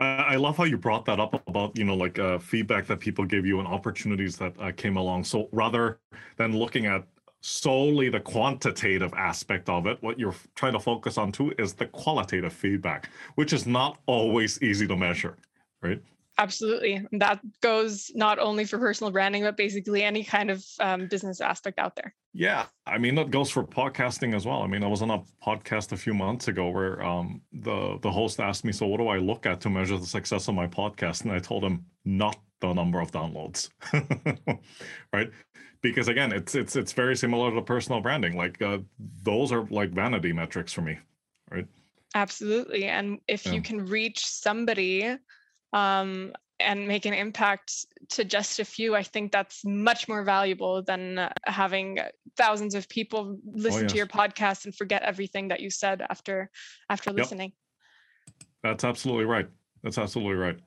I, 0.00 0.36
love 0.36 0.56
how 0.56 0.64
you 0.64 0.78
brought 0.78 1.04
that 1.06 1.18
up 1.18 1.42
about 1.48 1.76
you 1.76 1.84
know 1.84 1.94
like 1.94 2.18
uh, 2.20 2.38
feedback 2.38 2.86
that 2.86 3.00
people 3.00 3.24
give 3.24 3.44
you 3.44 3.58
and 3.58 3.66
opportunities 3.66 4.36
that 4.36 4.54
uh, 4.60 4.70
came 4.72 4.96
along. 4.96 5.24
So 5.24 5.48
rather 5.50 5.98
than 6.36 6.56
looking 6.56 6.86
at 6.86 7.04
solely 7.40 8.08
the 8.08 8.20
quantitative 8.20 9.12
aspect 9.14 9.68
of 9.68 9.86
it. 9.86 9.98
What 10.02 10.18
you're 10.18 10.34
trying 10.54 10.72
to 10.72 10.80
focus 10.80 11.18
on 11.18 11.32
too 11.32 11.52
is 11.58 11.72
the 11.72 11.86
qualitative 11.86 12.52
feedback, 12.52 13.10
which 13.36 13.52
is 13.52 13.66
not 13.66 13.98
always 14.06 14.60
easy 14.62 14.86
to 14.86 14.96
measure, 14.96 15.36
right? 15.82 16.02
Absolutely. 16.38 17.04
That 17.12 17.40
goes 17.60 18.12
not 18.14 18.38
only 18.38 18.64
for 18.64 18.78
personal 18.78 19.10
branding, 19.10 19.42
but 19.42 19.56
basically 19.56 20.04
any 20.04 20.22
kind 20.22 20.50
of 20.50 20.64
um, 20.78 21.08
business 21.08 21.40
aspect 21.40 21.80
out 21.80 21.96
there. 21.96 22.14
Yeah. 22.32 22.66
I 22.86 22.96
mean, 22.96 23.16
that 23.16 23.32
goes 23.32 23.50
for 23.50 23.64
podcasting 23.64 24.36
as 24.36 24.46
well. 24.46 24.62
I 24.62 24.68
mean, 24.68 24.84
I 24.84 24.86
was 24.86 25.02
on 25.02 25.10
a 25.10 25.22
podcast 25.44 25.90
a 25.90 25.96
few 25.96 26.14
months 26.14 26.46
ago 26.46 26.68
where 26.68 27.02
um, 27.02 27.42
the, 27.52 27.98
the 28.02 28.10
host 28.10 28.38
asked 28.38 28.64
me, 28.64 28.70
So, 28.70 28.86
what 28.86 28.98
do 28.98 29.08
I 29.08 29.18
look 29.18 29.46
at 29.46 29.60
to 29.62 29.70
measure 29.70 29.98
the 29.98 30.06
success 30.06 30.46
of 30.46 30.54
my 30.54 30.68
podcast? 30.68 31.22
And 31.22 31.32
I 31.32 31.40
told 31.40 31.64
him, 31.64 31.84
Not 32.04 32.38
the 32.60 32.72
number 32.72 33.00
of 33.00 33.10
downloads. 33.10 33.68
right 35.12 35.30
because 35.80 36.08
again 36.08 36.32
it's 36.32 36.56
it's 36.56 36.74
it's 36.74 36.92
very 36.92 37.16
similar 37.16 37.54
to 37.54 37.62
personal 37.62 38.00
branding 38.00 38.36
like 38.36 38.60
uh, 38.62 38.78
those 39.22 39.52
are 39.52 39.64
like 39.70 39.90
vanity 39.90 40.32
metrics 40.32 40.72
for 40.72 40.82
me 40.82 40.98
right 41.52 41.66
absolutely 42.16 42.86
and 42.86 43.20
if 43.28 43.46
yeah. 43.46 43.52
you 43.52 43.62
can 43.62 43.86
reach 43.86 44.26
somebody 44.26 45.16
um, 45.72 46.32
and 46.60 46.88
make 46.88 47.06
an 47.06 47.14
impact 47.14 47.86
to 48.08 48.24
just 48.24 48.58
a 48.58 48.64
few 48.64 48.94
i 48.94 49.02
think 49.02 49.30
that's 49.30 49.64
much 49.64 50.08
more 50.08 50.24
valuable 50.24 50.82
than 50.82 51.18
uh, 51.18 51.32
having 51.44 51.98
thousands 52.36 52.74
of 52.74 52.88
people 52.88 53.36
oh, 53.36 53.38
listen 53.44 53.80
oh, 53.80 53.82
yes. 53.82 53.92
to 53.92 53.96
your 53.96 54.06
podcast 54.06 54.64
and 54.64 54.74
forget 54.74 55.02
everything 55.02 55.48
that 55.48 55.60
you 55.60 55.70
said 55.70 56.02
after 56.10 56.50
after 56.90 57.10
yep. 57.10 57.18
listening 57.18 57.52
that's 58.62 58.84
absolutely 58.84 59.24
right 59.24 59.48
that's 59.82 59.98
absolutely 59.98 60.34
right 60.34 60.58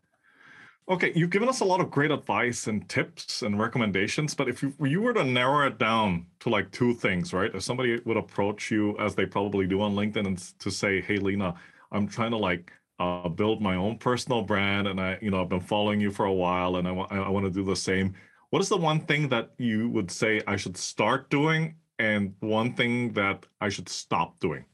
Okay, 0.90 1.14
you've 1.16 1.30
given 1.30 1.48
us 1.48 1.62
a 1.62 1.66
lot 1.66 1.80
of 1.80 1.92
great 1.92 2.12
advice 2.12 2.68
and 2.68 2.88
tips 2.90 3.44
and 3.44 3.60
recommendations, 3.60 4.34
but 4.34 4.50
if 4.50 4.62
you, 4.62 4.74
you 4.84 5.02
were 5.02 5.14
to 5.14 5.24
narrow 5.24 5.66
it 5.68 5.78
down 5.78 6.26
to 6.40 6.50
like 6.50 6.70
two 6.72 6.94
things, 6.94 7.34
right? 7.34 7.54
If 7.54 7.64
somebody 7.64 8.02
would 8.04 8.18
approach 8.18 8.72
you, 8.72 8.98
as 8.98 9.16
they 9.16 9.26
probably 9.26 9.68
do 9.68 9.82
on 9.82 9.96
LinkedIn, 9.96 10.28
and 10.28 10.38
to 10.60 10.72
say, 10.72 11.00
"Hey, 11.00 11.18
Lena, 11.18 11.54
I'm 11.92 12.08
trying 12.08 12.32
to 12.32 12.38
like 12.38 12.74
uh, 13.02 13.30
build 13.30 13.62
my 13.62 13.76
own 13.76 13.98
personal 13.98 14.44
brand, 14.44 14.88
and 14.88 15.02
I, 15.02 15.18
you 15.22 15.32
know, 15.32 15.42
I've 15.42 15.50
been 15.50 15.60
following 15.60 16.00
you 16.00 16.12
for 16.12 16.26
a 16.26 16.34
while, 16.34 16.76
and 16.76 16.88
I, 16.88 16.92
wa- 16.92 17.08
I 17.10 17.30
want 17.30 17.46
to 17.46 17.52
do 17.52 17.64
the 17.64 17.76
same." 17.76 18.14
What 18.52 18.62
is 18.62 18.70
the 18.70 18.78
one 18.78 19.00
thing 19.00 19.30
that 19.30 19.52
you 19.58 19.90
would 19.90 20.12
say 20.12 20.42
I 20.46 20.58
should 20.58 20.78
start 20.78 21.30
doing, 21.30 21.76
and 21.98 22.36
one 22.42 22.74
thing 22.74 23.14
that 23.14 23.46
I 23.60 23.70
should 23.70 23.90
stop 23.90 24.40
doing? 24.40 24.66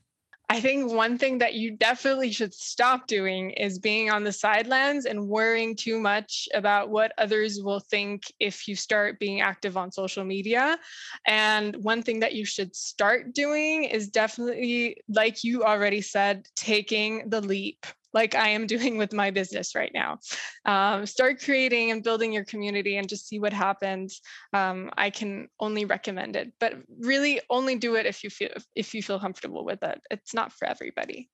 I 0.49 0.61
think 0.61 0.91
one 0.91 1.17
thing 1.17 1.39
that 1.39 1.55
you 1.55 1.71
definitely 1.71 2.31
should 2.31 2.53
stop 2.53 3.05
doing 3.07 3.51
is 3.51 3.79
being 3.79 4.09
on 4.09 4.23
the 4.23 4.31
sidelines 4.31 5.05
and 5.05 5.27
worrying 5.27 5.75
too 5.75 5.99
much 5.99 6.47
about 6.53 6.89
what 6.89 7.11
others 7.17 7.61
will 7.61 7.81
think 7.81 8.23
if 8.39 8.65
you 8.65 8.75
start 8.75 9.19
being 9.19 9.41
active 9.41 9.75
on 9.75 9.91
social 9.91 10.23
media. 10.23 10.77
And 11.25 11.75
one 11.83 12.01
thing 12.01 12.21
that 12.21 12.33
you 12.33 12.45
should 12.45 12.73
start 12.73 13.33
doing 13.33 13.83
is 13.83 14.07
definitely, 14.07 15.01
like 15.09 15.43
you 15.43 15.65
already 15.65 16.01
said, 16.01 16.47
taking 16.55 17.29
the 17.29 17.41
leap 17.41 17.85
like 18.17 18.33
I 18.33 18.49
am 18.49 18.65
doing 18.65 18.97
with 18.97 19.13
my 19.13 19.29
business 19.29 19.75
right 19.75 19.91
now. 19.93 20.17
Um, 20.65 21.05
start 21.05 21.39
creating 21.39 21.91
and 21.91 22.03
building 22.03 22.33
your 22.33 22.45
community 22.45 22.97
and 22.97 23.07
just 23.07 23.27
see 23.27 23.37
what 23.37 23.53
happens. 23.53 24.21
Um, 24.53 24.89
I 24.97 25.11
can 25.11 25.49
only 25.59 25.85
recommend 25.85 26.35
it, 26.35 26.51
but 26.59 26.73
really 26.99 27.39
only 27.51 27.75
do 27.75 27.93
it 27.95 28.07
if 28.07 28.23
you 28.23 28.31
feel 28.31 28.49
if 28.75 28.95
you 28.95 29.03
feel 29.03 29.19
comfortable 29.19 29.63
with 29.63 29.83
it. 29.83 30.01
It's 30.09 30.33
not 30.33 30.51
for 30.51 30.67
everybody. 30.67 31.29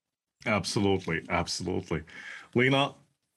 Absolutely, 0.45 1.21
absolutely, 1.29 2.01
Lena. 2.53 2.95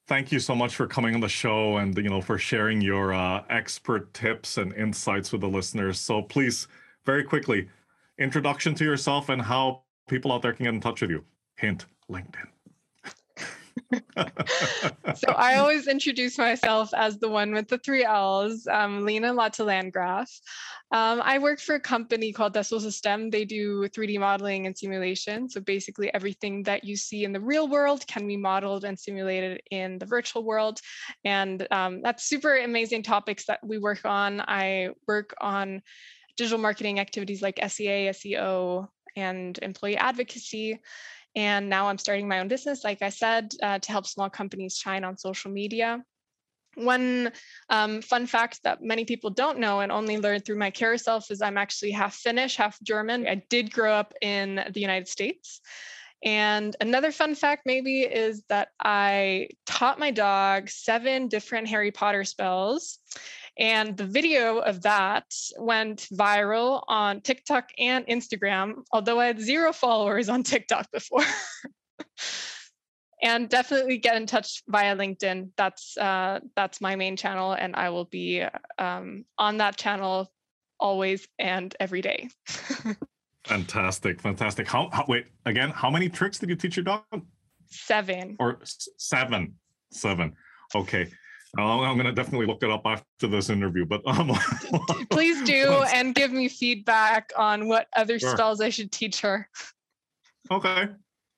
Thank 0.08 0.32
you 0.32 0.40
so 0.40 0.54
much 0.54 0.74
for 0.74 0.86
coming 0.88 1.14
on 1.14 1.20
the 1.20 1.28
show 1.28 1.76
and 1.76 1.96
you 1.96 2.10
know 2.10 2.20
for 2.20 2.38
sharing 2.38 2.80
your 2.80 3.14
uh, 3.14 3.44
expert 3.48 4.12
tips 4.12 4.58
and 4.58 4.74
insights 4.74 5.30
with 5.30 5.40
the 5.40 5.52
listeners. 5.58 6.00
So 6.00 6.22
please, 6.22 6.66
very 7.04 7.22
quickly, 7.22 7.68
introduction 8.18 8.74
to 8.74 8.84
yourself 8.84 9.28
and 9.28 9.40
how 9.40 9.82
people 10.08 10.32
out 10.32 10.42
there 10.42 10.52
can 10.52 10.64
get 10.64 10.74
in 10.74 10.80
touch 10.80 11.00
with 11.00 11.10
you. 11.10 11.22
Hint: 11.56 11.86
LinkedIn. 12.10 12.55
so 15.16 15.32
I 15.32 15.56
always 15.56 15.86
introduce 15.86 16.38
myself 16.38 16.90
as 16.94 17.18
the 17.18 17.28
one 17.28 17.52
with 17.52 17.68
the 17.68 17.78
three 17.78 18.04
L's, 18.04 18.66
um, 18.66 19.04
Lena 19.04 19.32
Lotta 19.32 19.64
Landgraf 19.64 20.30
Um, 20.92 21.20
I 21.22 21.38
work 21.38 21.60
for 21.60 21.74
a 21.74 21.80
company 21.80 22.32
called 22.32 22.54
Dassault 22.54 22.82
Systèmes. 22.82 23.30
They 23.30 23.44
do 23.44 23.88
3D 23.88 24.18
modeling 24.18 24.66
and 24.66 24.76
simulation. 24.76 25.48
So 25.48 25.60
basically, 25.60 26.12
everything 26.14 26.62
that 26.64 26.84
you 26.84 26.96
see 26.96 27.24
in 27.24 27.32
the 27.32 27.40
real 27.40 27.68
world 27.68 28.06
can 28.06 28.26
be 28.26 28.36
modeled 28.36 28.84
and 28.84 28.98
simulated 28.98 29.60
in 29.70 29.98
the 29.98 30.06
virtual 30.06 30.44
world. 30.44 30.80
And 31.24 31.66
um, 31.70 32.02
that's 32.02 32.24
super 32.24 32.56
amazing 32.56 33.02
topics 33.02 33.46
that 33.46 33.60
we 33.64 33.78
work 33.78 34.04
on. 34.04 34.40
I 34.40 34.90
work 35.06 35.34
on 35.40 35.82
digital 36.36 36.58
marketing 36.58 37.00
activities 37.00 37.42
like 37.42 37.58
SEA, 37.66 38.10
SEO, 38.10 38.88
and 39.16 39.58
employee 39.62 39.96
advocacy. 39.96 40.80
And 41.36 41.68
now 41.68 41.88
I'm 41.88 41.98
starting 41.98 42.26
my 42.26 42.40
own 42.40 42.48
business, 42.48 42.82
like 42.82 43.02
I 43.02 43.10
said, 43.10 43.52
uh, 43.62 43.78
to 43.78 43.92
help 43.92 44.06
small 44.06 44.30
companies 44.30 44.76
shine 44.76 45.04
on 45.04 45.18
social 45.18 45.50
media. 45.50 46.02
One 46.74 47.30
um, 47.70 48.02
fun 48.02 48.26
fact 48.26 48.60
that 48.64 48.82
many 48.82 49.04
people 49.04 49.30
don't 49.30 49.58
know 49.58 49.80
and 49.80 49.92
only 49.92 50.18
learn 50.18 50.40
through 50.40 50.58
my 50.58 50.70
carousel 50.70 51.22
is 51.30 51.42
I'm 51.42 51.58
actually 51.58 51.92
half 51.92 52.14
Finnish, 52.14 52.56
half 52.56 52.82
German. 52.82 53.26
I 53.26 53.42
did 53.48 53.72
grow 53.72 53.92
up 53.92 54.14
in 54.22 54.64
the 54.72 54.80
United 54.80 55.08
States. 55.08 55.60
And 56.24 56.74
another 56.80 57.12
fun 57.12 57.34
fact, 57.34 57.62
maybe, 57.66 58.00
is 58.00 58.42
that 58.48 58.68
I 58.82 59.48
taught 59.66 59.98
my 59.98 60.10
dog 60.10 60.70
seven 60.70 61.28
different 61.28 61.68
Harry 61.68 61.92
Potter 61.92 62.24
spells. 62.24 62.98
And 63.58 63.96
the 63.96 64.06
video 64.06 64.58
of 64.58 64.82
that 64.82 65.24
went 65.58 66.08
viral 66.12 66.82
on 66.88 67.22
TikTok 67.22 67.70
and 67.78 68.06
Instagram, 68.06 68.82
although 68.92 69.18
I 69.18 69.26
had 69.26 69.40
zero 69.40 69.72
followers 69.72 70.28
on 70.28 70.42
TikTok 70.42 70.90
before. 70.92 71.24
and 73.22 73.48
definitely 73.48 73.98
get 73.98 74.16
in 74.16 74.26
touch 74.26 74.62
via 74.68 74.94
LinkedIn. 74.94 75.50
That's 75.56 75.96
uh, 75.96 76.40
that's 76.54 76.80
my 76.80 76.96
main 76.96 77.16
channel, 77.16 77.52
and 77.52 77.74
I 77.74 77.88
will 77.88 78.04
be 78.04 78.44
um, 78.78 79.24
on 79.38 79.56
that 79.58 79.76
channel 79.76 80.30
always 80.78 81.26
and 81.38 81.74
every 81.80 82.02
day. 82.02 82.28
fantastic, 83.46 84.20
fantastic. 84.20 84.68
How, 84.68 84.90
how, 84.92 85.04
wait 85.08 85.26
again? 85.46 85.70
How 85.70 85.90
many 85.90 86.08
tricks 86.08 86.38
did 86.38 86.50
you 86.50 86.56
teach 86.56 86.76
your 86.76 86.84
dog? 86.84 87.04
Seven. 87.68 88.36
Or 88.38 88.58
s- 88.60 88.88
seven, 88.98 89.54
seven. 89.90 90.36
Okay. 90.74 91.10
I'm 91.58 91.96
gonna 91.96 92.12
definitely 92.12 92.46
look 92.46 92.62
it 92.62 92.70
up 92.70 92.82
after 92.84 93.26
this 93.26 93.50
interview. 93.50 93.84
But 93.86 94.02
um, 94.06 94.32
please 95.10 95.42
do 95.44 95.84
and 95.92 96.14
give 96.14 96.32
me 96.32 96.48
feedback 96.48 97.32
on 97.36 97.68
what 97.68 97.88
other 97.96 98.18
sure. 98.18 98.34
spells 98.34 98.60
I 98.60 98.70
should 98.70 98.92
teach 98.92 99.20
her. 99.20 99.48
Okay, 100.50 100.88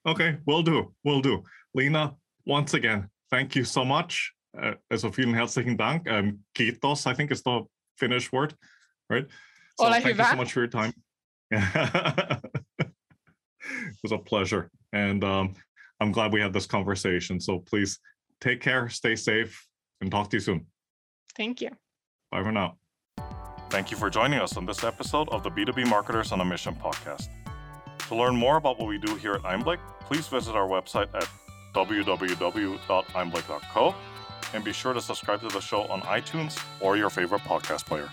okay, 0.06 0.38
we'll 0.46 0.62
do, 0.62 0.92
we'll 1.04 1.20
do. 1.20 1.42
Lena, 1.74 2.14
once 2.46 2.74
again, 2.74 3.08
thank 3.30 3.54
you 3.54 3.64
so 3.64 3.84
much. 3.84 4.32
Uh, 4.60 4.74
also 4.90 5.10
vielen 5.10 5.34
herzlichen 5.34 5.76
Dank. 5.76 6.08
Um, 6.08 6.40
kiitos, 6.54 7.06
I 7.06 7.14
think 7.14 7.30
is 7.30 7.42
the 7.42 7.64
Finnish 7.96 8.32
word, 8.32 8.54
right? 9.08 9.26
So 9.78 9.84
Hola, 9.84 10.00
thank 10.00 10.18
you 10.18 10.24
so 10.24 10.36
much 10.36 10.52
for 10.52 10.60
your 10.60 10.68
time. 10.68 10.92
it 11.50 12.42
was 14.02 14.12
a 14.12 14.18
pleasure, 14.18 14.70
and 14.92 15.22
um, 15.22 15.54
I'm 16.00 16.12
glad 16.12 16.32
we 16.32 16.40
had 16.40 16.52
this 16.52 16.66
conversation. 16.66 17.40
So 17.40 17.60
please 17.60 17.98
take 18.40 18.60
care, 18.60 18.88
stay 18.88 19.16
safe, 19.16 19.67
and 20.00 20.10
talk 20.10 20.30
to 20.30 20.36
you 20.36 20.40
soon. 20.40 20.66
Thank 21.36 21.60
you. 21.60 21.70
Bye 22.30 22.42
for 22.42 22.52
now. 22.52 22.76
Thank 23.70 23.90
you 23.90 23.96
for 23.96 24.08
joining 24.08 24.40
us 24.40 24.56
on 24.56 24.66
this 24.66 24.84
episode 24.84 25.28
of 25.28 25.42
the 25.42 25.50
B2B 25.50 25.88
Marketers 25.88 26.32
on 26.32 26.40
a 26.40 26.44
Mission 26.44 26.74
podcast. 26.74 27.28
To 28.08 28.14
learn 28.14 28.34
more 28.34 28.56
about 28.56 28.78
what 28.78 28.88
we 28.88 28.98
do 28.98 29.14
here 29.16 29.34
at 29.34 29.42
Einblick, 29.42 29.78
please 30.00 30.26
visit 30.26 30.54
our 30.54 30.66
website 30.66 31.14
at 31.14 31.28
www.einblick.co 31.74 33.94
and 34.54 34.64
be 34.64 34.72
sure 34.72 34.94
to 34.94 35.00
subscribe 35.00 35.42
to 35.42 35.48
the 35.48 35.60
show 35.60 35.82
on 35.82 36.00
iTunes 36.02 36.58
or 36.80 36.96
your 36.96 37.10
favorite 37.10 37.42
podcast 37.42 37.84
player. 37.84 38.08